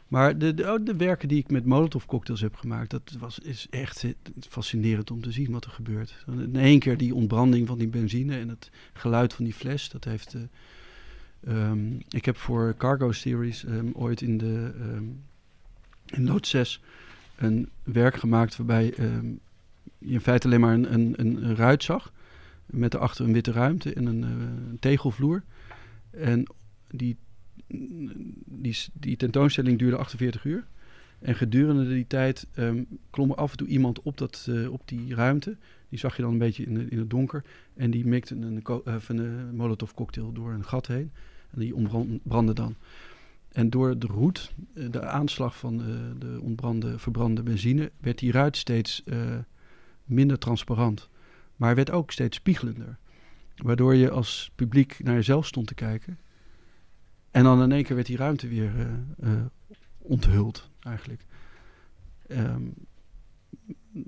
Maar 0.07 0.37
de, 0.37 0.53
de, 0.53 0.73
oh, 0.73 0.85
de 0.85 0.95
werken 0.95 1.27
die 1.27 1.37
ik 1.37 1.51
met 1.51 1.65
Molotov 1.65 2.05
cocktails 2.05 2.41
heb 2.41 2.55
gemaakt, 2.55 2.89
dat 2.89 3.15
was, 3.19 3.39
is 3.39 3.67
echt 3.69 4.05
fascinerend 4.39 5.11
om 5.11 5.21
te 5.21 5.31
zien 5.31 5.51
wat 5.51 5.65
er 5.65 5.71
gebeurt. 5.71 6.25
In 6.27 6.55
één 6.55 6.79
keer 6.79 6.97
die 6.97 7.15
ontbranding 7.15 7.67
van 7.67 7.77
die 7.77 7.87
benzine 7.87 8.37
en 8.37 8.49
het 8.49 8.71
geluid 8.93 9.33
van 9.33 9.45
die 9.45 9.53
fles, 9.53 9.89
dat 9.89 10.03
heeft... 10.03 10.33
eh, 10.33 10.41
ehm, 11.69 11.95
ik 12.09 12.25
heb 12.25 12.37
voor 12.37 12.75
Cargo 12.77 13.11
Series 13.11 13.65
ehm, 13.65 13.89
ooit 13.93 14.21
in, 14.21 14.37
de, 14.37 14.73
ehm, 14.79 15.03
in 16.05 16.25
Lood 16.25 16.47
6 16.47 16.81
een 17.35 17.69
werk 17.83 18.15
gemaakt 18.15 18.57
waarbij 18.57 18.85
je 18.85 19.35
in 19.99 20.21
feite 20.21 20.47
alleen 20.47 20.59
maar 20.59 20.73
een, 20.73 20.93
een, 20.93 21.13
een, 21.17 21.55
ruit 21.55 21.83
zag. 21.83 22.11
Met 22.65 22.91
daarachter 22.91 23.25
een 23.25 23.33
witte 23.33 23.51
ruimte 23.51 23.93
en 23.93 24.05
een, 24.05 24.23
eh, 24.23 24.29
tegelvloer. 24.79 25.43
En 26.09 26.47
die, 26.89 27.17
die, 28.45 28.77
die 28.93 29.17
tentoonstelling 29.17 29.79
duurde 29.79 29.97
48 29.97 30.45
uur. 30.45 30.65
En 31.19 31.35
gedurende 31.35 31.87
die 31.87 32.07
tijd 32.07 32.47
ehm, 32.53 32.83
klom 33.09 33.29
er 33.29 33.35
af 33.35 33.51
en 33.51 33.57
toe 33.57 33.67
iemand 33.67 34.01
op, 34.01 34.17
dat, 34.17 34.47
eh, 34.49 34.71
op 34.71 34.81
die 34.85 35.15
ruimte. 35.15 35.57
Die 35.89 35.99
zag 35.99 36.15
je 36.15 36.21
dan 36.21 36.31
een 36.31 36.37
beetje 36.37 36.65
in, 36.65 36.73
de- 36.73 36.87
in 36.89 36.97
het 36.97 37.09
donker. 37.09 37.43
En 37.75 37.91
die 37.91 38.05
mikte 38.05 38.35
een, 38.35 38.61
ko- 38.61 38.81
eh, 38.85 38.95
een 39.07 39.55
molotov 39.55 39.91
cocktail 39.93 40.31
door 40.31 40.51
een 40.51 40.65
gat 40.65 40.87
heen. 40.87 41.11
En 41.49 41.59
die 41.59 41.75
ontbrandde 41.75 42.53
dan. 42.53 42.75
En 43.51 43.69
door 43.69 43.99
de 43.99 44.07
roet, 44.07 44.53
eh, 44.73 44.85
de 44.91 45.01
aanslag 45.01 45.57
van 45.57 45.79
eh, 45.81 45.85
de 46.19 46.39
ontbrande, 46.41 46.99
verbrande 46.99 47.43
benzine, 47.43 47.91
werd 47.99 48.19
die 48.19 48.31
ruit 48.31 48.57
steeds 48.57 49.03
minder 50.05 50.37
transparant. 50.39 51.09
Maar 51.55 51.75
werd 51.75 51.91
ook 51.91 52.11
steeds 52.11 52.37
spiegelender. 52.37 52.97
Waardoor 53.55 53.95
je 53.95 54.09
als 54.09 54.51
publiek 54.55 54.99
naar 55.03 55.13
jezelf 55.15 55.45
stond 55.45 55.67
te 55.67 55.73
kijken. 55.73 56.17
En 57.37 57.43
dan 57.43 57.61
in 57.61 57.71
één 57.71 57.83
keer 57.83 57.95
werd 57.95 58.07
die 58.07 58.17
ruimte 58.17 58.47
weer 58.47 58.71
eh, 58.79 59.31
eh, 59.31 59.45
onthuld, 59.97 60.69
eigenlijk. 60.79 61.25
Ehm, 62.27 62.61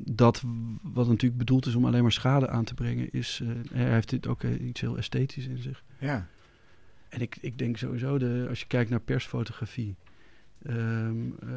dat 0.06 0.44
wat 0.82 1.08
natuurlijk 1.08 1.38
bedoeld 1.38 1.66
is 1.66 1.76
om 1.76 1.86
alleen 1.86 2.02
maar 2.02 2.12
schade 2.12 2.50
aan 2.50 2.64
te 2.64 2.74
brengen, 2.74 3.12
is. 3.12 3.42
eh, 3.44 3.50
hij 3.72 3.94
heeft 3.94 4.10
dit 4.10 4.28
ook 4.28 4.44
iets 4.44 4.82
heel 4.82 4.98
esthetisch 4.98 5.48
in 5.48 5.58
zich. 5.58 5.84
ja. 6.00 6.28
En 7.10 7.22
ik, 7.22 7.38
ik 7.42 7.58
denk 7.58 7.78
sowieso, 7.78 8.18
de, 8.18 8.46
als 8.50 8.60
je 8.60 8.68
kijkt 8.68 8.90
naar 8.90 9.00
persfotografie, 9.00 9.96
ehm, 10.62 11.32
eh, 11.40 11.50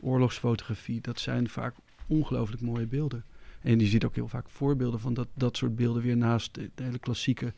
oorlogsfotografie, 0.00 1.00
dat 1.00 1.20
zijn 1.20 1.48
vaak 1.48 1.74
ongelooflijk 2.06 2.62
mooie 2.62 2.86
beelden. 2.86 3.24
En 3.60 3.78
je 3.78 3.86
ziet 3.86 4.04
ook 4.04 4.14
heel 4.14 4.28
vaak 4.28 4.48
voorbeelden 4.48 5.00
van 5.00 5.14
dat, 5.14 5.28
dat 5.34 5.56
soort 5.56 5.76
beelden 5.76 6.02
weer 6.02 6.16
naast 6.16 6.54
de 6.54 6.70
hele 6.82 6.98
klassieke 6.98 7.52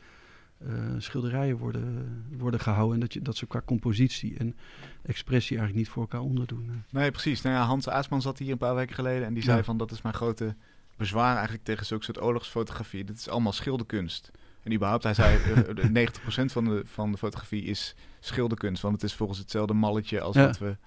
eh, 0.57 0.73
schilderijen 0.97 1.57
worden, 1.57 2.25
worden 2.37 2.59
gehouden. 2.59 2.93
En 2.93 2.99
dat, 2.99 3.13
je, 3.13 3.21
dat 3.21 3.35
ze 3.35 3.45
qua 3.47 3.61
compositie 3.65 4.37
en 4.37 4.55
expressie 5.03 5.57
eigenlijk 5.57 5.85
niet 5.85 5.93
voor 5.93 6.01
elkaar 6.01 6.21
onderdoen. 6.21 6.83
Nee, 6.89 7.11
precies. 7.11 7.41
Nou 7.41 7.55
ja, 7.55 7.63
Hans 7.63 7.89
Aasman 7.89 8.21
zat 8.21 8.37
hier 8.37 8.51
een 8.51 8.57
paar 8.57 8.75
weken 8.75 8.95
geleden 8.95 9.25
en 9.27 9.33
die 9.33 9.43
Ja. 9.43 9.49
zei 9.51 9.63
van 9.63 9.77
dat 9.77 9.91
is 9.91 10.01
mijn 10.01 10.15
grote 10.15 10.55
bezwaar 10.97 11.33
eigenlijk 11.33 11.63
tegen 11.63 11.85
zulke 11.85 12.03
soort 12.03 12.21
oorlogsfotografie. 12.21 13.03
Dit 13.03 13.17
is 13.17 13.29
allemaal 13.29 13.51
schilderkunst. 13.51 14.31
En 14.63 14.73
überhaupt, 14.73 15.03
hij 15.03 15.13
zei, 15.13 15.37
eh, 15.43 15.75
de 15.75 16.09
90% 16.41 16.45
van 16.51 16.65
de, 16.65 16.81
van 16.85 17.11
de 17.11 17.17
fotografie 17.17 17.63
is 17.63 17.95
schilderkunst. 18.19 18.81
Want 18.81 18.93
het 18.93 19.03
is 19.03 19.13
volgens 19.13 19.39
hetzelfde 19.39 19.73
malletje 19.73 20.21
als 20.21 20.35
Ja. 20.35 20.45
wat 20.45 20.57
we 20.57 20.77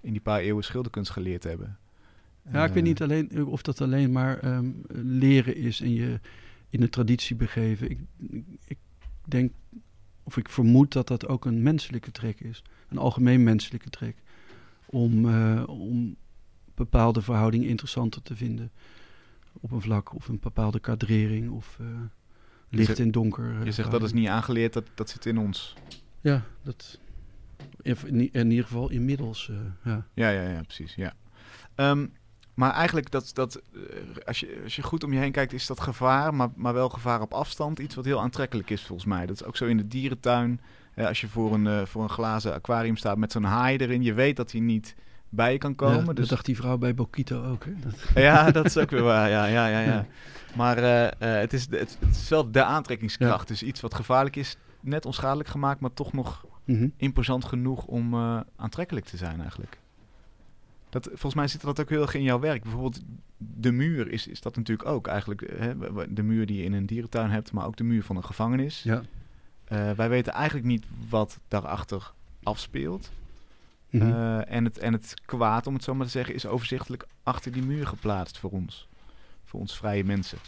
in 0.00 0.12
die 0.12 0.20
paar 0.20 0.40
eeuwen 0.40 0.64
schilderkunst 0.64 1.10
geleerd 1.10 1.44
hebben. 1.44 1.78
Ja, 2.52 2.64
ik 2.64 2.68
weet 2.72 2.82
Eh, 2.82 2.88
niet 2.88 3.02
alleen, 3.02 3.46
of 3.46 3.62
dat 3.62 3.80
alleen 3.80 4.12
maar 4.12 4.38
ehm, 4.38 4.70
leren 4.92 5.56
is 5.56 5.80
en 5.80 5.92
je 5.94 6.20
in 6.70 6.80
de 6.80 6.88
traditie 6.88 7.36
begeven. 7.36 7.90
Ik 8.64 8.76
denk, 9.26 9.52
of 10.22 10.36
ik 10.36 10.48
vermoed 10.48 10.92
dat 10.92 11.08
dat 11.08 11.26
ook 11.28 11.44
een 11.44 11.62
menselijke 11.62 12.10
trek 12.10 12.40
is. 12.40 12.62
Een 12.88 12.98
algemeen 12.98 13.42
menselijke 13.42 13.90
trek. 13.90 14.16
Om, 14.86 15.28
eh, 15.28 15.62
om 15.68 16.16
bepaalde 16.74 17.22
verhoudingen 17.22 17.68
interessanter 17.68 18.22
te 18.22 18.36
vinden. 18.36 18.70
oppervlak 19.60 20.14
of 20.14 20.28
een 20.28 20.38
bepaalde 20.40 20.80
kadrering 20.80 21.50
of 21.50 21.76
eh, 21.80 21.86
licht 22.68 22.86
zegt- 22.86 22.98
en 22.98 23.10
donker. 23.10 23.58
eh, 23.58 23.64
Je 23.64 23.72
zegt 23.72 23.90
dat 23.90 24.02
is 24.02 24.12
niet 24.12 24.28
aangeleerd, 24.28 24.72
dat, 24.72 24.84
dat 24.94 25.10
zit 25.10 25.26
in 25.26 25.38
ons. 25.38 25.74
Ja, 26.20 26.44
dat. 26.62 26.98
In, 27.82 28.50
ieder 28.50 28.64
geval 28.64 28.90
inmiddels. 28.90 29.50
ja. 29.84 30.06
Ja, 30.14 30.28
ja, 30.30 30.48
ja, 30.48 30.62
precies. 30.62 30.94
Ja. 30.94 31.14
Ehm, 31.74 32.06
maar 32.56 32.72
eigenlijk, 32.72 33.10
dat, 33.10 33.30
dat, 33.34 33.60
eh, 33.74 33.80
als, 34.26 34.40
je, 34.40 34.60
als 34.64 34.76
je 34.76 34.82
goed 34.82 35.04
om 35.04 35.12
je 35.12 35.18
heen 35.18 35.32
kijkt, 35.32 35.52
is 35.52 35.66
dat 35.66 35.80
gevaar, 35.80 36.34
maar, 36.34 36.48
maar 36.54 36.74
wel 36.74 36.88
gevaar 36.88 37.20
op 37.20 37.34
afstand. 37.34 37.78
Iets 37.78 37.94
wat 37.94 38.04
heel 38.04 38.20
aantrekkelijk 38.20 38.70
is 38.70 38.82
volgens 38.82 39.08
mij. 39.08 39.26
Dat 39.26 39.36
is 39.40 39.44
ook 39.44 39.56
zo 39.56 39.64
in 39.66 39.76
de 39.76 39.88
dierentuin. 39.88 40.60
Hè, 40.94 41.08
als 41.08 41.20
je 41.20 41.28
voor 41.28 41.54
een, 41.54 41.66
eh, 41.66 41.84
voor 41.84 42.02
een 42.02 42.08
glazen 42.10 42.54
aquarium 42.54 42.96
staat 42.96 43.16
met 43.16 43.32
zo'n 43.32 43.44
haai 43.44 43.76
erin, 43.76 44.02
je 44.02 44.14
weet 44.14 44.36
dat 44.36 44.52
hij 44.52 44.60
niet 44.60 44.94
bij 45.28 45.52
je 45.52 45.58
kan 45.58 45.74
komen. 45.74 45.98
Ja, 45.98 46.04
dat 46.04 46.16
dus, 46.16 46.28
dacht 46.28 46.44
die 46.44 46.56
vrouw 46.56 46.78
bij 46.78 46.94
Bokito 46.94 47.44
ook. 47.44 47.64
Hè? 47.64 47.72
Dat, 47.80 47.94
ja, 48.14 48.50
dat 48.50 48.64
is 48.64 48.76
ook 48.76 48.90
weer 48.90 49.02
waar. 49.02 49.30
Ja, 49.30 49.46
ja, 49.46 49.66
ja, 49.66 49.80
ja. 49.80 50.06
Maar 50.56 50.78
eh, 50.78 51.40
het, 51.40 51.52
is, 51.52 51.66
het, 51.70 51.96
het 52.00 52.16
is 52.16 52.28
wel 52.28 52.50
de 52.50 52.64
aantrekkingskracht. 52.64 53.48
Dus 53.48 53.62
iets 53.62 53.80
wat 53.80 53.94
gevaarlijk 53.94 54.36
is, 54.36 54.56
net 54.80 55.06
onschadelijk 55.06 55.48
gemaakt, 55.48 55.80
maar 55.80 55.94
toch 55.94 56.12
nog 56.12 56.44
Mhm. 56.64 56.88
imposant 56.96 57.44
genoeg 57.44 57.84
om 57.84 58.14
aantrekkelijk 58.56 59.06
te 59.06 59.16
zijn 59.16 59.40
eigenlijk. 59.40 59.78
Dat, 60.96 61.08
volgens 61.08 61.34
mij 61.34 61.48
zit 61.48 61.60
dat 61.60 61.80
ook 61.80 61.88
heel 61.88 62.02
erg 62.02 62.14
in 62.14 62.22
jouw 62.22 62.38
werk. 62.38 62.62
Bijvoorbeeld 62.62 63.00
de 63.36 63.72
muur 63.72 64.10
is, 64.10 64.26
is 64.26 64.40
dat 64.40 64.56
natuurlijk 64.56 64.88
ook 64.88 65.06
eigenlijk. 65.06 65.42
eh, 65.42 65.58
Hè, 65.60 65.74
de 66.14 66.22
muur 66.22 66.46
die 66.46 66.56
je 66.56 66.64
in 66.64 66.72
een 66.72 66.86
dierentuin 66.86 67.30
hebt, 67.30 67.52
maar 67.52 67.66
ook 67.66 67.76
de 67.76 67.84
muur 67.84 68.02
van 68.02 68.16
een 68.16 68.24
gevangenis. 68.24 68.82
Ja. 68.82 69.02
Eh, 69.64 69.90
wij 69.90 70.08
weten 70.08 70.32
eigenlijk 70.32 70.66
niet 70.66 70.84
wat 71.08 71.38
daarachter 71.48 72.12
afspeelt. 72.42 73.10
Eh, 73.90 74.52
en, 74.52 74.64
het, 74.64 74.78
en 74.78 74.92
het 74.92 75.14
kwaad, 75.24 75.66
om 75.66 75.74
het 75.74 75.84
zo 75.84 75.94
maar 75.94 76.06
te 76.06 76.12
zeggen, 76.12 76.34
is 76.34 76.46
overzichtelijk 76.46 77.06
achter 77.22 77.52
die 77.52 77.62
muur 77.62 77.86
geplaatst 77.86 78.38
voor 78.38 78.50
ons. 78.50 78.88
Voor 79.44 79.60
ons 79.60 79.76
vrije 79.76 80.04
mensen. 80.04 80.38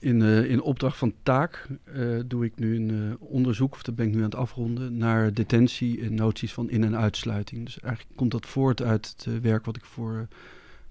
In, 0.00 0.22
eh, 0.22 0.50
in 0.50 0.60
opdracht 0.60 0.96
van 0.96 1.14
taak 1.22 1.66
eh, 1.84 2.18
doe 2.26 2.44
ik 2.44 2.58
nu 2.58 2.76
een 2.76 2.90
eh, 2.90 3.22
onderzoek, 3.28 3.72
of 3.72 3.82
dat 3.82 3.94
ben 3.94 4.06
ik 4.06 4.12
nu 4.12 4.18
aan 4.18 4.24
het 4.24 4.34
afronden, 4.34 4.96
naar 4.96 5.34
detentie 5.34 6.00
en 6.00 6.14
noties 6.14 6.52
van 6.52 6.70
in- 6.70 6.84
en 6.84 6.96
uitsluiting. 6.96 7.64
Dus 7.64 7.80
eigenlijk 7.80 8.16
komt 8.16 8.30
dat 8.30 8.46
voort 8.46 8.82
uit 8.82 9.14
het 9.16 9.40
werk 9.40 9.64
wat 9.64 9.76
ik 9.76 9.84
voor 9.84 10.28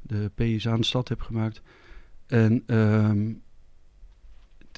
de 0.01 0.31
PSA 0.35 0.71
aan 0.71 0.79
de 0.79 0.85
stad 0.85 1.07
heb 1.07 1.21
gemaakt. 1.21 1.61
En 2.25 2.63
ehm, 2.65 3.29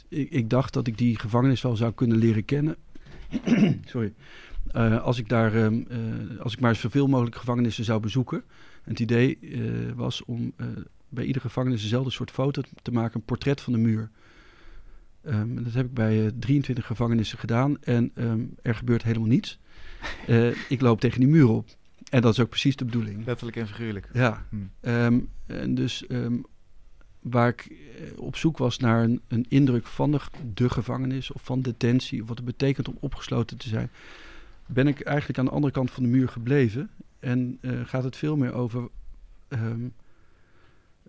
ik, 0.07 0.30
ik 0.30 0.49
dacht 0.49 0.73
dat 0.73 0.88
ik 0.88 0.97
die 0.97 1.19
gevangenis 1.19 1.61
wel 1.61 1.75
zou 1.75 1.93
kunnen 1.93 2.17
leren 2.17 2.45
kennen. 2.45 2.75
Sorry. 3.86 4.13
Als 5.01 5.17
ik 5.17 5.30
daar, 5.30 5.55
ehm, 5.55 5.82
eh, 5.89 6.39
als 6.39 6.53
ik 6.53 6.59
maar 6.59 6.75
zoveel 6.75 7.07
mogelijk 7.07 7.36
gevangenissen 7.36 7.84
zou 7.84 7.99
bezoeken. 7.99 8.43
En 8.84 8.91
het 8.91 8.99
idee 8.99 9.39
was 9.95 10.25
om 10.25 10.53
bij 11.10 11.26
iedere 11.26 11.45
gevangenis 11.45 11.82
dezelfde 11.82 12.12
soort 12.12 12.32
foto 12.32 12.62
te 12.82 12.91
maken, 12.91 13.16
een 13.20 13.26
portret 13.26 13.62
van 13.62 13.74
de 13.74 13.80
muur. 13.80 14.10
Ehm, 15.22 15.57
en 15.57 15.64
dat 15.64 15.74
heb 15.74 15.86
ik 15.86 15.93
bij 15.93 16.26
eh, 16.26 16.32
23 16.39 16.86
gevangenissen 16.86 17.38
gedaan 17.38 17.82
en 17.82 18.12
ehm, 18.14 18.41
er 18.62 18.76
gebeurt 18.76 19.03
helemaal 19.03 19.28
niets. 19.28 19.60
Eh, 20.28 20.70
ik 20.70 20.82
loop 20.82 20.99
tegen 20.99 21.20
die 21.20 21.30
muur 21.30 21.47
op. 21.47 21.70
En 22.10 22.22
dat 22.22 22.34
is 22.34 22.39
ook 22.39 22.49
precies 22.49 22.76
de 22.76 22.86
bedoeling. 22.86 23.26
Letterlijk 23.26 23.57
en 23.57 23.68
figuurlijk. 23.68 24.10
Ja, 24.14 24.45
Hm. 24.49 24.55
Ehm, 24.80 25.20
en 25.45 25.76
dus 25.76 26.05
waar 27.20 27.47
ik 27.47 27.66
eh, 27.66 28.22
op 28.22 28.36
zoek 28.36 28.57
was 28.57 28.78
naar 28.78 29.03
een, 29.03 29.22
een 29.28 29.45
indruk 29.49 29.86
van 29.88 30.12
de, 30.12 30.20
de 30.53 30.70
gevangenis 30.70 31.32
of 31.32 31.41
van 31.43 31.62
detentie, 31.62 32.22
of 32.22 32.28
wat 32.28 32.38
het 32.38 32.45
betekent 32.45 32.88
om 32.88 32.97
opgesloten 32.99 33.57
te 33.57 33.70
zijn, 33.70 33.89
ben 34.66 34.88
ik 34.88 35.01
eigenlijk 35.01 35.39
aan 35.39 35.45
de 35.45 35.51
andere 35.51 35.74
kant 35.74 35.91
van 35.91 36.03
de 36.03 36.10
muur 36.10 36.30
gebleven. 36.30 36.89
En 37.20 37.57
eh, 37.62 37.72
gaat 37.84 38.03
het 38.03 38.16
veel 38.16 38.38
meer 38.38 38.53
over, 38.53 38.89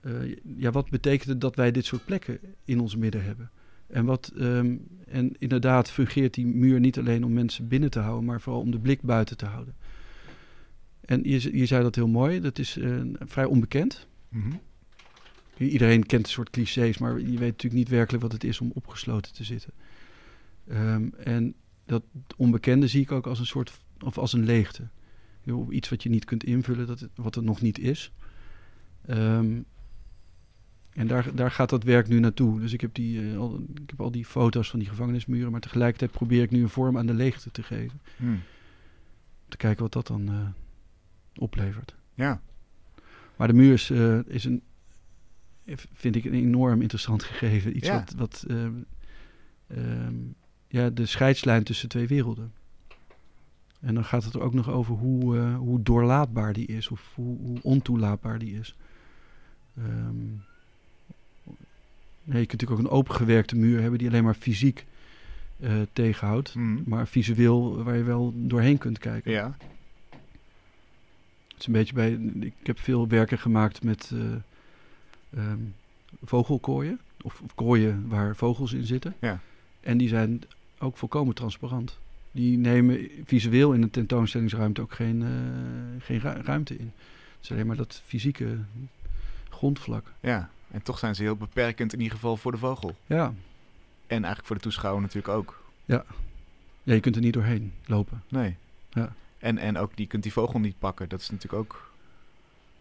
eh, 0.01 0.37
ja, 0.57 0.71
wat 0.71 0.91
betekent 0.91 1.29
het 1.29 1.41
dat 1.41 1.57
wij 1.57 1.71
dit 1.71 1.85
soort 1.85 2.05
plekken 2.05 2.39
in 2.65 2.81
ons 2.81 2.97
midden 2.97 3.25
hebben? 3.25 3.51
En, 3.87 4.05
wat, 4.05 4.33
ehm, 4.39 4.77
en 5.07 5.35
inderdaad 5.39 5.91
fungeert 5.91 6.35
die 6.35 6.47
muur 6.47 6.81
niet 6.81 6.99
alleen 6.99 7.25
om 7.25 7.33
mensen 7.33 7.69
binnen 7.69 7.91
te 7.91 7.99
houden, 7.99 8.25
maar 8.25 8.41
vooral 8.41 8.63
om 8.63 8.71
de 8.71 8.79
blik 8.79 9.03
buiten 9.03 9.37
te 9.37 9.47
houden. 9.47 9.75
En 11.01 11.21
je, 11.25 11.57
je 11.57 11.67
zei 11.67 11.83
dat 11.83 11.95
heel 11.95 12.09
mooi, 12.09 12.41
dat 12.41 12.59
is 12.59 12.77
eh, 12.77 13.01
vrij 13.19 13.45
onbekend. 13.45 14.07
Mhm. 14.29 14.53
Iedereen 15.57 16.07
kent 16.07 16.27
een 16.27 16.33
soort 16.33 16.51
clichés, 16.51 16.99
maar 16.99 17.19
je 17.19 17.27
weet 17.27 17.39
natuurlijk 17.41 17.73
niet 17.73 17.89
werkelijk 17.89 18.23
wat 18.23 18.33
het 18.33 18.45
is 18.45 18.61
om 18.61 18.71
opgesloten 18.75 19.33
te 19.33 19.45
zitten. 19.45 19.73
Ehm, 20.67 21.09
en 21.25 21.55
dat 21.85 22.03
onbekende 22.37 22.87
zie 22.87 23.01
ik 23.01 23.13
ook 23.13 23.27
als 23.27 23.39
een 23.39 23.47
soort, 23.47 23.73
of 24.01 24.19
als 24.19 24.33
een 24.33 24.45
leegte. 24.45 24.89
Iets 25.71 25.89
wat 25.89 26.03
je 26.03 26.09
niet 26.09 26.25
kunt 26.25 26.45
invullen, 26.45 26.87
dat 26.87 27.01
het, 27.01 27.11
wat 27.15 27.37
er 27.37 27.43
nog 27.43 27.61
niet 27.61 27.79
is. 27.79 28.13
Ehm, 29.07 29.61
en 31.01 31.07
daar, 31.07 31.35
daar 31.35 31.51
gaat 31.51 31.71
dat 31.71 31.83
werk 31.83 32.09
nu 32.09 32.19
naartoe. 32.19 32.61
Dus 32.61 32.73
ik 32.73 32.81
heb, 32.81 32.95
die, 32.95 33.31
eh, 33.31 33.39
al, 33.39 33.61
ik 33.75 33.91
heb 33.91 34.01
al 34.01 34.11
die 34.11 34.25
foto's 34.25 34.71
van 34.71 34.79
die 34.79 34.89
gevangenismuren, 34.89 35.51
maar 35.51 35.61
tegelijkertijd 35.61 36.11
probeer 36.11 36.43
ik 36.43 36.51
nu 36.51 36.63
een 36.63 36.69
vorm 36.69 36.99
aan 36.99 37.07
de 37.07 37.15
leegte 37.15 37.51
te 37.51 37.63
geven. 37.63 38.01
Hm. 38.17 38.25
Om 38.25 38.41
te 39.49 39.57
kijken 39.57 39.83
wat 39.83 39.93
dat 39.93 40.07
dan 40.07 40.29
eh, 40.29 40.35
oplevert. 41.43 41.95
Ja. 42.15 42.41
Maar 43.37 43.49
de 43.49 43.55
muur 43.55 43.73
is, 43.73 43.91
eh, 43.91 44.19
is 44.27 44.45
een, 44.45 44.63
vind 45.93 46.17
ik 46.17 46.25
een 46.25 46.35
enorm 46.35 46.81
interessant 46.81 47.23
gegeven. 47.23 47.77
Iets 47.77 47.87
Ja. 47.87 47.95
wat, 47.95 48.15
wat 48.17 48.45
ehm, 49.69 50.13
ja, 50.69 50.91
de 50.91 51.07
scheidslijn 51.07 51.65
tussen 51.65 51.89
twee 51.89 52.07
werelden. 52.07 52.53
En 53.81 53.95
dan 53.95 54.05
gaat 54.05 54.25
het 54.25 54.35
er 54.35 54.41
ook 54.41 54.55
nog 54.55 54.71
over 54.71 54.95
hoe, 54.95 55.39
hoe 55.39 55.83
doorlaatbaar 55.83 56.53
die 56.53 56.67
is, 56.67 56.89
of 56.89 57.13
hoe, 57.15 57.39
hoe 57.39 57.59
ontoelaatbaar 57.63 58.39
die 58.39 58.59
is. 58.59 58.77
Nee, 59.75 60.41
je 62.39 62.47
kunt 62.47 62.61
natuurlijk 62.61 62.81
ook 62.81 62.87
een 62.87 62.99
opengewerkte 62.99 63.57
muur 63.57 63.81
hebben 63.81 63.99
die 63.99 64.09
alleen 64.09 64.25
maar 64.25 64.35
fysiek 64.35 64.85
eh, 65.61 65.73
tegenhoudt, 65.93 66.53
Hm. 66.53 66.77
maar 66.87 67.09
visueel 67.09 67.83
waar 67.85 67.97
je 67.97 68.03
wel 68.03 68.33
doorheen 68.37 68.79
kunt 68.79 68.99
kijken. 68.99 69.31
Ja. 69.33 69.57
Het 71.49 71.59
is 71.59 71.67
een 71.67 71.73
beetje 71.73 71.95
bij. 71.95 72.11
Ik 72.41 72.53
heb 72.63 72.79
veel 72.79 73.09
werken 73.09 73.39
gemaakt 73.39 73.83
met 73.83 74.11
eh, 74.15 74.21
ehm, 75.45 75.59
vogelkooien. 76.23 77.01
Of, 77.23 77.41
of 77.41 77.55
kooien 77.55 78.09
waar 78.09 78.37
vogels 78.37 78.73
in 78.73 78.85
zitten. 78.87 79.15
Ja. 79.21 79.41
En 79.81 79.99
die 79.99 80.09
zijn 80.09 80.43
ook 80.79 80.97
volkomen 80.97 81.35
transparant. 81.35 81.99
Die 82.33 82.59
nemen 82.59 83.09
visueel 83.25 83.73
in 83.73 83.83
een 83.83 83.91
tentoonstellingsruimte 83.91 84.81
ook 84.81 84.93
geen, 84.95 85.23
eh, 85.23 85.29
geen 86.05 86.19
ru- 86.21 86.41
ruimte 86.43 86.77
in. 86.77 86.93
Het 87.37 87.43
is 87.43 87.51
alleen 87.53 87.67
maar 87.67 87.77
dat 87.77 88.03
fysieke 88.05 88.59
grondvlak. 89.49 90.13
Ja. 90.21 90.51
En 90.71 90.83
toch 90.83 90.99
zijn 90.99 91.15
ze 91.15 91.23
heel 91.23 91.37
beperkend 91.37 91.93
in 91.93 91.99
ieder 92.01 92.15
geval 92.15 92.37
voor 92.37 92.53
de 92.53 92.59
vogel. 92.59 92.97
Ja. 93.07 93.27
En 94.07 94.17
eigenlijk 94.17 94.47
voor 94.47 94.57
de 94.57 94.63
toeschouwer 94.63 95.03
natuurlijk 95.03 95.35
ook. 95.35 95.63
ja, 95.85 96.05
je 96.83 97.01
kunt 97.01 97.17
er 97.17 97.23
niet 97.23 97.33
doorheen 97.33 97.73
lopen. 97.87 98.23
Nee. 98.29 98.57
Ja. 98.91 99.13
En, 99.39 99.59
en 99.59 99.79
ook, 99.79 99.97
die 99.97 100.07
kunt 100.07 100.23
die 100.23 100.33
vogel 100.33 100.59
niet 100.61 100.79
pakken. 100.79 101.09
Dat 101.09 101.21
is 101.21 101.31
natuurlijk 101.31 101.63
ook... 101.63 101.89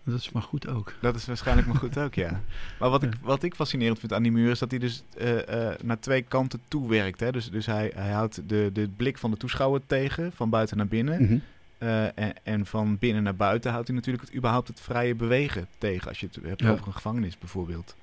Dat 0.03 0.19
is 0.19 0.31
maar 0.31 0.41
goed 0.41 0.67
ook. 0.67 0.93
Dat 1.01 1.15
is 1.15 1.25
waarschijnlijk 1.25 1.67
maar 1.67 1.75
goed 1.77 1.97
ook, 1.97 2.13
ja. 2.13 2.41
Maar 2.79 2.89
wat 2.89 3.03
ik, 3.03 3.13
Ja. 3.13 3.19
wat 3.21 3.43
ik 3.43 3.55
fascinerend 3.55 3.99
vind 3.99 4.13
aan 4.13 4.23
die 4.23 4.31
muur 4.31 4.51
is 4.51 4.59
dat 4.59 4.69
hij 4.71 4.79
dus 4.79 5.03
eh, 5.17 5.69
eh, 5.71 5.79
naar 5.83 5.99
twee 5.99 6.21
kanten 6.21 6.59
toe 6.67 6.89
werkt. 6.89 7.19
Hè? 7.19 7.31
Dus, 7.31 7.49
dus 7.51 7.65
hij, 7.65 7.91
hij 7.95 8.11
houdt 8.11 8.49
de, 8.49 8.69
de 8.73 8.89
blik 8.97 9.17
van 9.17 9.31
de 9.31 9.37
toeschouwer 9.37 9.81
tegen, 9.85 10.31
van 10.31 10.49
buiten 10.49 10.77
naar 10.77 10.87
binnen. 10.87 11.21
Mhm. 11.23 11.37
Eh, 11.79 12.17
en, 12.17 12.33
en 12.43 12.65
van 12.65 12.97
binnen 12.97 13.23
naar 13.23 13.35
buiten 13.35 13.71
houdt 13.71 13.87
hij 13.87 13.95
natuurlijk 13.95 14.25
het, 14.25 14.35
überhaupt 14.35 14.67
het 14.67 14.79
vrije 14.79 15.15
bewegen 15.15 15.67
tegen. 15.77 16.07
Als 16.07 16.19
je 16.19 16.25
het 16.25 16.39
hebt 16.45 16.61
Ja. 16.61 16.71
over 16.71 16.87
een 16.87 16.93
gevangenis 16.93 17.37
bijvoorbeeld. 17.37 17.95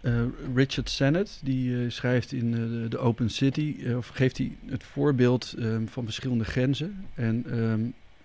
Eh, 0.00 0.22
Richard 0.54 0.90
Sennett, 0.90 1.40
die 1.42 1.84
eh, 1.84 1.90
schrijft 1.90 2.32
in 2.32 2.50
de, 2.88 2.98
Open 2.98 3.30
City, 3.30 3.76
of 3.96 4.08
geeft 4.08 4.38
hij 4.38 4.56
het 4.66 4.84
voorbeeld 4.84 5.54
ehm, 5.58 5.86
van 5.86 6.04
verschillende 6.04 6.44
grenzen. 6.44 7.04
En 7.14 7.44
ehm, 7.46 7.80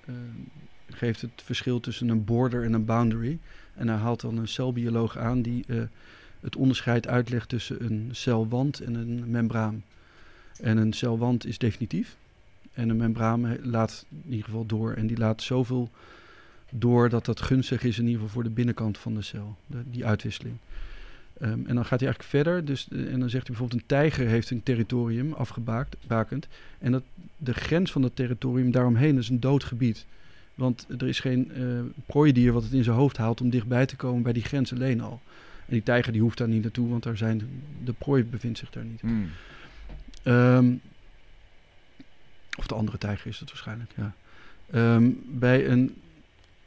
ehm, 0.05 0.15
geeft 0.89 1.21
het 1.21 1.41
verschil 1.43 1.79
tussen 1.79 2.09
een 2.09 2.25
border 2.25 2.63
en 2.63 2.73
een 2.73 2.85
boundary. 2.85 3.39
En 3.73 3.87
hij 3.87 3.97
haalt 3.97 4.21
dan 4.21 4.37
een 4.37 4.47
celbioloog 4.47 5.17
aan 5.17 5.41
die 5.41 5.65
het 6.39 6.55
onderscheid 6.55 7.07
uitlegt 7.07 7.49
tussen 7.49 7.85
een 7.85 8.09
celwand 8.11 8.79
en 8.79 8.93
een 8.93 9.29
membraan. 9.29 9.83
En 10.61 10.77
een 10.77 10.93
celwand 10.93 11.45
is 11.45 11.57
definitief. 11.57 12.17
En 12.73 12.89
een 12.89 12.97
membraan 12.97 13.57
laat 13.63 14.05
in 14.09 14.31
ieder 14.31 14.45
geval 14.45 14.65
door. 14.65 14.93
En 14.93 15.07
die 15.07 15.17
laat 15.17 15.41
zoveel 15.41 15.89
door 16.69 17.09
dat 17.09 17.25
dat 17.25 17.41
gunstig 17.41 17.83
is 17.83 17.97
in 17.97 18.05
ieder 18.05 18.19
geval 18.19 18.33
voor 18.33 18.43
de 18.43 18.49
binnenkant 18.49 18.97
van 18.97 19.13
de 19.13 19.21
cel. 19.21 19.57
De, 19.67 19.77
die 19.91 20.05
uitwisseling. 20.05 20.55
Ehm, 21.39 21.65
en 21.65 21.75
dan 21.75 21.85
gaat 21.85 21.99
hij 21.99 22.09
eigenlijk 22.09 22.23
verder. 22.23 22.65
Dus, 22.65 22.87
eh, 22.91 23.13
en 23.13 23.19
dan 23.19 23.29
zegt 23.29 23.47
hij 23.47 23.55
bijvoorbeeld: 23.55 23.81
een 23.81 23.87
tijger 23.87 24.27
heeft 24.27 24.49
een 24.49 24.63
territorium 24.63 25.33
afgebakend. 25.33 26.47
En 26.79 26.91
dat, 26.91 27.03
de 27.37 27.53
grens 27.53 27.91
van 27.91 28.01
dat 28.01 28.15
territorium 28.15 28.71
daaromheen 28.71 29.17
is 29.17 29.29
een 29.29 29.39
dood 29.39 29.63
gebied. 29.63 30.05
Want 30.55 30.87
er 30.97 31.07
is 31.07 31.19
geen 31.19 31.51
eh 31.51 31.63
prooidier 32.05 32.53
wat 32.53 32.63
het 32.63 32.73
in 32.73 32.83
zijn 32.83 32.95
hoofd 32.95 33.17
haalt 33.17 33.41
om 33.41 33.49
dichtbij 33.49 33.85
te 33.85 33.95
komen 33.95 34.23
bij 34.23 34.33
die 34.33 34.43
grens 34.43 34.73
alleen 34.73 35.01
al. 35.01 35.21
En 35.65 35.73
die 35.73 35.83
tijger 35.83 36.11
die 36.11 36.21
hoeft 36.21 36.37
daar 36.37 36.47
niet 36.47 36.61
naartoe, 36.61 36.89
want 36.89 37.03
daar 37.03 37.17
zijn, 37.17 37.41
de 37.83 37.93
prooi 37.93 38.23
bevindt 38.23 38.57
zich 38.57 38.69
daar 38.69 38.85
niet. 38.85 39.01
Ehm, 40.23 40.73
of 42.61 42.67
de 42.67 42.75
andere 42.75 42.97
tijger 42.97 43.27
is 43.27 43.39
het 43.39 43.49
waarschijnlijk, 43.49 43.91
ja. 43.95 44.13
Ehm, 44.71 45.09
bij 45.25 45.69
een, 45.69 45.95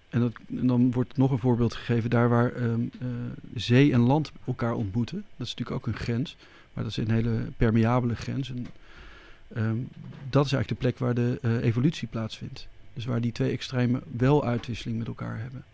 en, 0.09 0.21
dat, 0.21 0.33
en 0.59 0.67
dan 0.67 0.93
wordt 0.93 1.17
nog 1.17 1.31
een 1.31 1.39
voorbeeld 1.39 1.75
gegeven 1.75 2.11
daar 2.11 2.29
waar 2.29 2.53
ehm, 2.53 2.81
eh, 3.01 3.09
zee 3.55 3.93
en 3.93 4.01
land 4.01 4.33
elkaar 4.47 4.75
ontmoeten. 4.75 5.25
Dat 5.37 5.47
is 5.47 5.55
natuurlijk 5.55 5.77
ook 5.77 5.87
een 5.95 6.01
grens, 6.01 6.37
maar 6.73 6.85
dat 6.85 6.93
is 6.93 7.05
een 7.05 7.11
hele 7.11 7.39
permeabele 7.57 8.15
grens. 8.15 8.51
En, 8.51 8.67
ehm, 9.55 9.77
dat 10.31 10.47
is 10.47 10.53
eigenlijk 10.53 10.69
de 10.69 10.75
plek 10.75 10.99
waar 10.99 11.15
de 11.15 11.39
eh, 11.43 11.63
evolutie 11.63 12.09
plaatsvindt. 12.09 12.69
Dus 12.93 13.05
waar 13.05 13.21
die 13.21 13.33
twee 13.33 13.51
extremen 13.51 14.03
wel 14.17 14.45
uitwisseling 14.45 14.99
met 14.99 15.07
elkaar 15.07 15.39
hebben. 15.39 15.65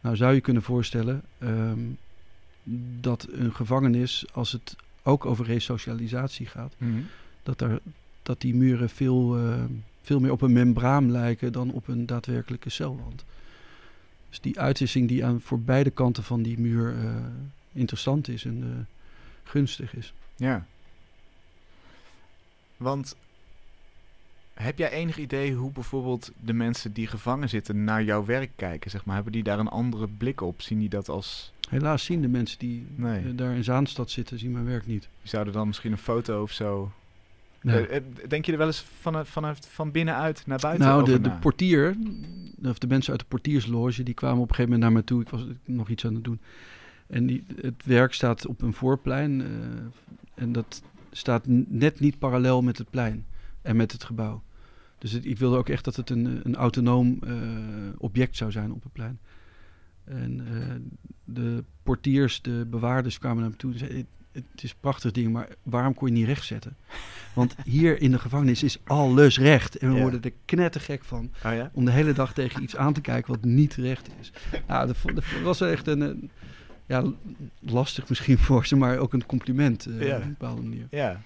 Nou 0.00 0.16
zou 0.16 0.34
je 0.34 0.40
kunnen 0.40 0.62
voorstellen 0.62 1.22
dat 3.00 3.26
een 3.30 3.54
gevangenis, 3.54 4.24
als 4.32 4.52
het 4.52 4.76
ook 5.02 5.26
over 5.26 5.44
resocialisatie 5.44 6.46
gaat, 6.46 6.74
Mhm. 6.78 7.00
dat, 7.42 7.60
er, 7.60 7.80
dat 8.28 8.40
die 8.40 8.54
muren 8.54 8.90
veel, 8.90 9.36
eh, 9.36 9.64
veel 10.02 10.20
meer 10.20 10.30
op 10.30 10.42
een 10.42 10.52
membraan 10.52 11.10
lijken 11.10 11.52
dan 11.52 11.70
op 11.70 11.88
een 11.88 12.06
daadwerkelijke 12.06 12.70
celwand. 12.70 13.24
Dus 14.28 14.40
die 14.40 14.60
uitwisseling 14.60 15.08
die 15.08 15.24
aan, 15.24 15.40
voor 15.40 15.60
beide 15.60 15.90
kanten 15.90 16.22
van 16.22 16.42
die 16.42 16.58
muur 16.58 16.96
eh, 16.98 17.14
interessant 17.72 18.28
is 18.28 18.44
en 18.44 18.62
eh, 18.62 18.84
gunstig 19.50 19.96
is. 19.96 20.12
Ja. 20.36 20.66
Want 22.76 23.16
heb 24.54 24.78
jij 24.78 24.90
enig 24.90 25.18
idee 25.18 25.54
hoe 25.54 25.70
bijvoorbeeld 25.70 26.32
de 26.40 26.52
mensen 26.52 26.92
die 26.92 27.06
gevangen 27.06 27.48
zitten 27.48 27.84
naar 27.84 28.02
jouw 28.04 28.24
werk 28.24 28.50
kijken? 28.56 28.90
Zeg 28.90 29.04
maar, 29.04 29.14
hebben 29.14 29.32
die 29.32 29.42
daar 29.42 29.58
een 29.58 29.68
andere 29.68 30.08
blik 30.08 30.40
op? 30.40 30.62
Zien 30.62 30.78
die 30.78 30.88
dat 30.88 31.08
als... 31.08 31.52
Helaas 31.68 32.04
zien 32.04 32.22
de 32.22 32.28
mensen 32.28 32.58
die 32.58 32.86
Nee. 32.94 33.34
daar 33.34 33.54
in 33.54 33.64
Zaanstad 33.64 34.10
zitten, 34.10 34.38
zien 34.38 34.52
mijn 34.52 34.64
werk 34.64 34.86
niet. 34.86 35.08
Die 35.20 35.30
zouden 35.30 35.52
dan 35.52 35.66
misschien 35.66 35.92
een 35.92 35.98
foto 35.98 36.42
of 36.42 36.52
zo... 36.52 36.92
Eh, 37.62 37.96
eh, 37.96 38.02
Denk 38.28 38.44
je 38.44 38.52
er 38.52 38.58
wel 38.58 38.66
eens 38.66 38.84
van, 39.00 39.26
van, 39.26 39.54
van 39.68 39.90
binnenuit 39.90 40.46
naar 40.46 40.58
buiten 40.58 40.86
Nou, 40.86 41.02
over 41.02 41.22
de, 41.22 41.28
de 41.28 41.34
portier, 41.36 41.96
of 42.62 42.78
de 42.78 42.86
mensen 42.86 43.10
uit 43.10 43.20
de 43.20 43.26
portiersloge, 43.28 44.02
die 44.02 44.14
kwamen 44.14 44.42
op 44.42 44.48
een 44.48 44.54
gegeven 44.54 44.72
moment 44.78 44.92
naar 44.92 45.00
me 45.02 45.06
toe. 45.06 45.20
Ik 45.22 45.28
was 45.28 45.46
nog 45.64 45.88
iets 45.88 46.06
aan 46.06 46.14
het 46.14 46.24
doen. 46.24 46.40
En 47.06 47.26
die, 47.26 47.44
het 47.60 47.84
werk 47.84 48.12
staat 48.14 48.46
op 48.46 48.62
een 48.62 48.72
voorplein. 48.72 49.40
eh, 49.40 49.46
en 50.34 50.52
dat 50.52 50.82
staat 51.10 51.44
net 51.68 52.00
niet 52.00 52.18
parallel 52.18 52.62
met 52.62 52.78
het 52.78 52.90
plein 52.90 53.26
en 53.62 53.76
met 53.76 53.92
het 53.92 54.04
gebouw. 54.04 54.42
Dus 54.98 55.12
het- 55.12 55.24
ik 55.26 55.38
wilde 55.38 55.56
ook 55.56 55.68
echt 55.68 55.84
dat 55.84 55.96
het 55.96 56.10
een, 56.10 56.40
een 56.44 56.56
autonoom 56.56 57.18
eh, 57.22 57.32
object 57.98 58.36
zou 58.36 58.50
zijn 58.50 58.72
op 58.72 58.82
het 58.82 58.92
plein. 58.92 59.18
En 60.04 60.40
eh, 60.46 60.74
de 61.24 61.64
portiers, 61.82 62.42
de 62.42 62.66
bewaarders 62.70 63.18
kwamen 63.18 63.40
naar 63.40 63.50
me 63.50 63.56
toe 63.56 63.72
en 63.72 63.78
zeiden... 63.78 64.06
Het 64.52 64.62
is 64.62 64.70
een 64.70 64.76
prachtig 64.80 65.10
ding, 65.12 65.32
maar 65.32 65.48
waarom 65.62 65.94
kon 65.94 66.08
je 66.08 66.14
niet 66.14 66.26
recht 66.26 66.44
zetten? 66.46 66.76
Want 67.32 67.54
hier 67.64 68.00
in 68.00 68.10
de 68.10 68.18
gevangenis 68.18 68.62
is 68.62 68.78
alles 68.84 69.38
recht. 69.38 69.76
En 69.76 69.88
we 69.88 69.94
Ja. 69.94 70.00
worden 70.02 70.22
er 70.22 70.32
knettergek 70.44 71.04
van 71.04 71.30
Oh 71.44 71.52
ja? 71.54 71.70
om 71.72 71.84
de 71.84 71.90
hele 71.90 72.12
dag 72.12 72.32
tegen 72.32 72.62
iets 72.62 72.76
aan 72.76 72.92
te 72.92 73.00
kijken 73.00 73.32
wat 73.34 73.44
niet 73.44 73.74
recht 73.74 74.08
is. 74.20 74.32
Nou, 74.66 74.86
dat, 74.86 74.96
dat 75.14 75.24
was 75.42 75.60
echt 75.60 75.86
een, 75.86 76.02
eh, 76.02 76.28
ja, 76.86 77.04
lastig 77.60 78.08
misschien 78.08 78.38
voor 78.38 78.66
ze, 78.66 78.76
maar 78.76 78.98
ook 78.98 79.12
een 79.12 79.26
compliment 79.26 79.86
eh, 79.86 80.06
Ja. 80.06 80.16
op 80.16 80.22
een 80.22 80.28
bepaalde 80.28 80.62
manier. 80.62 80.86
Ja. 80.90 81.20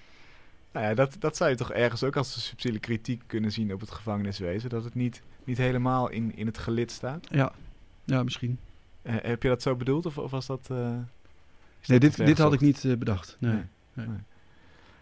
Nou 0.73 0.87
ja, 0.87 0.95
dat, 0.95 1.17
dat 1.19 1.37
zou 1.37 1.51
je 1.51 1.57
toch 1.57 1.73
ergens 1.73 2.03
ook 2.05 2.17
als 2.17 2.35
een 2.35 2.41
subtiele 2.41 2.79
kritiek 2.79 3.23
kunnen 3.27 3.53
zien 3.53 3.73
op 3.73 3.81
het 3.81 3.91
gevangeniswezen. 3.91 4.71
Dat 4.71 4.85
het 4.85 4.95
niet, 4.95 5.23
niet 5.45 5.59
helemaal 5.59 6.09
in, 6.11 6.37
in 6.37 6.47
het 6.47 6.59
gelid 6.59 6.91
staat. 6.91 7.27
Ja, 7.31 7.53
ja 8.05 8.23
misschien. 8.23 8.59
Eh, 9.03 9.15
heb 9.23 9.43
je 9.43 9.49
dat 9.49 9.63
zo 9.63 9.77
bedoeld 9.77 10.07
of, 10.07 10.19
of 10.19 10.31
was 10.31 10.47
dat... 10.47 10.71
Nee, 11.87 11.99
dit, 11.99 12.17
dit 12.17 12.39
had 12.39 12.53
ik 12.53 12.61
niet 12.61 12.85
eh, 12.85 12.97
bedacht. 12.97 13.37
Nee. 13.39 13.53
Nee. 13.53 13.63
nee. 13.93 14.07
Nee. 14.07 14.17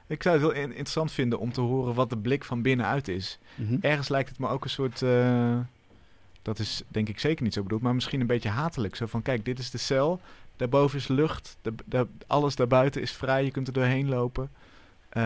Ik 0.07 0.23
zou 0.23 0.35
het 0.43 0.45
heel 0.53 0.63
in- 0.63 0.69
interessant 0.71 1.13
vinden 1.13 1.39
om 1.39 1.53
te 1.53 1.61
horen 1.61 1.95
wat 1.95 2.11
de 2.11 2.17
blik 2.17 2.45
van 2.45 2.63
binnenuit 2.63 3.09
is. 3.09 3.39
Mhm. 3.55 3.77
Ergens 3.81 4.09
lijkt 4.09 4.29
het 4.29 4.39
me 4.39 4.49
ook 4.49 4.65
een 4.65 4.71
soort... 4.71 5.03
eh, 5.03 5.59
dat 6.43 6.59
is 6.59 6.83
denk 6.89 7.09
ik 7.09 7.19
zeker 7.19 7.45
niet 7.45 7.55
zo 7.55 7.63
bedoeld, 7.63 7.83
maar 7.83 7.95
misschien 7.95 8.21
een 8.21 8.27
beetje 8.27 8.49
hatelijk. 8.49 8.97
Zo 8.97 9.07
van, 9.07 9.23
kijk, 9.23 9.45
dit 9.45 9.59
is 9.59 9.71
de 9.71 9.79
cel. 9.79 10.21
Daarboven 10.57 10.99
is 10.99 11.09
lucht. 11.09 11.57
Da- 11.63 11.71
da- 11.85 12.07
alles 12.27 12.57
daarbuiten 12.57 13.01
is 13.03 13.13
vrij. 13.13 13.45
Je 13.45 13.51
kunt 13.51 13.67
er 13.67 13.73
doorheen 13.73 14.09
lopen. 14.09 14.51
Eh, 15.09 15.23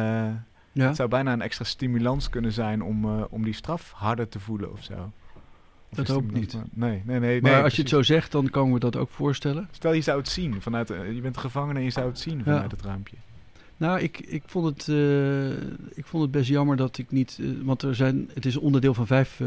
Ja. 0.73 0.87
Het 0.87 0.97
zou 0.97 1.09
bijna 1.09 1.33
een 1.33 1.43
extra 1.43 1.65
stimulans 1.65 2.29
kunnen 2.29 2.53
zijn 2.53 2.83
om, 2.83 3.05
eh, 3.05 3.25
om 3.31 3.45
die 3.45 3.53
straf 3.55 3.93
harder 3.93 4.29
te 4.29 4.41
voelen 4.41 4.73
of 4.73 4.83
zo. 4.83 5.13
Dat 5.95 6.09
hoop 6.09 6.25
ik 6.25 6.33
niet. 6.33 6.57
Nee, 6.73 7.03
nee, 7.05 7.21
nee. 7.21 7.43
Maar 7.43 7.53
nee, 7.53 7.63
als 7.63 7.75
je 7.75 7.81
het 7.81 7.91
zo 7.91 8.03
zegt, 8.03 8.33
dan 8.33 8.51
kan 8.51 8.67
ik 8.67 8.73
me 8.73 8.79
dat 8.79 8.97
ook 8.97 9.11
voorstellen. 9.11 9.69
Stel, 9.71 9.93
je 9.93 10.01
zou 10.01 10.19
het 10.19 10.29
zien 10.29 10.61
vanuit... 10.61 10.91
eh, 10.91 11.15
je 11.15 11.21
bent 11.21 11.35
een 11.35 11.41
gevangene 11.41 11.79
en 11.79 11.85
je 11.85 11.91
zou 11.91 12.07
het 12.07 12.19
zien 12.19 12.43
vanuit 12.45 12.71
het 12.71 12.83
raampje. 12.83 13.17
Nou, 13.77 14.01
ik, 14.01 14.19
ik, 14.21 14.43
vond 14.47 14.67
het, 14.67 14.89
eh, 14.89 15.51
ik 15.95 16.05
vond 16.05 16.23
het 16.23 16.31
best 16.31 16.49
jammer 16.49 16.77
dat 16.77 16.99
ik 16.99 17.11
niet... 17.11 17.39
eh, 17.41 17.47
want 17.63 17.83
er 17.83 17.95
zijn, 17.95 18.31
het 18.35 18.47
is 18.47 18.57
onderdeel 18.57 18.95
van 18.95 19.07
vijf 19.07 19.41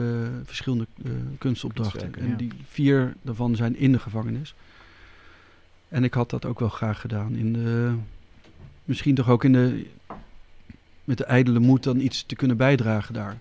verschillende 0.44 0.88
kunstopdrachten. 1.38 2.16
En 2.16 2.30
ja. 2.30 2.36
die 2.36 2.52
vier 2.70 3.14
daarvan 3.22 3.56
zijn 3.56 3.78
in 3.78 3.92
de 3.92 4.00
gevangenis. 4.00 4.56
En 5.90 6.04
ik 6.04 6.14
had 6.14 6.30
dat 6.30 6.46
ook 6.46 6.60
wel 6.60 6.70
graag 6.70 7.02
gedaan. 7.02 7.36
In 7.36 7.54
de, 7.54 7.94
misschien 8.84 9.16
toch 9.16 9.30
ook 9.30 9.44
in 9.44 9.54
de, 9.54 9.86
met 11.04 11.18
de 11.18 11.26
ijdele 11.26 11.60
moed 11.60 11.84
dan 11.84 12.00
iets 12.00 12.24
te 12.26 12.36
kunnen 12.36 12.58
bijdragen 12.58 13.14
daar. 13.14 13.38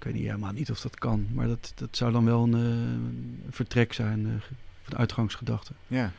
Ik 0.00 0.06
weet 0.06 0.14
niet, 0.14 0.24
helemaal 0.24 0.52
niet 0.52 0.70
of 0.70 0.80
dat 0.80 0.98
kan. 0.98 1.26
Maar 1.32 1.46
dat, 1.46 1.72
dat 1.74 1.96
zou 1.96 2.12
dan 2.12 2.24
wel 2.24 2.42
een, 2.42 2.54
eh, 2.54 2.60
een 2.60 3.42
vertrek 3.50 3.92
zijn, 3.92 4.26
eh, 4.26 4.32
ge- 4.46 4.54
een 4.84 4.96
uitgangsgedachte. 4.98 5.72
Ja. 5.86 6.12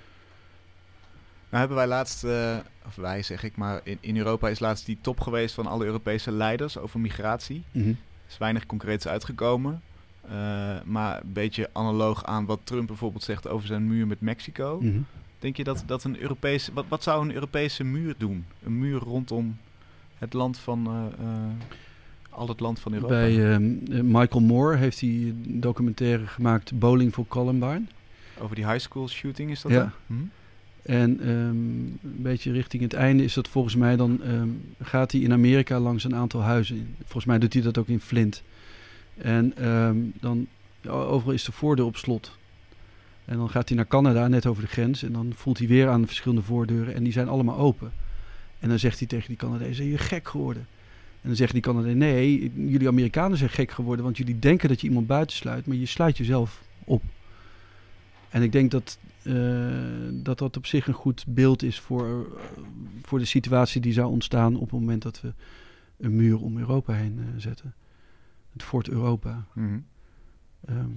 Nou 1.50 1.60
hebben 1.60 1.78
wij 1.78 1.88
laatst, 1.88 2.24
eh, 2.24 2.58
of 2.86 2.96
wij 2.96 3.22
zeg 3.24 3.44
ik, 3.44 3.56
maar 3.56 3.82
in, 3.84 3.98
in 4.00 4.18
Europa 4.18 4.50
is 4.50 4.60
laatst 4.60 4.86
die 4.86 4.98
top 5.02 5.20
geweest 5.20 5.56
van 5.56 5.68
alle 5.68 5.86
Europese 5.86 6.32
leiders 6.32 6.78
over 6.78 7.00
migratie. 7.00 7.64
Er 7.92 7.96
is 8.30 8.38
weinig 8.38 8.66
concreets 8.66 9.08
uitgekomen. 9.08 9.82
Eh, 10.22 10.32
maar 10.86 11.22
een 11.24 11.34
beetje 11.34 11.70
analoog 11.74 12.26
aan 12.26 12.46
wat 12.46 12.60
Trump 12.64 12.88
bijvoorbeeld 12.88 13.24
zegt 13.24 13.48
over 13.48 13.68
zijn 13.68 13.88
muur 13.88 14.08
met 14.08 14.22
Mexico. 14.22 14.80
Mhm. 14.82 15.00
Denk 15.40 15.58
je 15.58 15.64
dat, 15.64 15.84
dat 15.86 16.04
een 16.04 16.20
Europese. 16.22 16.74
Wat, 16.74 16.86
wat 16.88 17.04
zou 17.04 17.24
een 17.26 17.34
Europese 17.34 17.84
muur 17.84 18.16
doen? 18.18 18.46
Een 18.64 18.80
muur 18.80 19.00
rondom 19.00 19.58
het 20.18 20.34
land 20.34 20.58
van. 20.60 20.88
eh, 20.88 21.26
eh, 21.26 21.52
al 22.32 22.48
het 22.48 22.60
land 22.60 22.80
van 22.80 22.94
Europa. 22.94 23.14
Bij 23.14 23.52
ehm, 23.52 23.74
eh, 23.92 24.02
Michael 24.02 24.42
Moore 24.42 24.78
heeft 24.78 25.00
hij 25.00 25.10
een 25.10 25.60
documentaire 25.60 26.28
gemaakt, 26.28 26.80
Bowling 26.80 27.14
for 27.14 27.26
Columbine. 27.28 27.84
Over 28.40 28.56
die 28.56 28.66
high 28.66 28.80
school 28.80 29.08
shooting 29.08 29.52
is 29.52 29.62
dat 29.62 29.72
Ja. 29.72 29.94
Hm? 30.08 30.14
En 30.82 31.20
ehm, 31.20 31.30
een 31.30 32.00
beetje 32.02 32.52
richting 32.52 32.84
het 32.84 32.94
einde 32.94 33.24
is 33.24 33.34
dat 33.34 33.48
volgens 33.48 33.76
mij 33.76 33.96
dan 33.96 34.24
ehm, 34.24 34.50
gaat 34.82 35.12
hij 35.12 35.22
in 35.22 35.32
Amerika 35.32 35.80
langs 35.80 36.04
een 36.04 36.16
aantal 36.16 36.42
huizen. 36.42 36.96
Volgens 37.00 37.26
mij 37.26 37.40
doet 37.40 37.54
hij 37.54 37.62
dat 37.62 37.78
ook 37.78 37.88
in 37.88 38.00
Flint. 38.00 38.44
En 39.18 39.54
dan 40.20 40.48
overal 40.88 41.34
is 41.34 41.44
de 41.44 41.52
voordeur 41.52 41.86
op 41.86 41.98
slot. 41.98 42.38
En 43.26 43.38
dan 43.38 43.50
gaat 43.50 43.68
hij 43.68 43.78
naar 43.78 43.88
Canada, 43.88 44.28
net 44.28 44.46
over 44.46 44.64
de 44.64 44.70
grens. 44.70 45.04
En 45.04 45.12
dan 45.12 45.34
voelt 45.36 45.58
hij 45.58 45.68
weer 45.68 45.90
aan 45.90 46.02
de 46.02 46.08
verschillende 46.08 46.44
voordeuren. 46.44 46.94
En 46.94 47.04
die 47.04 47.14
zijn 47.14 47.28
allemaal 47.28 47.58
open. 47.58 47.92
En 48.60 48.70
dan 48.70 48.80
zegt 48.80 49.00
hij 49.00 49.08
tegen 49.08 49.28
die 49.28 49.38
Canadezen, 49.38 49.84
jullie 49.84 50.00
gek 50.00 50.28
geworden? 50.28 50.68
En 51.22 51.28
dan 51.28 51.36
zeggen 51.36 51.56
die 51.56 51.64
Canadezen, 51.64 51.98
nee, 51.98 52.52
jullie 52.56 52.88
Amerikanen 52.88 53.38
zijn 53.38 53.50
gek 53.50 53.72
geworden. 53.72 54.06
Want 54.06 54.18
jullie 54.18 54.40
denken 54.40 54.70
dat 54.70 54.82
je 54.82 54.88
iemand 54.88 55.08
buitensluit, 55.08 55.66
maar 55.66 55.76
je 55.76 55.86
sluit 55.86 56.18
jezelf 56.18 56.64
op. 56.84 57.04
En 58.30 58.42
ik 58.42 58.52
denk 58.52 58.72
dat 58.72 58.98
eh, 59.24 60.10
dat 60.12 60.38
dat 60.38 60.58
op 60.58 60.66
zich 60.66 60.88
een 60.88 60.94
goed 60.94 61.26
beeld 61.28 61.64
is 61.64 61.80
voor, 61.80 62.06
eh, 62.06 62.64
voor 63.02 63.20
de 63.20 63.26
situatie 63.26 63.82
die 63.82 63.94
zou 63.94 64.12
ontstaan 64.12 64.56
op 64.56 64.62
het 64.62 64.80
moment 64.80 65.02
dat 65.02 65.22
we 65.22 65.34
een 65.98 66.16
muur 66.16 66.42
om 66.42 66.58
Europa 66.58 66.94
heen 66.94 67.20
eh, 67.20 67.26
zetten. 67.38 67.76
Het 68.54 68.64
Fort 68.64 68.90
Europa. 68.90 69.46
Mhm. 69.54 69.80
Ehm, 70.66 70.90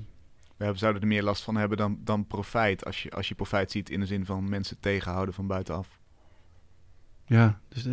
We 0.57 0.73
zouden 0.75 1.03
er 1.03 1.09
meer 1.09 1.23
last 1.23 1.43
van 1.43 1.57
hebben 1.57 1.79
dan, 1.79 1.99
dan 2.05 2.27
profijt. 2.27 2.85
Als 2.85 3.03
je, 3.03 3.11
als 3.11 3.29
je 3.29 3.35
profijt 3.35 3.71
ziet 3.71 3.91
in 3.91 4.01
de 4.01 4.07
zin 4.07 4.25
van 4.25 4.49
mensen 4.49 4.81
tegenhouden 4.81 5.35
van 5.35 5.47
buitenaf. 5.47 6.01
ja, 7.27 7.61
dus. 7.69 7.89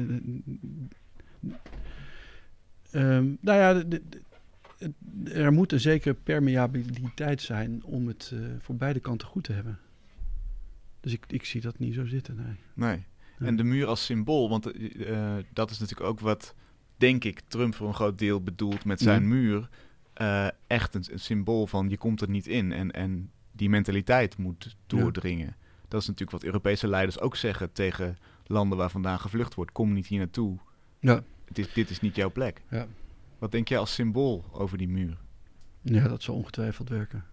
Eh, 2.91 3.01
eh, 3.01 3.15
ehm, 3.17 3.25
nou 3.39 3.57
ja, 3.59 3.73
de- 3.73 3.87
de- 3.87 4.01
de- 4.09 4.21
het- 4.77 5.33
er 5.33 5.53
moet 5.53 5.71
een 5.71 5.79
zekere 5.79 6.13
permeabiliteit 6.13 7.41
zijn 7.41 7.83
om 7.83 8.07
het 8.07 8.31
eh, 8.33 8.39
voor 8.59 8.75
beide 8.75 8.99
kanten 8.99 9.27
goed 9.27 9.43
te 9.43 9.53
hebben. 9.53 9.79
Dus 10.99 11.13
ik, 11.13 11.25
ik 11.27 11.45
zie 11.45 11.61
dat 11.61 11.79
niet 11.79 11.93
zo 11.93 12.05
zitten. 12.05 12.35
Nee. 12.35 12.55
Nee. 12.89 13.03
Ja. 13.39 13.45
En 13.45 13.55
de 13.55 13.63
muur 13.63 13.87
als 13.87 14.05
symbool, 14.05 14.49
want 14.49 14.71
eh, 14.71 15.37
eh, 15.37 15.43
dat 15.53 15.71
is 15.71 15.79
natuurlijk 15.79 16.09
ook 16.09 16.19
wat, 16.19 16.55
denk 16.97 17.23
ik, 17.23 17.41
Trump 17.47 17.75
voor 17.75 17.87
een 17.87 17.93
groot 17.93 18.17
deel 18.19 18.41
bedoelt 18.43 18.85
met 18.85 18.99
zijn 18.99 19.21
Ja. 19.21 19.27
muur. 19.27 19.69
Echt 20.67 20.93
een, 20.95 21.03
een 21.11 21.19
symbool 21.19 21.67
van 21.67 21.89
je 21.89 21.97
komt 21.97 22.21
er 22.21 22.29
niet 22.29 22.47
in. 22.47 22.71
En, 22.71 22.91
en 22.91 23.31
die 23.51 23.69
mentaliteit 23.69 24.37
moet 24.37 24.75
doordringen. 24.87 25.55
Dat 25.87 26.01
is 26.01 26.07
natuurlijk 26.07 26.31
wat 26.37 26.43
Europese 26.43 26.87
leiders 26.87 27.19
ook 27.19 27.35
zeggen 27.35 27.71
tegen 27.71 28.17
landen 28.45 28.77
waar 28.77 28.89
vandaan 28.89 29.19
gevlucht 29.19 29.53
wordt. 29.53 29.71
Kom 29.71 29.93
niet 29.93 30.07
hier 30.07 30.19
naartoe. 30.19 30.57
Ja. 30.99 31.23
Het 31.51 31.59
is, 31.59 31.73
dit 31.73 31.89
is 31.89 31.99
niet 31.99 32.15
jouw 32.15 32.31
plek. 32.31 32.61
Ja. 32.69 32.87
Wat 33.39 33.51
denk 33.51 33.67
jij 33.67 33.77
als 33.77 33.93
symbool 33.93 34.45
over 34.51 34.77
die 34.77 34.87
muur? 34.87 35.17
Ja, 35.81 36.07
dat 36.07 36.23
zal 36.23 36.35
ongetwijfeld 36.35 36.89
werken. 36.89 37.23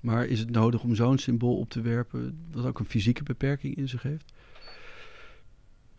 Maar 0.00 0.26
is 0.26 0.38
het 0.38 0.50
nodig 0.50 0.82
om 0.82 0.94
zo'n 0.94 1.18
symbool 1.18 1.58
op 1.58 1.70
te 1.70 1.80
werpen, 1.80 2.46
wat 2.50 2.64
ook 2.64 2.78
een 2.78 2.84
fysieke 2.84 3.22
beperking 3.22 3.76
in 3.76 3.88
zich 3.88 4.02
heeft? 4.02 4.32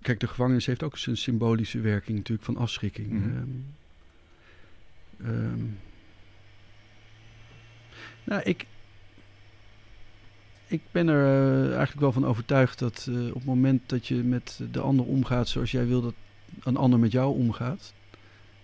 Kijk, 0.01 0.19
de 0.19 0.27
gevangenis 0.27 0.65
heeft 0.65 0.83
ook 0.83 0.97
zijn 0.97 1.17
symbolische 1.17 1.79
werking 1.79 2.17
natuurlijk 2.17 2.45
van 2.45 2.57
afschrikking. 2.57 3.09
Mhm. 3.09 3.29
Ehm, 3.29 3.49
ehm, 5.29 5.65
Nou, 8.23 8.41
ik, 8.41 8.65
ik 10.67 10.81
ben 10.91 11.07
er 11.07 11.25
eh, 11.25 11.67
eigenlijk 11.67 11.99
wel 11.99 12.11
van 12.11 12.25
overtuigd 12.25 12.79
dat 12.79 13.07
eh, 13.09 13.27
op 13.27 13.33
het 13.33 13.45
moment 13.45 13.89
dat 13.89 14.07
je 14.07 14.15
met 14.15 14.59
de 14.71 14.79
ander 14.79 15.05
omgaat 15.05 15.47
zoals 15.47 15.71
jij 15.71 15.87
wil 15.87 16.01
dat 16.01 16.13
een 16.59 16.77
ander 16.77 16.99
met 16.99 17.11
jou 17.11 17.37
omgaat, 17.37 17.93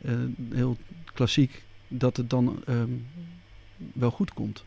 eh, 0.01 0.13
heel 0.51 0.77
klassiek, 1.13 1.63
dat 1.87 2.17
het 2.17 2.29
dan 2.29 2.63
ehm, 2.65 2.91
wel 3.93 4.11
goed 4.11 4.33
komt. 4.33 4.65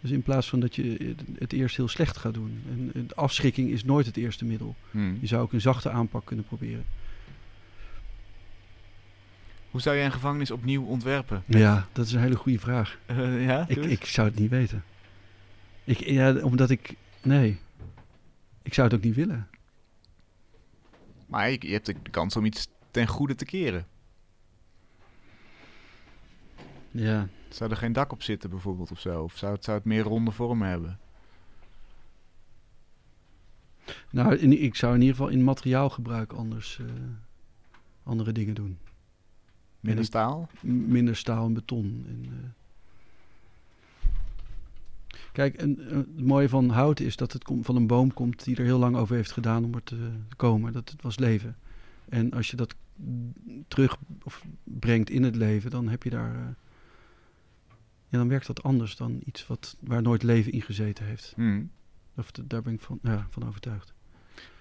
Dus 0.00 0.10
in 0.10 0.22
plaats 0.22 0.48
van 0.48 0.60
dat 0.60 0.74
je 0.74 1.14
het 1.38 1.52
eerst 1.52 1.76
heel 1.76 1.88
slecht 1.88 2.16
gaat 2.16 2.34
doen. 2.34 2.62
En, 2.70 2.90
en 2.94 3.08
afschrikking 3.14 3.70
is 3.70 3.84
nooit 3.84 4.06
het 4.06 4.16
eerste 4.16 4.44
middel. 4.44 4.76
Hmm. 4.90 5.18
Je 5.20 5.26
zou 5.26 5.42
ook 5.42 5.52
een 5.52 5.60
zachte 5.60 5.90
aanpak 5.90 6.24
kunnen 6.24 6.44
proberen. 6.44 6.84
Hoe 9.70 9.80
zou 9.80 9.96
jij 9.96 10.04
een 10.04 10.12
gevangenis 10.12 10.50
opnieuw 10.50 10.84
ontwerpen? 10.84 11.42
Ja, 11.46 11.86
dat 11.92 12.06
is 12.06 12.12
een 12.12 12.20
hele 12.20 12.36
goede 12.36 12.58
vraag. 12.58 12.98
Eh, 13.06 13.44
ja, 13.44 13.64
Ik, 13.68 13.84
ik 13.84 14.04
zou 14.04 14.28
het 14.28 14.38
niet 14.38 14.50
weten. 14.50 14.84
Ik, 15.84 15.98
ja, 15.98 16.34
omdat 16.34 16.70
ik. 16.70 16.94
Nee. 17.22 17.58
Ik 18.62 18.74
zou 18.74 18.88
het 18.88 18.96
ook 18.96 19.04
niet 19.04 19.14
willen. 19.14 19.48
Maar 21.28 21.50
je, 21.50 21.56
je 21.60 21.72
hebt 21.72 21.86
de 21.86 21.94
kans 22.10 22.36
om 22.36 22.44
iets 22.44 22.68
ten 22.90 23.06
goede 23.06 23.34
te 23.34 23.44
keren. 23.44 23.86
Ja. 26.90 27.28
Zou 27.48 27.70
er 27.70 27.76
geen 27.76 27.92
dak 27.92 28.12
op 28.12 28.22
zitten 28.22 28.50
bijvoorbeeld 28.50 28.90
of 28.90 29.00
zo? 29.00 29.22
Of 29.22 29.36
zou 29.36 29.52
het, 29.54 29.64
zou 29.64 29.76
het 29.76 29.86
meer 29.86 30.02
ronde 30.02 30.30
vormen 30.30 30.68
hebben? 30.68 30.98
Nou, 34.10 34.36
in, 34.36 34.62
ik 34.62 34.74
zou 34.74 34.94
in 34.94 35.00
ieder 35.00 35.16
geval 35.16 35.30
in 35.30 35.44
materiaalgebruik 35.44 36.32
anders. 36.32 36.78
eh, 36.78 36.86
andere 38.02 38.32
dingen 38.32 38.54
doen. 38.54 38.78
Minder 39.80 40.04
staal? 40.04 40.48
Minder 40.62 41.16
staal 41.16 41.46
en 41.46 41.52
beton. 41.52 42.04
En, 42.08 42.24
eh. 42.24 42.57
Kijk, 45.38 45.54
en, 45.54 45.88
eh, 45.88 45.96
het 45.96 46.24
mooie 46.24 46.48
van 46.48 46.68
hout 46.70 47.00
is 47.00 47.16
dat 47.16 47.32
het 47.32 47.44
kom- 47.44 47.64
van 47.64 47.76
een 47.76 47.86
boom 47.86 48.12
komt 48.14 48.44
die 48.44 48.56
er 48.56 48.64
heel 48.64 48.78
lang 48.78 48.96
over 48.96 49.16
heeft 49.16 49.32
gedaan 49.32 49.64
om 49.64 49.74
er 49.74 49.82
te, 49.82 50.10
komen. 50.36 50.72
Dat 50.72 50.90
het 50.90 51.02
was 51.02 51.18
leven. 51.18 51.56
En 52.08 52.32
als 52.32 52.50
je 52.50 52.56
dat 52.56 52.74
mm, 52.96 53.32
terug 53.68 53.96
of 54.22 54.44
brengt 54.64 55.10
in 55.10 55.22
het 55.22 55.36
leven, 55.36 55.70
dan 55.70 55.88
heb 55.88 56.02
je 56.02 56.10
daar. 56.10 56.34
eh, 56.34 56.40
ja, 58.08 58.18
dan 58.18 58.28
werkt 58.28 58.46
dat 58.46 58.62
anders 58.62 58.96
dan 58.96 59.20
iets 59.24 59.46
wat, 59.46 59.76
waar 59.80 60.02
nooit 60.02 60.22
leven 60.22 60.52
in 60.52 60.62
gezeten 60.62 61.04
heeft. 61.04 61.32
Hmm. 61.36 61.70
Of 62.16 62.30
daar 62.30 62.62
ben 62.62 62.72
ik 62.72 62.80
van, 62.80 62.98
ja, 63.02 63.26
van 63.30 63.46
overtuigd. 63.46 63.92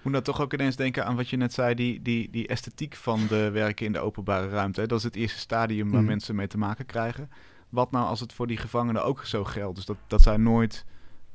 Moet 0.02 0.12
nou 0.12 0.24
toch 0.24 0.42
ook 0.42 0.54
ineens 0.54 0.76
denken 0.76 1.06
aan 1.06 1.16
wat 1.16 1.30
je 1.30 1.38
net 1.38 1.54
zei, 1.54 1.74
die, 1.76 2.02
die, 2.02 2.30
die 2.32 2.48
esthetiek 2.48 2.96
van 2.96 3.28
de 3.28 3.50
werken 3.52 3.86
in 3.86 3.92
de 3.92 4.00
openbare 4.00 4.50
ruimte. 4.50 4.82
Hè? 4.82 4.88
Dat 4.88 4.98
is 4.98 5.04
het 5.04 5.16
eerste 5.16 5.40
stadium 5.40 5.90
waar 5.92 6.00
Mhm. 6.00 6.10
mensen 6.10 6.36
mee 6.36 6.48
te 6.48 6.58
maken 6.58 6.86
krijgen. 6.86 7.30
Wat 7.70 7.92
nou 7.92 8.06
als 8.06 8.20
het 8.20 8.34
voor 8.34 8.48
die 8.48 8.58
gevangenen 8.58 9.04
ook 9.04 9.26
zo 9.26 9.44
geldt? 9.44 9.76
Dus 9.76 9.86
dat, 9.86 9.98
dat 10.08 10.22
zij 10.22 10.38
nooit 10.38 10.86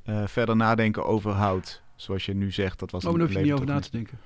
eh, 0.02 0.26
verder 0.26 0.56
nadenken 0.56 1.06
over 1.06 1.30
hout. 1.30 1.82
Zoals 1.96 2.26
je 2.26 2.34
nu 2.34 2.50
zegt, 2.50 2.78
dat 2.78 2.90
was 2.90 3.02
Maar 3.02 3.12
daar 3.12 3.20
een 3.20 3.26
hoef 3.26 3.36
je 3.36 3.42
niet 3.44 3.52
over 3.52 3.66
na 3.66 3.80
te 3.80 3.90
denken. 3.90 4.18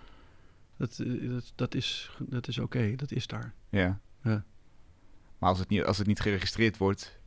Dat, 0.76 0.98
eh, 0.98 1.30
dat, 1.30 1.52
dat 1.54 1.74
is, 1.74 2.10
dat 2.18 2.48
is 2.48 2.58
oké, 2.58 2.96
dat 2.96 3.12
is 3.12 3.26
daar. 3.26 3.52
Ja. 3.68 4.00
Ja. 4.22 4.44
Maar 5.38 5.48
als 5.48 5.58
het, 5.58 5.68
niet, 5.68 5.84
als 5.84 5.98
het 5.98 6.06
niet 6.06 6.20
geregistreerd 6.20 6.76
wordt, 6.76 7.18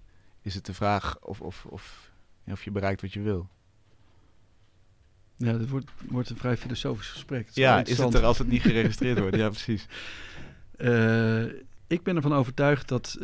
is 0.41 0.55
het 0.55 0.65
de 0.65 0.73
vraag 0.73 1.19
of, 1.19 1.41
of, 1.41 1.65
of, 1.65 2.11
of 2.45 2.63
je 2.63 2.71
bereikt 2.71 3.01
wat 3.01 3.13
je 3.13 3.21
wil. 3.21 3.49
Ja, 5.35 5.57
dat 5.57 5.69
wordt, 5.69 5.91
wordt 6.07 6.29
een 6.29 6.37
vrij 6.37 6.57
filosofisch 6.57 7.09
gesprek. 7.09 7.47
Is 7.47 7.55
Ja, 7.55 7.85
is 7.85 7.97
het 7.97 8.13
er 8.13 8.23
als 8.23 8.37
het 8.37 8.47
niet 8.47 8.61
geregistreerd 8.61 9.19
wordt? 9.19 9.35
Ja, 9.35 9.49
precies. 9.59 9.85
Eh, 10.77 11.43
ik 11.87 12.03
ben 12.03 12.15
ervan 12.15 12.33
overtuigd 12.33 12.87
dat, 12.87 13.17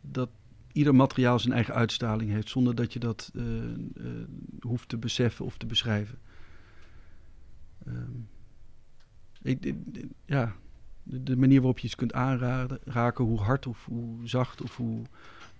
dat 0.00 0.28
ieder 0.74 0.94
materiaal 0.94 1.38
zijn 1.38 1.54
eigen 1.54 1.74
uitstraling 1.74 2.30
heeft, 2.30 2.48
zonder 2.48 2.74
dat 2.74 2.92
je 2.92 2.98
dat 2.98 3.30
eh, 3.34 3.44
eh, 3.44 3.74
hoeft 4.60 4.88
te 4.88 4.96
beseffen 4.96 5.44
of 5.44 5.56
te 5.56 5.66
beschrijven. 5.66 6.18
Ehm, 7.86 8.10
ja, 10.24 10.54
de, 11.02 11.36
manier 11.36 11.58
waarop 11.58 11.78
je 11.78 11.86
iets 11.86 11.94
kunt 11.94 12.12
aanraken, 12.12 13.24
hoe 13.24 13.40
hard 13.40 13.66
of 13.66 13.84
hoe 13.84 14.28
zacht 14.28 14.62
of 14.62 14.76
hoe 14.76 15.02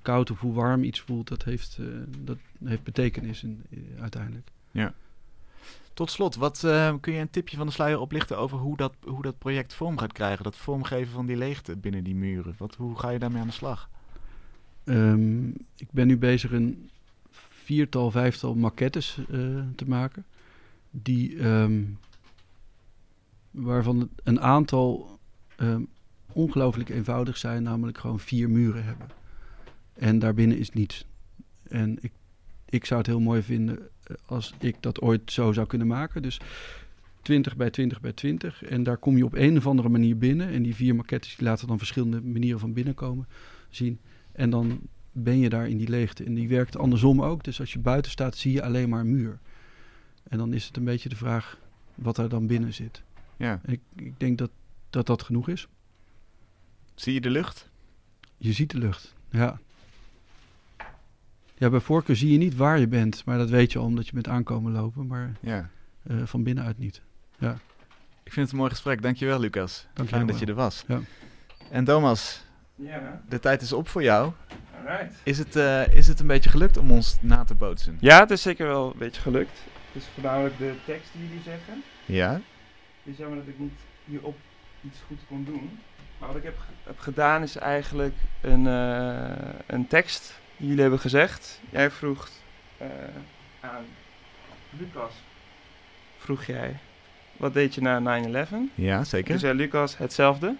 koud 0.02 0.30
of 0.30 0.40
hoe 0.40 0.54
warm 0.54 0.84
iets 0.84 1.00
voelt, 1.00 1.28
dat 1.28 1.44
heeft, 1.44 1.78
eh, 1.80 1.86
dat 2.18 2.38
heeft 2.64 2.82
betekenis 2.82 3.42
in, 3.42 3.64
uiteindelijk. 4.00 4.50
Tot 5.92 6.10
slot, 6.10 6.34
wat 6.34 6.58
kun 7.00 7.12
je 7.12 7.20
een 7.20 7.30
tipje 7.30 7.56
van 7.56 7.66
de 7.66 7.72
sluier 7.72 7.98
oplichten 7.98 8.38
over 8.38 8.58
hoe 8.58 8.76
dat, 8.76 8.94
hoe 9.04 9.22
dat 9.22 9.38
project 9.38 9.74
vorm 9.74 9.98
gaat 9.98 10.12
krijgen? 10.12 10.44
Dat 10.44 10.56
vormgeven 10.56 11.12
van 11.12 11.26
die 11.26 11.36
leegte 11.36 11.76
binnen 11.76 12.04
die 12.04 12.14
muren. 12.14 12.54
Wat, 12.58 12.74
hoe 12.74 12.98
ga 12.98 13.10
je 13.10 13.18
daarmee 13.18 13.40
aan 13.40 13.46
de 13.46 13.52
slag? 13.52 13.88
Ehm, 14.84 15.48
ik 15.76 15.88
ben 15.90 16.06
nu 16.06 16.16
bezig 16.16 16.52
een 16.52 16.90
viertal, 17.64 18.10
vijftal 18.10 18.54
maquettes 18.54 19.18
eh, 19.30 19.38
te 19.74 19.84
maken. 19.86 20.24
Die, 20.90 21.38
ehm, 21.38 21.82
waarvan 23.50 24.08
een 24.24 24.40
aantal 24.40 25.18
ehm, 25.56 25.82
ongelooflijk 26.32 26.88
eenvoudig 26.88 27.36
zijn, 27.36 27.62
namelijk 27.62 27.98
gewoon 27.98 28.20
vier 28.20 28.50
muren 28.50 28.84
hebben. 28.84 29.06
En 29.92 30.18
daarbinnen 30.18 30.58
is 30.58 30.70
niets. 30.70 31.06
En 31.62 31.98
ik, 32.00 32.12
ik 32.68 32.84
zou 32.84 33.00
het 33.00 33.08
heel 33.08 33.20
mooi 33.20 33.42
vinden 33.42 33.78
eh, 33.78 34.16
als 34.26 34.54
ik 34.58 34.76
dat 34.80 35.00
ooit 35.00 35.32
zo 35.32 35.52
zou 35.52 35.66
kunnen 35.66 35.86
maken. 35.86 36.22
Dus 36.22 36.40
20 37.22 37.56
bij 37.56 37.70
20 37.70 38.00
bij 38.00 38.12
20. 38.12 38.62
En 38.62 38.82
daar 38.82 38.96
kom 38.96 39.16
je 39.16 39.24
op 39.24 39.34
een 39.34 39.56
of 39.56 39.66
andere 39.66 39.88
manier 39.88 40.18
binnen. 40.18 40.48
En 40.48 40.62
die 40.62 40.74
vier 40.74 40.94
maquettes 40.94 41.36
die 41.36 41.46
laten 41.46 41.66
dan 41.66 41.78
verschillende 41.78 42.22
manieren 42.22 42.60
van 42.60 42.72
binnenkomen 42.72 43.28
zien. 43.70 43.98
En 44.34 44.50
dan 44.50 44.80
ben 45.12 45.38
je 45.38 45.48
daar 45.48 45.68
in 45.68 45.76
die 45.76 45.88
leegte. 45.88 46.24
En 46.24 46.34
die 46.34 46.48
werkt 46.48 46.76
andersom 46.78 47.22
ook. 47.22 47.44
Dus 47.44 47.60
als 47.60 47.72
je 47.72 47.78
buiten 47.78 48.10
staat, 48.10 48.36
zie 48.36 48.52
je 48.52 48.62
alleen 48.62 48.88
maar 48.88 49.00
een 49.00 49.10
muur. 49.10 49.38
En 50.28 50.38
dan 50.38 50.52
is 50.52 50.66
het 50.66 50.76
een 50.76 50.84
beetje 50.84 51.08
de 51.08 51.16
vraag 51.16 51.58
wat 51.94 52.18
er 52.18 52.28
dan 52.28 52.46
binnen 52.46 52.74
zit. 52.74 53.02
Ja. 53.36 53.60
En 53.62 53.72
ik, 53.72 53.80
ik 53.96 54.20
denk 54.20 54.38
dat, 54.38 54.50
dat 54.90 55.06
dat 55.06 55.22
genoeg 55.22 55.48
is. 55.48 55.66
Zie 56.94 57.14
je 57.14 57.20
de 57.20 57.30
lucht? 57.30 57.68
Je 58.36 58.52
ziet 58.52 58.70
de 58.70 58.78
lucht. 58.78 59.14
Ja. 59.30 59.58
Ja, 61.56 61.70
bij 61.70 61.80
voorkeur 61.80 62.16
zie 62.16 62.32
je 62.32 62.38
niet 62.38 62.56
waar 62.56 62.78
je 62.78 62.88
bent. 62.88 63.24
Maar 63.24 63.38
dat 63.38 63.50
weet 63.50 63.72
je 63.72 63.78
al 63.78 63.84
omdat 63.84 64.06
je 64.06 64.12
bent 64.12 64.28
aankomen 64.28 64.72
lopen. 64.72 65.06
Maar 65.06 65.32
Ja. 65.40 65.70
eh, 66.02 66.16
van 66.24 66.42
binnenuit 66.42 66.78
niet. 66.78 67.02
Ik 68.22 68.32
vind 68.32 68.46
het 68.46 68.50
een 68.50 68.56
mooi 68.56 68.70
gesprek. 68.70 69.02
Dankjewel, 69.02 69.40
Lucas. 69.40 69.86
Dank 69.94 70.08
Fijn 70.08 70.26
dat 70.26 70.38
je 70.38 70.46
er 70.46 70.54
was. 70.54 70.84
Ja. 70.88 71.00
En 71.70 71.84
Thomas, 71.84 72.44
Ja, 72.74 73.22
de 73.28 73.38
tijd 73.38 73.62
is 73.62 73.72
op 73.72 73.88
voor 73.88 74.02
jou. 74.02 74.32
alright. 74.78 75.14
Is 75.22 75.38
het, 75.38 75.56
eh, 75.56 75.96
is 75.96 76.08
het 76.08 76.20
een 76.20 76.26
beetje 76.26 76.50
gelukt 76.50 76.76
om 76.76 76.90
ons 76.90 77.16
na 77.20 77.44
te 77.44 77.54
bootsen? 77.54 77.96
Ja, 78.00 78.20
het 78.20 78.30
is 78.30 78.42
zeker 78.42 78.66
wel 78.66 78.90
een 78.92 78.98
beetje 78.98 79.20
gelukt. 79.20 79.58
Het 79.92 80.02
is 80.02 80.08
voornamelijk 80.14 80.58
de 80.58 80.74
tekst 80.86 81.08
die 81.12 81.28
jullie 81.28 81.42
zeggen. 81.42 81.82
Ja? 82.04 82.32
Het 82.32 83.12
is 83.12 83.16
jammer 83.16 83.38
dat 83.38 83.46
ik 83.46 83.58
niet 83.58 83.80
hierop 84.04 84.36
iets 84.80 84.98
goed 85.06 85.18
kon 85.28 85.44
doen. 85.44 85.78
Maar 86.18 86.28
wat 86.28 86.36
ik 86.36 86.44
heb, 86.44 86.56
heb 86.84 86.98
gedaan 86.98 87.42
is 87.42 87.56
eigenlijk 87.56 88.14
een, 88.40 88.66
eh, 88.66 89.54
een 89.66 89.86
tekst 89.86 90.40
die 90.56 90.66
jullie 90.66 90.82
hebben 90.82 91.00
gezegd. 91.00 91.60
Jij 91.70 91.90
vroeg 91.90 92.28
eh, 92.78 92.86
aan 93.60 93.84
Lucas, 94.78 95.12
vroeg 96.18 96.44
jij, 96.44 96.76
wat 97.36 97.54
deed 97.54 97.74
je 97.74 97.80
na 97.80 98.00
9-11? 98.00 98.70
Ja, 98.74 99.04
zeker. 99.04 99.30
Toen 99.30 99.38
zei 99.38 99.54
Lucas 99.54 99.98
hetzelfde. 99.98 100.56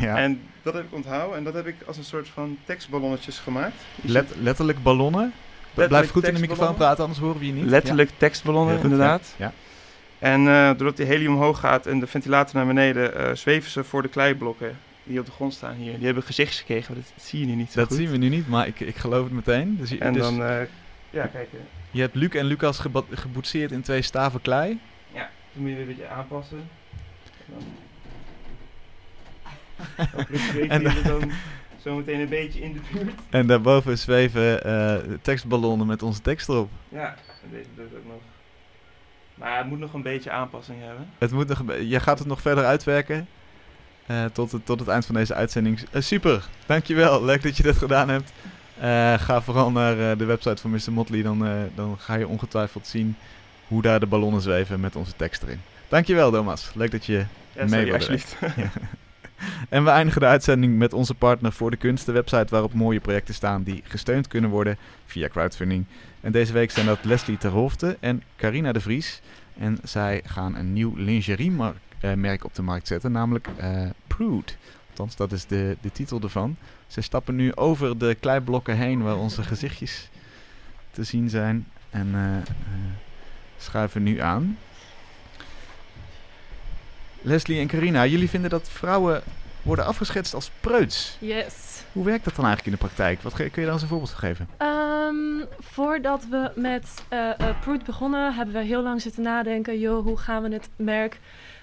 Ja. 0.00 0.16
En 0.24 0.40
dat 0.62 0.74
heb 0.74 0.82
ik 0.84 0.94
onthouden 0.94 1.36
en 1.36 1.44
dat 1.44 1.54
heb 1.54 1.66
ik 1.66 1.74
als 1.86 1.96
een 1.96 2.04
soort 2.04 2.28
van 2.28 2.56
tekstballonnetjes 2.64 3.38
gemaakt. 3.38 3.74
Let- 4.02 4.34
letterlijk 4.40 4.82
ballonnen. 4.82 5.32
Blijf 5.74 6.10
goed 6.10 6.24
in 6.28 6.34
de 6.34 6.40
microfoon 6.40 6.74
praten, 6.74 7.02
anders 7.02 7.20
horen 7.20 7.38
we 7.38 7.46
je 7.46 7.52
niet. 7.52 7.64
Letterlijk 7.64 8.10
tekstballonnen, 8.16 8.80
inderdaad. 8.82 9.34
Ja. 9.36 9.52
En 10.18 10.48
eh, 10.48 10.66
doordat 10.66 10.96
die 10.96 11.06
helium 11.06 11.32
omhoog 11.34 11.60
gaat 11.60 11.86
en 11.86 12.00
de 12.00 12.06
ventilator 12.06 12.56
naar 12.56 12.66
beneden, 12.66 13.14
eh, 13.14 13.34
zweven 13.34 13.70
ze 13.70 13.84
voor 13.84 14.02
de 14.02 14.08
kleiblokken 14.08 14.78
die 15.04 15.18
op 15.20 15.26
de 15.26 15.32
grond 15.32 15.52
staan 15.54 15.74
hier. 15.74 15.96
Die 15.96 16.04
hebben 16.04 16.22
gezichts 16.22 16.58
gekregen, 16.58 16.94
maar 16.94 17.02
dat 17.14 17.24
zie 17.24 17.40
je 17.40 17.46
nu 17.46 17.54
niet 17.54 17.72
zo 17.72 17.78
Dat 17.80 17.88
goed. 17.88 17.96
zien 17.96 18.10
we 18.10 18.16
nu 18.16 18.28
niet, 18.28 18.48
maar 18.48 18.66
ik, 18.66 18.80
ik 18.80 18.96
geloof 18.96 19.24
het 19.24 19.32
meteen. 19.32 19.76
Dus, 19.76 19.98
En 19.98 20.12
dus 20.12 20.22
dan, 20.22 20.44
eh, 20.44 20.60
ja, 21.10 21.26
kijk, 21.26 21.48
je 21.90 22.00
hebt 22.00 22.14
Luc 22.14 22.28
en 22.34 22.44
Lucas 22.44 22.78
geboetseerd 23.10 23.72
in 23.72 23.82
twee 23.82 24.02
staven 24.02 24.40
klei. 24.40 24.78
dan 25.12 25.62
moet 25.62 25.68
je 25.70 25.74
weer 25.76 25.80
een 25.80 25.86
beetje 25.96 26.08
aanpassen. 26.08 26.58
En 27.46 27.52
dan, 27.58 27.62
En 30.68 30.82
dan- 30.82 31.30
zometeen 31.82 32.20
een 32.20 32.28
beetje 32.28 32.60
in 32.60 32.72
de 32.72 32.80
buurt. 32.92 33.14
En 33.30 33.46
daarboven 33.46 33.98
zweven 33.98 34.64
eh, 34.64 34.96
tekstballonnen 35.22 35.86
met 35.86 36.02
onze 36.02 36.20
tekst 36.20 36.48
erop. 36.48 36.70
Ja, 36.88 37.14
deze 37.50 37.64
doe 37.76 37.84
ik 37.84 37.90
ook 37.96 38.04
nog. 38.06 38.20
Maar 39.34 39.58
het 39.58 39.66
moet 39.66 39.78
nog 39.78 39.92
een 39.94 40.02
beetje 40.02 40.30
aanpassing 40.30 40.78
hebben. 40.82 41.06
Het 41.18 41.30
moet 41.32 41.48
nog, 41.48 41.62
jij 41.80 42.00
gaat 42.00 42.18
het 42.18 42.28
nog 42.28 42.40
verder 42.40 42.64
uitwerken. 42.64 43.28
eh, 44.06 44.24
tot, 44.24 44.52
het, 44.52 44.66
tot 44.66 44.80
het 44.80 44.88
eind 44.88 45.06
van 45.06 45.14
deze 45.14 45.34
uitzending. 45.34 45.80
Eh, 45.90 46.02
super, 46.02 46.44
dankjewel. 46.66 47.24
Leuk 47.24 47.42
dat 47.42 47.56
je 47.56 47.62
dat 47.62 47.76
gedaan 47.76 48.08
hebt. 48.08 48.32
Ga 49.22 49.42
vooral 49.42 49.70
naar 49.70 50.16
de 50.18 50.24
website 50.24 50.60
van 50.62 50.70
Mr. 50.70 50.92
Motley. 50.92 51.22
Dan, 51.22 51.46
dan 51.74 51.96
ga 51.98 52.14
je 52.14 52.28
ongetwijfeld 52.28 52.86
zien 52.86 53.16
hoe 53.68 53.82
daar 53.82 54.00
de 54.00 54.06
ballonnen 54.06 54.40
zweven 54.40 54.80
met 54.80 54.96
onze 54.96 55.12
tekst 55.16 55.42
erin. 55.42 55.60
Dankjewel 55.88 56.30
Thomas. 56.30 56.70
Leuk 56.74 56.90
dat 56.90 57.06
je 57.06 57.12
Ja, 57.52 57.64
mee 57.64 57.68
sorry, 57.68 57.92
alsjeblieft. 57.92 58.36
Ja. 58.56 58.70
En 59.68 59.84
we 59.84 59.90
eindigen 59.90 60.20
de 60.20 60.26
uitzending 60.26 60.78
met 60.78 60.92
onze 60.92 61.14
partner 61.14 61.52
voor 61.52 61.70
de 61.70 61.76
kunst, 61.76 62.06
de 62.06 62.12
website 62.12 62.46
waarop 62.48 62.72
mooie 62.74 63.00
projecten 63.00 63.34
staan 63.34 63.62
die 63.62 63.82
gesteund 63.84 64.28
kunnen 64.28 64.50
worden 64.50 64.76
via 65.06 65.28
crowdfunding. 65.28 65.84
En 66.20 66.32
deze 66.32 66.52
week 66.52 66.70
zijn 66.70 66.86
dat 66.86 67.04
Leslie 67.04 67.38
Terhoofde 67.38 67.96
en 68.00 68.22
Carina 68.36 68.72
de 68.72 68.80
Vries. 68.80 69.20
En 69.58 69.78
zij 69.82 70.22
gaan 70.24 70.56
een 70.56 70.72
nieuw 70.72 70.94
lingerie-merk 70.96 72.44
op 72.44 72.54
de 72.54 72.62
markt 72.62 72.86
zetten, 72.86 73.12
namelijk 73.12 73.48
eh 73.56 73.88
Prude. 74.06 74.52
Althans, 74.88 75.16
dat 75.16 75.32
is 75.32 75.46
de, 75.46 75.76
de 75.80 75.92
titel 75.92 76.20
ervan. 76.20 76.56
Ze 76.86 77.00
stappen 77.00 77.36
nu 77.36 77.54
over 77.54 77.98
de 77.98 78.16
kleiblokken 78.20 78.76
heen 78.76 79.02
waar 79.02 79.16
onze 79.16 79.42
gezichtjes 79.42 80.08
te 80.90 81.04
zien 81.04 81.30
zijn. 81.30 81.66
En 81.90 82.14
eh, 82.14 82.36
eh, 82.36 82.44
schuiven 83.56 84.02
nu 84.02 84.18
aan. 84.18 84.58
Leslie 87.22 87.60
en 87.60 87.66
Carina, 87.66 88.06
jullie 88.06 88.28
vinden 88.28 88.50
dat 88.50 88.68
vrouwen 88.70 89.22
worden 89.62 89.84
afgeschetst 89.84 90.34
als 90.34 90.50
preuts. 90.60 91.16
Yes. 91.18 91.84
Hoe 91.92 92.04
werkt 92.04 92.24
dat 92.24 92.34
dan 92.36 92.44
eigenlijk 92.44 92.76
in 92.76 92.82
de 92.82 92.86
praktijk? 92.88 93.22
Wat 93.22 93.34
kun 93.34 93.50
je 93.54 93.60
daar 93.62 93.72
eens 93.72 93.82
een 93.82 93.88
voorbeeld 93.88 94.10
van 94.10 94.18
geven? 94.18 94.48
Ehm, 94.56 95.46
voordat 95.58 96.26
we 96.30 96.50
met 96.54 97.04
Prude 97.60 97.84
begonnen, 97.84 98.34
hebben 98.34 98.54
we 98.54 98.60
heel 98.60 98.82
lang 98.82 99.00
zitten 99.00 99.22
nadenken. 99.22 99.78
Joh, 99.78 100.04
hoe 100.04 100.16
gaan 100.16 100.42
we 100.42 100.52
het 100.52 100.68
merk 100.76 101.20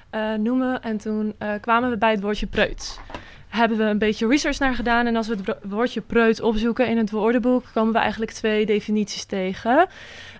eh, 0.09 0.33
noemen? 0.33 0.81
En 0.81 0.97
toen 0.97 1.35
kwamen 1.61 1.89
we 1.89 1.97
bij 1.97 2.11
het 2.11 2.21
woordje 2.21 2.47
preuts. 2.47 2.99
Hebben 3.47 3.77
we 3.77 3.83
een 3.83 3.97
beetje 3.97 4.27
research 4.27 4.59
naar 4.59 4.75
gedaan. 4.75 5.05
En 5.05 5.15
als 5.15 5.27
we 5.27 5.35
het 5.35 5.57
woordje 5.63 6.01
preuts 6.01 6.41
opzoeken 6.41 6.87
in 6.87 6.97
het 6.97 7.11
woordenboek, 7.11 7.63
komen 7.73 7.93
we 7.93 7.99
eigenlijk 7.99 8.31
twee 8.31 8.65
definities 8.65 9.25
tegen. 9.25 9.87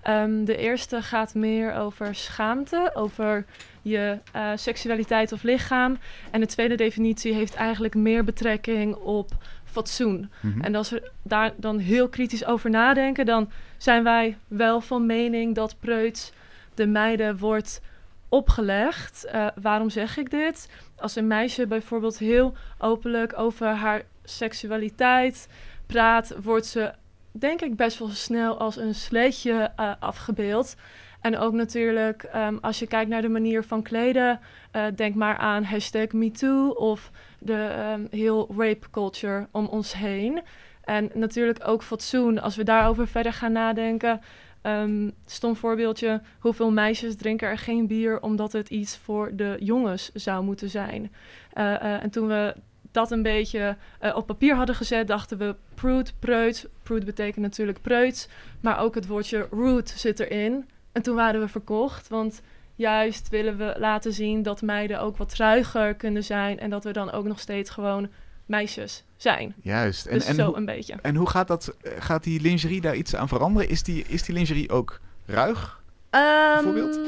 Ehm, 0.08 0.44
de 0.44 0.58
eerste 0.58 1.02
gaat 1.02 1.34
meer 1.34 1.74
over 1.74 2.16
schaamte, 2.16 2.92
over 2.94 3.46
je 3.82 4.20
eh, 4.32 4.52
seksualiteit 4.56 5.32
of 5.32 5.44
lichaam. 5.44 5.98
En 6.32 6.40
de 6.40 6.46
tweede 6.46 6.76
definitie 6.76 7.34
heeft 7.34 7.56
eigenlijk 7.56 7.96
meer 7.96 8.24
betrekking 8.24 8.96
op 8.96 9.32
fatsoen. 9.64 10.32
Mhm. 10.42 10.62
En 10.62 10.76
als 10.76 10.90
we 10.90 11.12
daar 11.24 11.54
dan 11.58 11.78
heel 11.78 12.10
kritisch 12.10 12.46
over 12.46 12.70
nadenken, 12.70 13.26
dan 13.26 13.50
zijn 13.78 14.04
wij 14.04 14.38
wel 14.48 14.82
van 14.82 15.06
mening 15.06 15.56
dat 15.56 15.76
preuts 15.80 16.32
de 16.74 16.86
meiden 16.86 17.38
wordt 17.38 17.82
opgelegd. 18.30 19.26
Eh, 19.26 19.48
waarom 19.62 19.90
zeg 19.90 20.18
ik 20.18 20.30
dit? 20.30 20.70
Als 20.96 21.16
een 21.16 21.28
meisje 21.28 21.68
bijvoorbeeld 21.68 22.18
heel 22.18 22.54
openlijk 22.78 23.38
over 23.38 23.68
haar 23.68 24.02
seksualiteit 24.24 25.48
praat, 25.86 26.36
wordt 26.44 26.66
ze 26.66 26.94
denk 27.40 27.62
ik 27.62 27.76
best 27.76 28.00
wel 28.00 28.10
snel 28.10 28.60
als 28.60 28.78
een 28.78 28.96
sleetje 28.96 29.72
eh, 29.76 29.92
afgebeeld. 30.00 30.76
En 31.22 31.38
ook 31.38 31.54
natuurlijk, 31.54 32.24
ehm, 32.24 32.58
als 32.62 32.80
je 32.80 32.88
kijkt 32.88 33.10
naar 33.10 33.22
de 33.22 33.30
manier 33.30 33.64
van 33.64 33.82
kleden, 33.82 34.40
eh, 34.72 34.86
denk 34.96 35.16
maar 35.16 35.38
aan 35.38 35.64
hashtag 35.64 36.12
MeToo 36.12 36.70
of 36.70 37.12
de 37.40 37.74
ehm, 37.78 38.06
heel 38.10 38.50
rape 38.58 38.90
culture 38.92 39.48
om 39.52 39.66
ons 39.66 39.94
heen. 39.94 40.42
En 40.84 41.10
natuurlijk 41.14 41.68
ook 41.68 41.84
fatsoen, 41.84 42.42
als 42.42 42.56
we 42.56 42.64
daarover 42.64 43.08
verder 43.08 43.34
gaan 43.34 43.52
nadenken. 43.52 44.22
Ehm 44.62 45.10
stom 45.26 45.56
voorbeeldje, 45.56 46.22
hoeveel 46.40 46.72
meisjes 46.72 47.16
drinken 47.16 47.48
er 47.48 47.58
geen 47.58 47.88
bier 47.88 48.22
omdat 48.22 48.52
het 48.52 48.70
iets 48.70 48.98
voor 48.98 49.36
de 49.36 49.58
jongens 49.60 50.12
zou 50.14 50.44
moeten 50.44 50.70
zijn. 50.70 51.12
Eh, 51.54 52.04
en 52.04 52.10
toen 52.10 52.28
we 52.28 52.56
dat 52.92 53.12
een 53.12 53.22
beetje 53.24 53.78
eh, 54.00 54.16
op 54.16 54.28
papier 54.28 54.56
hadden 54.56 54.76
gezet, 54.76 55.08
dachten 55.08 55.38
we 55.38 55.56
prude, 55.76 56.10
preut. 56.20 56.70
Prude 56.84 57.06
betekent 57.06 57.44
natuurlijk 57.46 57.82
preuts, 57.82 58.28
maar 58.62 58.80
ook 58.80 58.96
het 58.96 59.08
woordje 59.08 59.48
rude 59.52 59.90
zit 59.96 60.20
erin. 60.20 60.70
En 60.92 61.02
toen 61.02 61.16
waren 61.16 61.40
we 61.42 61.48
verkocht, 61.48 62.08
want 62.08 62.42
juist 62.76 63.30
willen 63.30 63.58
we 63.58 63.76
laten 63.78 64.14
zien 64.14 64.44
dat 64.44 64.62
meiden 64.62 65.00
ook 65.00 65.18
wat 65.18 65.34
ruiger 65.34 65.96
kunnen 65.96 66.24
zijn 66.24 66.60
en 66.60 66.70
dat 66.70 66.84
we 66.84 66.92
dan 66.92 67.12
ook 67.12 67.26
nog 67.26 67.40
steeds 67.40 67.70
gewoon 67.70 68.08
meisjes 68.46 69.04
zijn. 69.16 69.56
Juist. 69.62 70.06
En, 70.06 70.14
dus 70.14 70.26
en, 70.26 70.36
zo 70.36 70.46
hoe, 70.46 70.56
een 70.58 70.66
beetje. 70.66 70.96
en 71.02 71.16
hoe 71.16 71.30
gaat 71.30 71.48
dat? 71.48 71.76
eh, 71.82 71.92
Gaat 72.00 72.24
die 72.24 72.42
lingerie 72.42 72.82
daar 72.82 72.96
iets 72.96 73.16
aan 73.16 73.28
veranderen? 73.28 73.70
Is 73.70 73.84
die, 73.84 74.06
is 74.08 74.24
die 74.24 74.36
lingerie 74.36 74.70
ook 74.70 75.00
ruig? 75.26 75.82
Ehm, 76.10 76.54
Bijvoorbeeld? 76.54 77.00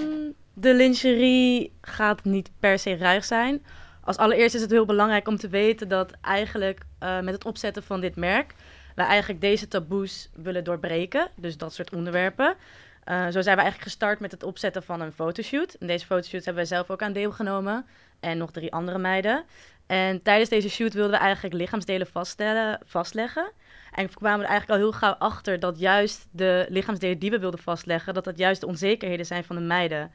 de 0.54 0.74
lingerie 0.76 1.72
gaat 1.82 2.24
niet 2.24 2.50
per 2.60 2.80
se 2.80 2.96
ruig 2.98 3.26
zijn. 3.26 3.64
Als 4.10 4.18
allereerst 4.18 4.56
is 4.56 4.62
het 4.62 4.72
heel 4.72 4.86
belangrijk 4.86 5.28
om 5.28 5.38
te 5.38 5.50
weten 5.50 5.88
dat 5.88 6.12
eigenlijk 6.22 6.80
eh, 7.00 7.20
met 7.20 7.34
het 7.34 7.46
opzetten 7.46 7.84
van 7.84 8.02
dit 8.02 8.16
merk... 8.16 8.54
wij 8.96 9.06
eigenlijk 9.06 9.42
deze 9.42 9.68
taboes 9.68 10.30
willen 10.34 10.64
doorbreken. 10.64 11.28
Dus 11.36 11.58
dat 11.58 11.74
soort 11.74 11.94
onderwerpen. 11.94 12.56
Eh, 13.04 13.24
zo 13.24 13.42
zijn 13.42 13.56
we 13.56 13.62
eigenlijk 13.62 13.82
gestart 13.82 14.20
met 14.20 14.32
het 14.32 14.44
opzetten 14.44 14.84
van 14.84 15.02
een 15.02 15.12
fotoshoot. 15.12 15.74
En 15.74 15.88
deze 15.88 16.06
fotoshoot 16.06 16.46
hebben 16.46 16.56
wij 16.56 16.66
zelf 16.66 16.90
ook 16.90 17.02
aan 17.02 17.14
deelgenomen. 17.14 17.86
En 18.20 18.38
nog 18.38 18.52
drie 18.52 18.74
andere 18.74 18.98
meiden. 18.98 19.44
En 19.88 20.22
tijdens 20.22 20.50
deze 20.50 20.70
shoot 20.70 20.94
wilden 20.94 21.12
we 21.12 21.18
eigenlijk 21.18 21.56
lichaamsdelen 21.56 22.08
vaststellen, 22.08 22.80
vastleggen. 22.86 23.52
En 23.92 24.06
we 24.06 24.14
kwamen 24.14 24.46
er 24.46 24.50
eigenlijk 24.50 24.82
al 24.82 24.86
heel 24.88 25.00
gauw 25.00 25.16
achter 25.20 25.60
dat 25.60 25.80
juist 25.80 26.28
de 26.32 26.66
lichaamsdelen 26.70 27.20
die 27.20 27.32
we 27.32 27.40
wilden 27.40 27.60
vastleggen, 27.60 28.14
dat 28.14 28.24
dat 28.24 28.38
juist 28.38 28.62
de 28.62 28.68
onzekerheden 28.68 29.26
zijn 29.26 29.44
van 29.44 29.56
de 29.56 29.62
meiden. 29.62 30.12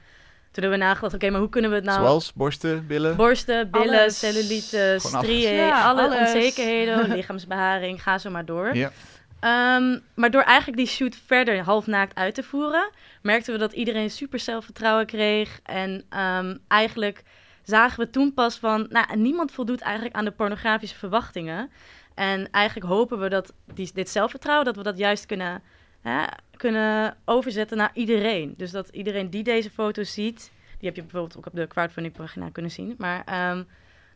Toen 0.55 0.63
hebben 0.63 0.81
we 0.81 0.87
nagedacht, 0.87 1.15
oké, 1.15 1.31
maar 1.31 1.41
hoe 1.41 1.49
kunnen 1.49 1.71
we 1.71 1.77
het 1.77 1.85
nou... 1.85 1.99
Zoals 1.99 2.33
borsten, 2.33 2.87
billen? 2.87 3.17
Borsten, 3.17 3.71
billen, 3.71 3.99
Alles. 4.01 4.19
cellulite, 4.19 4.99
Ja, 5.41 5.83
alle 5.83 6.03
alles. 6.03 6.19
onzekerheden, 6.19 7.09
lichaamsbeharing, 7.17 8.03
ga 8.03 8.19
zo 8.19 8.31
maar 8.31 8.45
door. 8.45 8.75
Ja. 8.77 8.93
Ehm, 9.41 9.99
maar 10.15 10.31
door 10.31 10.43
eigenlijk 10.43 10.79
die 10.79 10.87
shoot 10.87 11.17
verder 11.27 11.63
halfnaakt 11.63 12.15
uit 12.15 12.35
te 12.35 12.43
voeren, 12.43 12.91
merkten 13.23 13.53
we 13.53 13.59
dat 13.59 13.73
iedereen 13.73 14.11
super 14.11 14.39
zelfvertrouwen 14.39 15.07
kreeg. 15.07 15.61
En 15.63 16.05
ehm, 16.09 16.57
eigenlijk 16.69 17.23
zagen 17.63 17.99
we 17.99 18.11
toen 18.11 18.35
pas 18.35 18.59
van, 18.59 18.87
nou, 18.91 19.17
niemand 19.17 19.53
voldoet 19.53 19.81
eigenlijk 19.81 20.15
aan 20.15 20.25
de 20.25 20.31
pornografische 20.31 20.97
verwachtingen. 20.97 21.71
En 22.15 22.51
eigenlijk 22.51 22.87
hopen 22.87 23.21
we 23.21 23.29
dat 23.29 23.53
die, 23.75 23.91
dit 23.95 24.11
zelfvertrouwen, 24.11 24.65
dat 24.65 24.77
we 24.77 24.83
dat 24.83 24.99
juist 24.99 25.27
kunnen, 25.27 25.63
hè, 26.05 26.25
kunnen 26.57 27.17
overzetten 27.25 27.77
naar 27.77 27.91
iedereen. 27.95 28.55
Dus 28.57 28.71
dat 28.71 28.89
iedereen 28.89 29.31
die 29.31 29.43
deze 29.43 29.71
foto's 29.71 30.13
ziet, 30.13 30.53
die 30.79 30.89
heb 30.89 30.97
je 30.97 31.03
bijvoorbeeld 31.03 31.37
ook 31.37 31.47
op 31.47 31.55
de 31.55 31.67
crowdfunding 31.67 32.15
pagina 32.17 32.49
kunnen 32.51 32.71
zien. 32.71 32.95
Maar 32.99 33.23
ehm, 33.25 33.63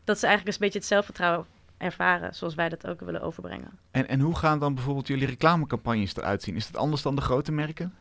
dat 0.03 0.19
ze 0.19 0.25
eigenlijk 0.25 0.45
eens 0.45 0.55
een 0.55 0.61
beetje 0.61 0.79
het 0.79 0.87
zelfvertrouwen 0.87 1.45
ervaren, 1.77 2.35
zoals 2.35 2.55
wij 2.55 2.69
dat 2.69 2.87
ook 2.87 2.99
willen 2.99 3.21
overbrengen. 3.21 3.79
En, 3.91 4.07
en 4.07 4.19
hoe 4.19 4.35
gaan 4.35 4.59
dan 4.59 4.73
bijvoorbeeld 4.73 5.07
jullie 5.07 5.27
reclamecampagnes 5.27 6.15
eruit 6.15 6.43
zien? 6.43 6.55
Is 6.55 6.71
dat 6.71 6.81
anders 6.81 7.01
dan 7.01 7.15
de 7.15 7.21
grote 7.21 7.51
merken? 7.51 7.93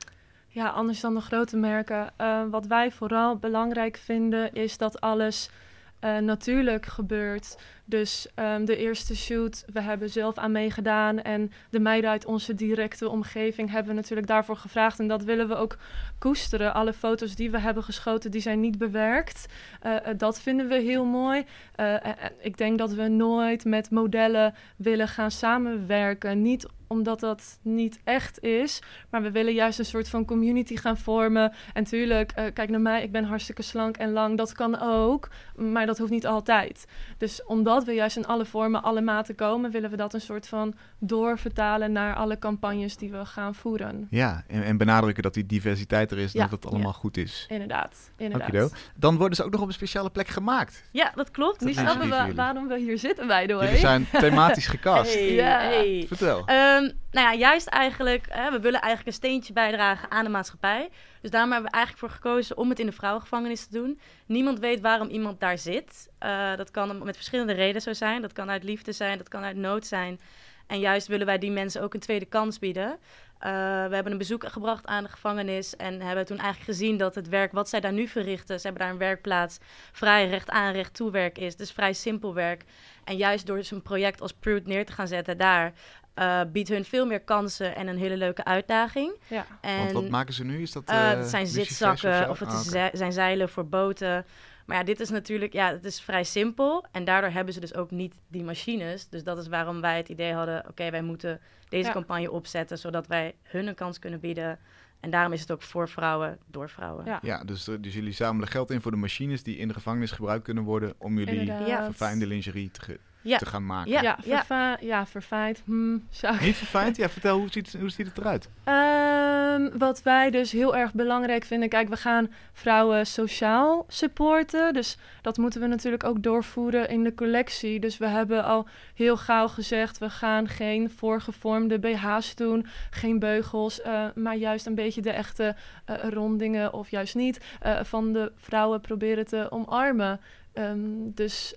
Ja, 0.49 0.69
anders 0.69 1.01
dan 1.01 1.15
de 1.15 1.21
grote 1.21 1.57
merken. 1.57 2.11
Eh, 2.17 2.43
wat 2.51 2.67
wij 2.67 2.91
vooral 2.93 3.37
belangrijk 3.37 3.97
vinden 3.97 4.53
is 4.53 4.79
dat 4.79 5.01
alles 5.01 5.51
eh, 5.99 6.19
natuurlijk 6.19 6.87
gebeurt. 6.87 7.59
Dus 7.89 8.27
ehm, 8.35 8.65
de 8.65 8.77
eerste 8.77 9.17
shoot, 9.17 9.65
we 9.73 9.81
hebben 9.81 10.11
zelf 10.11 10.39
aan 10.39 10.53
meegedaan. 10.53 11.23
En 11.23 11.53
de 11.71 11.81
meiden 11.81 12.11
uit 12.11 12.25
onze 12.25 12.55
directe 12.55 13.09
omgeving 13.09 13.71
hebben 13.71 13.89
we 13.89 14.01
natuurlijk 14.01 14.27
daarvoor 14.27 14.57
gevraagd. 14.57 14.99
En 14.99 15.09
dat 15.09 15.23
willen 15.23 15.49
we 15.49 15.55
ook 15.55 15.77
koesteren. 16.19 16.75
Alle 16.75 16.93
foto's 16.93 17.35
die 17.35 17.51
we 17.51 17.59
hebben 17.59 17.83
geschoten, 17.83 18.31
die 18.31 18.41
zijn 18.41 18.61
niet 18.61 18.79
bewerkt. 18.79 19.47
Eh, 19.81 19.97
eh, 19.97 20.19
dat 20.19 20.41
vinden 20.41 20.69
we 20.69 20.75
heel 20.75 21.05
mooi. 21.05 21.45
Eh, 21.75 21.95
ik 22.41 22.57
denk 22.57 22.79
dat 22.79 22.93
we 22.93 23.09
nooit 23.09 23.65
met 23.65 23.91
modellen 23.91 24.55
willen 24.77 25.09
gaan 25.09 25.31
samenwerken. 25.31 26.43
Niet 26.43 26.67
omdat 26.87 27.21
dat 27.21 27.59
niet 27.63 28.01
echt 28.05 28.41
is, 28.41 28.83
maar 29.11 29.23
we 29.23 29.31
willen 29.31 29.53
juist 29.53 29.79
een 29.79 29.85
soort 29.85 30.09
van 30.09 30.25
community 30.25 30.77
gaan 30.77 30.99
vormen. 30.99 31.53
En 31.73 31.85
tuurlijk, 31.85 32.33
kijk 32.55 32.69
naar 32.69 32.81
mij, 32.81 33.03
ik 33.03 33.13
ben 33.13 33.25
hartstikke 33.25 33.63
slank 33.63 33.97
en 33.97 34.13
lang. 34.13 34.37
Dat 34.37 34.53
kan 34.53 34.81
ook, 34.81 35.29
maar 35.57 35.87
dat 35.87 35.99
hoeft 35.99 36.11
niet 36.11 36.27
altijd. 36.27 36.87
Dus 37.19 37.45
omdat 37.45 37.78
we 37.85 37.93
juist 37.93 38.17
in 38.17 38.27
alle 38.27 38.45
vormen, 38.45 38.83
alle 38.83 39.01
maten 39.01 39.35
komen, 39.35 39.71
willen 39.71 39.91
we 39.91 39.97
dat 39.97 40.15
een 40.15 40.21
soort 40.21 40.49
van 40.49 40.75
doorvertalen 40.99 41.93
naar 41.93 42.15
alle 42.15 42.39
campagnes 42.39 42.97
die 42.97 43.11
we 43.11 43.25
gaan 43.25 43.55
voeren. 43.55 44.07
Ja, 44.11 44.43
en, 44.47 44.63
en 44.63 44.77
benadrukken 44.77 45.23
dat 45.23 45.35
die 45.35 45.47
diversiteit 45.47 46.11
er 46.11 46.19
is, 46.19 46.33
Ja. 46.33 46.43
dat 46.43 46.51
het 46.51 46.67
allemaal 46.67 46.93
goed 46.93 47.17
is. 47.17 47.47
Inderdaad, 47.49 48.11
inderdaad. 48.17 48.49
Okido. 48.49 48.69
Dan 48.97 49.17
worden 49.17 49.37
ze 49.37 49.45
ook 49.45 49.51
nog 49.51 49.61
op 49.61 49.67
een 49.67 49.73
speciale 49.73 50.11
plek 50.11 50.29
gemaakt. 50.29 50.85
Ja, 50.91 51.13
dat 51.15 51.31
klopt. 51.31 51.61
Nu 51.61 51.73
snappen 51.73 52.09
we 52.11 52.35
waarom 52.35 52.69
we 52.69 52.79
hier 52.79 52.99
zitten, 52.99 53.27
way. 53.27 53.47
Jullie 53.47 53.77
zijn 53.77 54.07
thematisch 54.21 54.67
gecast. 54.67 55.15
Hey, 55.15 55.33
Ja. 55.33 55.59
hey. 55.61 56.05
Vertel. 56.09 56.39
Ehm, 56.47 56.83
nou 57.11 57.27
ja, 57.27 57.35
juist 57.35 57.67
eigenlijk, 57.67 58.27
hè, 58.29 58.51
we 58.51 58.61
willen 58.61 58.81
eigenlijk 58.81 59.07
een 59.07 59.23
steentje 59.23 59.53
bijdragen 59.53 60.11
aan 60.11 60.25
de 60.25 60.31
maatschappij. 60.31 60.89
Dus 61.21 61.31
daarom 61.31 61.53
hebben 61.53 61.71
we 61.71 61.77
eigenlijk 61.77 62.07
voor 62.07 62.23
gekozen 62.23 62.57
om 62.57 62.69
het 62.69 62.79
in 62.79 62.87
de 62.87 62.93
vrouwengevangenis 62.93 63.67
te 63.67 63.73
doen. 63.73 64.01
Niemand 64.27 64.59
weet 64.59 64.81
waarom 64.81 65.09
iemand 65.09 65.41
daar 65.41 65.59
zit. 65.59 66.09
Eh, 66.19 66.57
dat 66.57 66.71
kan 66.71 67.05
met 67.05 67.17
verschillende 67.17 67.53
redenen 67.53 67.83
zo 67.83 67.93
zijn. 67.93 68.23
Dat 68.23 68.33
kan 68.33 68.51
uit 68.51 68.65
liefde 68.65 68.93
zijn, 68.93 69.19
dat 69.19 69.29
kan 69.29 69.43
uit 69.43 69.57
nood 69.57 69.87
zijn. 69.87 70.21
En 70.67 70.81
juist 70.81 71.07
willen 71.07 71.27
wij 71.27 71.39
die 71.39 71.51
mensen 71.51 71.83
ook 71.83 71.95
een 71.95 72.01
tweede 72.01 72.25
kans 72.25 72.59
bieden. 72.59 72.99
Eh, 73.39 73.51
we 73.87 73.95
hebben 73.95 74.13
een 74.13 74.19
bezoek 74.19 74.49
gebracht 74.49 74.87
aan 74.87 75.03
de 75.03 75.09
gevangenis 75.09 75.77
en 75.77 76.01
hebben 76.01 76.27
toen 76.27 76.39
eigenlijk 76.39 76.71
gezien 76.71 76.97
dat 76.97 77.15
het 77.15 77.29
werk 77.29 77.53
wat 77.53 77.69
zij 77.69 77.81
daar 77.81 77.93
nu 77.93 78.07
verrichten, 78.07 78.61
ze 78.61 78.67
hebben 78.67 78.83
daar 78.83 78.93
een 78.93 78.99
werkplaats, 78.99 79.59
vrij 79.93 80.29
recht 80.29 80.51
aan, 80.51 80.73
recht 80.73 80.95
toe 80.95 81.11
werk 81.11 81.39
is. 81.39 81.57
Dus 81.57 81.73
vrij 81.73 81.93
simpel 81.93 82.35
werk. 82.35 82.65
En 83.05 83.17
juist 83.17 83.47
door 83.47 83.63
zo'n 83.63 83.83
project 83.83 84.21
als 84.21 84.33
Prude 84.33 84.69
neer 84.69 84.87
te 84.87 84.93
gaan 84.93 85.09
zetten 85.09 85.39
daar, 85.39 85.73
eh, 86.19 86.41
biedt 86.53 86.69
hun 86.69 86.85
veel 86.85 87.07
meer 87.07 87.21
kansen 87.21 87.77
en 87.77 87.87
een 87.87 87.99
hele 87.99 88.17
leuke 88.17 88.45
uitdaging. 88.45 89.13
Ja. 89.29 89.47
En 89.61 89.79
Want 89.79 89.93
wat 89.93 90.09
maken 90.09 90.35
ze 90.35 90.45
nu? 90.45 90.63
Is 90.63 90.73
dat, 90.73 90.85
eh, 90.85 91.13
eh, 91.13 91.19
het 91.19 91.29
zijn 91.29 91.47
zitzakken 91.47 92.31
of 92.31 92.39
het 92.39 92.49
Ah, 92.49 92.87
zijn 92.93 93.13
zeilen 93.13 93.49
voor 93.49 93.69
boten. 93.69 94.27
Maar 94.67 94.77
ja, 94.77 94.83
dit 94.85 95.01
is 95.01 95.11
natuurlijk, 95.11 95.53
ja, 95.53 95.71
het 95.73 95.85
is 95.85 96.01
vrij 96.01 96.25
simpel. 96.25 96.85
En 96.93 97.05
daardoor 97.05 97.31
hebben 97.31 97.55
ze 97.55 97.61
dus 97.61 97.75
ook 97.75 97.91
niet 97.91 98.15
die 98.29 98.45
machines. 98.45 99.09
Dus 99.09 99.25
dat 99.25 99.39
is 99.39 99.49
waarom 99.49 99.81
wij 99.81 99.97
het 99.97 100.09
idee 100.09 100.33
hadden, 100.33 100.65
oké, 100.69 100.91
wij 100.91 101.03
moeten 101.03 101.41
deze 101.69 101.87
Ja. 101.87 101.93
campagne 101.93 102.31
opzetten, 102.31 102.79
zodat 102.79 103.07
wij 103.07 103.35
hun 103.43 103.67
een 103.67 103.75
kans 103.75 103.99
kunnen 103.99 104.21
bieden. 104.21 104.59
En 105.01 105.11
daarom 105.11 105.33
is 105.33 105.41
het 105.41 105.53
ook 105.53 105.63
voor 105.63 105.89
vrouwen, 105.89 106.39
door 106.47 106.69
vrouwen. 106.71 107.05
Ja. 107.05 107.19
Ja, 107.23 107.45
dus, 107.45 107.65
dus 107.81 107.95
jullie 107.95 108.13
zamelen 108.13 108.49
geld 108.49 108.71
in 108.71 108.81
voor 108.81 108.91
de 108.91 108.97
machines 108.97 109.43
die 109.43 109.57
in 109.57 109.69
de 109.69 109.75
gevangenis 109.75 110.11
gebruikt 110.11 110.45
kunnen 110.45 110.65
worden 110.65 110.95
om 110.99 111.19
jullie 111.19 111.39
Inderdaad. 111.41 111.85
Verfijnde 111.85 112.27
lingerie 112.27 112.71
te, 112.71 112.99
Ja. 113.23 113.39
te 113.39 113.47
gaan 113.47 113.67
maken. 113.67 113.91
Ja, 113.91 114.03
Ja, 114.03 114.19
ja. 114.25 114.37
verva 114.37 114.77
ja 114.81 115.07
verfijnd. 115.07 115.63
Hmm, 115.65 116.07
zou 116.11 116.35
ik 116.35 116.41
Niet 116.41 116.57
verfijnd? 116.57 116.97
Ja, 116.97 117.09
vertel, 117.09 117.39
hoe 117.39 117.49
ziet, 117.51 117.77
hoe 117.81 117.91
ziet 117.91 118.07
het 118.07 118.19
eruit? 118.19 118.49
Ehm, 118.65 119.79
wat 119.79 120.03
wij 120.03 120.31
dus 120.31 120.53
heel 120.53 120.77
erg 120.77 120.93
belangrijk 120.93 121.45
vinden. 121.45 121.69
Kijk, 121.69 121.89
we 121.89 121.97
gaan 121.97 122.31
vrouwen 122.53 123.07
sociaal 123.07 123.85
supporten. 123.89 124.73
Dus 124.73 124.97
dat 125.23 125.37
moeten 125.37 125.61
we 125.61 125.67
natuurlijk 125.67 126.05
ook 126.05 126.23
doorvoeren 126.23 126.89
in 126.89 127.05
de 127.05 127.15
collectie. 127.15 127.81
Dus 127.81 127.99
we 127.99 128.07
hebben 128.07 128.45
al 128.45 128.67
heel 128.95 129.17
gauw 129.17 129.49
gezegd: 129.49 129.99
we 129.99 130.11
gaan 130.11 130.49
geen 130.49 130.91
voorgevormde 130.91 131.79
BH's 131.79 132.35
doen, 132.35 132.67
geen 132.91 133.19
beugels, 133.19 133.81
eh, 133.81 134.05
maar 134.15 134.37
juist 134.37 134.67
een 134.67 134.75
beetje 134.75 135.03
de 135.03 135.11
echte 135.11 135.57
eh, 135.85 135.97
rondingen 136.09 136.73
of 136.73 136.91
juist 136.91 137.15
niet 137.15 137.41
eh, 137.61 137.85
van 137.85 138.13
de 138.13 138.33
vrouwen 138.37 138.81
proberen 138.81 139.27
te 139.27 139.51
omarmen. 139.51 140.21
Ehm, 140.53 141.11
dus 141.15 141.55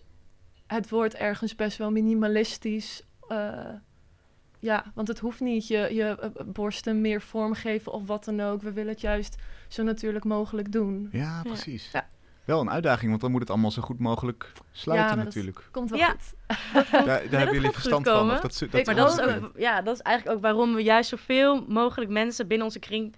het 0.74 0.90
wordt 0.90 1.14
ergens 1.16 1.56
best 1.56 1.78
wel 1.78 1.92
minimalistisch. 1.92 3.02
eh, 3.28 3.50
ja, 4.60 4.84
want 4.96 5.08
het 5.08 5.20
hoeft 5.20 5.40
niet 5.40 5.68
je, 5.68 5.78
je 5.94 6.04
eh, 6.20 6.30
borsten 6.46 7.02
meer 7.02 7.22
vorm 7.22 7.54
geven 7.54 7.92
of 7.92 8.08
wat 8.08 8.26
dan 8.26 8.40
ook. 8.42 8.62
We 8.62 8.72
willen 8.72 8.92
het 8.92 9.02
juist 9.02 9.36
zo 9.68 9.84
natuurlijk 9.84 10.26
mogelijk 10.26 10.72
doen. 10.72 11.10
Ja, 11.12 11.42
precies. 11.44 11.90
Ja. 11.92 12.08
Wel 12.46 12.60
een 12.62 12.70
uitdaging, 12.70 13.10
want 13.10 13.22
dan 13.22 13.32
moet 13.32 13.40
het 13.42 13.50
allemaal 13.50 13.72
zo 13.72 13.82
goed 13.82 14.00
mogelijk 14.00 14.52
sluiten 14.72 15.08
Ja, 15.10 15.16
maar 15.16 15.26
dat- 15.26 15.34
natuurlijk. 15.34 15.68
Komt 15.72 15.90
wel 15.90 16.00
Ja. 16.00 16.10
goed. 16.10 16.34
Daar, 16.92 17.04
daar 17.06 17.30
hebben 17.30 17.54
jullie 17.56 17.72
verstand 17.72 18.08
van. 18.08 18.32
Of 18.32 18.40
dat, 18.40 18.58
dat, 18.72 18.86
Maar 18.86 18.96
dat 18.96 19.18
dat 19.18 19.28
is, 19.30 19.36
ook, 19.36 19.52
ja, 19.58 19.82
dat 19.82 19.96
is 19.96 20.02
eigenlijk 20.02 20.38
ook 20.38 20.44
waarom 20.44 20.74
we 20.76 20.84
juist 20.84 21.10
zoveel 21.10 21.66
mogelijk 21.68 22.12
mensen 22.12 22.48
binnen 22.48 22.66
onze 22.68 22.80
kring 22.80 23.16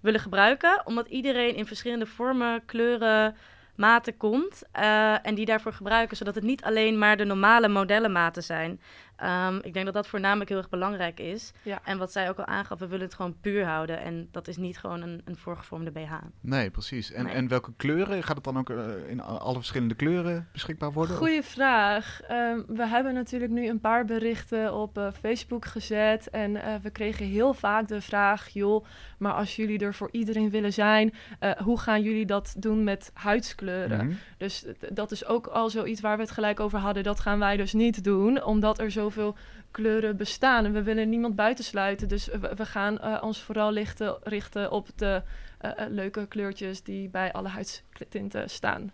willen 0.00 0.20
gebruiken. 0.20 0.82
Omdat 0.84 1.06
iedereen 1.08 1.54
in 1.56 1.66
verschillende 1.66 2.06
vormen, 2.06 2.64
kleuren, 2.64 3.36
maten 3.74 4.16
komt. 4.16 4.62
eh, 4.72 5.26
en 5.26 5.34
die 5.34 5.44
daarvoor 5.44 5.72
gebruiken, 5.72 6.16
zodat 6.16 6.34
het 6.34 6.44
niet 6.44 6.62
alleen 6.64 6.98
maar 6.98 7.16
de 7.16 7.24
normale 7.24 7.68
modellenmaten 7.68 8.42
zijn. 8.42 8.80
Ehm, 9.20 9.56
ik 9.62 9.72
denk 9.72 9.84
dat 9.84 9.94
dat 9.94 10.06
voornamelijk 10.06 10.48
heel 10.48 10.58
erg 10.58 10.68
belangrijk 10.68 11.20
is. 11.20 11.52
Ja. 11.62 11.80
En 11.84 11.98
wat 11.98 12.12
zij 12.12 12.28
ook 12.28 12.38
al 12.38 12.44
aangaf, 12.46 12.78
we 12.78 12.86
willen 12.86 13.04
het 13.06 13.14
gewoon 13.14 13.36
puur 13.40 13.64
houden. 13.66 14.00
En 14.00 14.28
dat 14.30 14.48
is 14.48 14.56
niet 14.56 14.78
gewoon 14.78 15.02
een, 15.02 15.20
een 15.24 15.36
voorgevormde 15.36 15.90
BH. 15.90 16.12
Nee, 16.40 16.70
precies. 16.70 17.12
En, 17.12 17.24
Nee. 17.24 17.34
en 17.34 17.48
welke 17.48 17.72
kleuren? 17.76 18.22
Gaat 18.22 18.36
het 18.36 18.44
dan 18.44 18.58
ook 18.58 18.70
eh, 18.70 18.78
in 19.08 19.20
alle 19.20 19.54
verschillende 19.54 19.94
kleuren 19.94 20.48
beschikbaar 20.52 20.92
worden? 20.92 21.14
of- 21.14 21.20
Goeie 21.20 21.42
vraag. 21.42 22.20
Ehm, 22.28 22.60
we 22.66 22.86
hebben 22.86 23.14
natuurlijk 23.14 23.52
nu 23.52 23.68
een 23.68 23.80
paar 23.80 24.04
berichten 24.04 24.74
op 24.74 24.98
eh, 24.98 25.08
Facebook 25.20 25.64
gezet. 25.64 26.30
En 26.30 26.56
eh, 26.62 26.74
we 26.82 26.90
kregen 26.90 27.26
heel 27.26 27.54
vaak 27.54 27.88
de 27.88 28.00
vraag: 28.00 28.48
joh, 28.48 28.84
maar 29.18 29.32
als 29.32 29.56
jullie 29.56 29.78
er 29.78 29.94
voor 29.94 30.08
iedereen 30.12 30.50
willen 30.50 30.72
zijn, 30.72 31.14
eh, 31.38 31.50
hoe 31.50 31.78
gaan 31.80 32.02
jullie 32.02 32.26
dat 32.26 32.54
doen 32.58 32.84
met 32.84 33.10
huidskleuren? 33.14 34.06
Mhm. 34.06 34.14
Dus 34.38 34.64
dat 34.92 35.10
is 35.10 35.26
ook 35.26 35.46
al 35.46 35.70
zoiets 35.70 36.00
waar 36.00 36.16
we 36.16 36.22
het 36.22 36.30
gelijk 36.32 36.60
over 36.60 36.78
hadden. 36.78 37.02
Dat 37.02 37.20
gaan 37.20 37.38
wij 37.38 37.56
dus 37.56 37.72
niet 37.72 38.04
doen, 38.04 38.42
omdat 38.42 38.78
er 38.78 38.90
zoveel 39.12 39.36
kleuren 39.70 40.16
bestaan. 40.16 40.64
En 40.64 40.72
we 40.72 40.82
willen 40.82 41.08
niemand 41.08 41.36
buitensluiten. 41.36 42.08
Dus 42.08 42.26
we, 42.26 42.52
we 42.56 42.66
gaan 42.66 42.98
eh, 42.98 43.22
ons 43.22 43.42
vooral 43.42 43.72
lichten, 43.72 44.18
richten 44.22 44.70
op 44.70 44.88
de 44.96 45.22
eh, 45.58 45.70
eh, 45.76 45.90
leuke 45.90 46.26
kleurtjes 46.26 46.82
die 46.82 47.08
bij 47.08 47.32
alle 47.32 47.48
huidstinten 47.48 48.50
staan. 48.50 48.92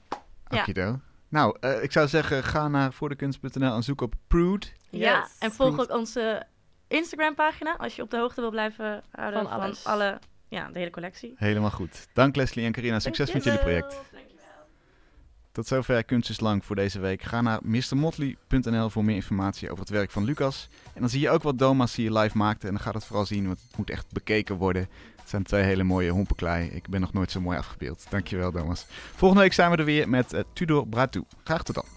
Ja. 0.48 0.60
Okido. 0.60 0.98
Nou, 1.28 1.56
eh, 1.60 1.82
ik 1.82 1.92
zou 1.92 2.08
zeggen, 2.08 2.44
ga 2.44 2.68
naar 2.68 2.92
voordekunst.nl 2.92 3.74
en 3.74 3.82
zoek 3.82 4.00
op 4.00 4.14
Prude. 4.26 4.66
Ja, 4.90 5.18
Yes. 5.18 5.36
en 5.38 5.52
volg 5.52 5.80
ook 5.80 5.90
onze 5.90 6.42
Instagram-pagina 6.88 7.76
als 7.76 7.96
je 7.96 8.02
op 8.02 8.10
de 8.10 8.18
hoogte 8.18 8.40
wil 8.40 8.50
blijven 8.50 9.02
houden 9.10 9.48
Van 9.48 9.74
alle, 9.82 10.18
ja, 10.48 10.68
de 10.72 10.78
hele 10.78 10.90
collectie. 10.90 11.34
Helemaal 11.36 11.70
goed. 11.70 12.06
Dank 12.12 12.36
Leslie 12.36 12.64
en 12.64 12.72
Carina. 12.72 12.98
Succes 12.98 13.32
met 13.32 13.44
jullie 13.44 13.58
project. 13.58 14.00
Tot 15.56 15.66
zover 15.66 16.04
Kunst 16.04 16.30
is 16.30 16.40
Lang 16.40 16.64
voor 16.64 16.76
deze 16.76 16.98
week. 16.98 17.22
Ga 17.22 17.40
naar 17.40 17.58
mrmotley.nl 17.62 18.90
voor 18.90 19.04
meer 19.04 19.14
informatie 19.14 19.70
over 19.70 19.80
het 19.80 19.92
werk 19.92 20.10
van 20.10 20.24
Lucas. 20.24 20.68
En 20.94 21.00
dan 21.00 21.08
zie 21.08 21.20
je 21.20 21.30
ook 21.30 21.42
wat 21.42 21.58
Doma's 21.58 21.96
je 21.96 22.12
live 22.12 22.36
maakte. 22.36 22.66
En 22.66 22.72
dan 22.72 22.82
gaat 22.82 22.94
het 22.94 23.04
vooral 23.04 23.26
zien, 23.26 23.46
want 23.46 23.60
het 23.68 23.76
moet 23.76 23.90
echt 23.90 24.12
bekeken 24.12 24.56
worden. 24.56 24.88
Het 25.20 25.28
zijn 25.28 25.42
twee 25.42 25.62
hele 25.62 25.84
mooie 25.84 26.10
hompenklei. 26.10 26.68
Ik 26.68 26.88
ben 26.88 27.00
nog 27.00 27.12
nooit 27.12 27.30
zo 27.30 27.40
mooi 27.40 27.58
afgebeeld. 27.58 28.06
Dankjewel 28.08 28.52
Domas. 28.52 28.86
Volgende 29.14 29.42
week 29.42 29.52
zijn 29.52 29.70
we 29.70 29.76
er 29.76 29.84
weer 29.84 30.08
met 30.08 30.32
eh, 30.32 30.42
Tudor 30.52 30.86
Bratu. 30.86 31.24
Graag 31.44 31.62
tot 31.62 31.74
dan. 31.74 31.95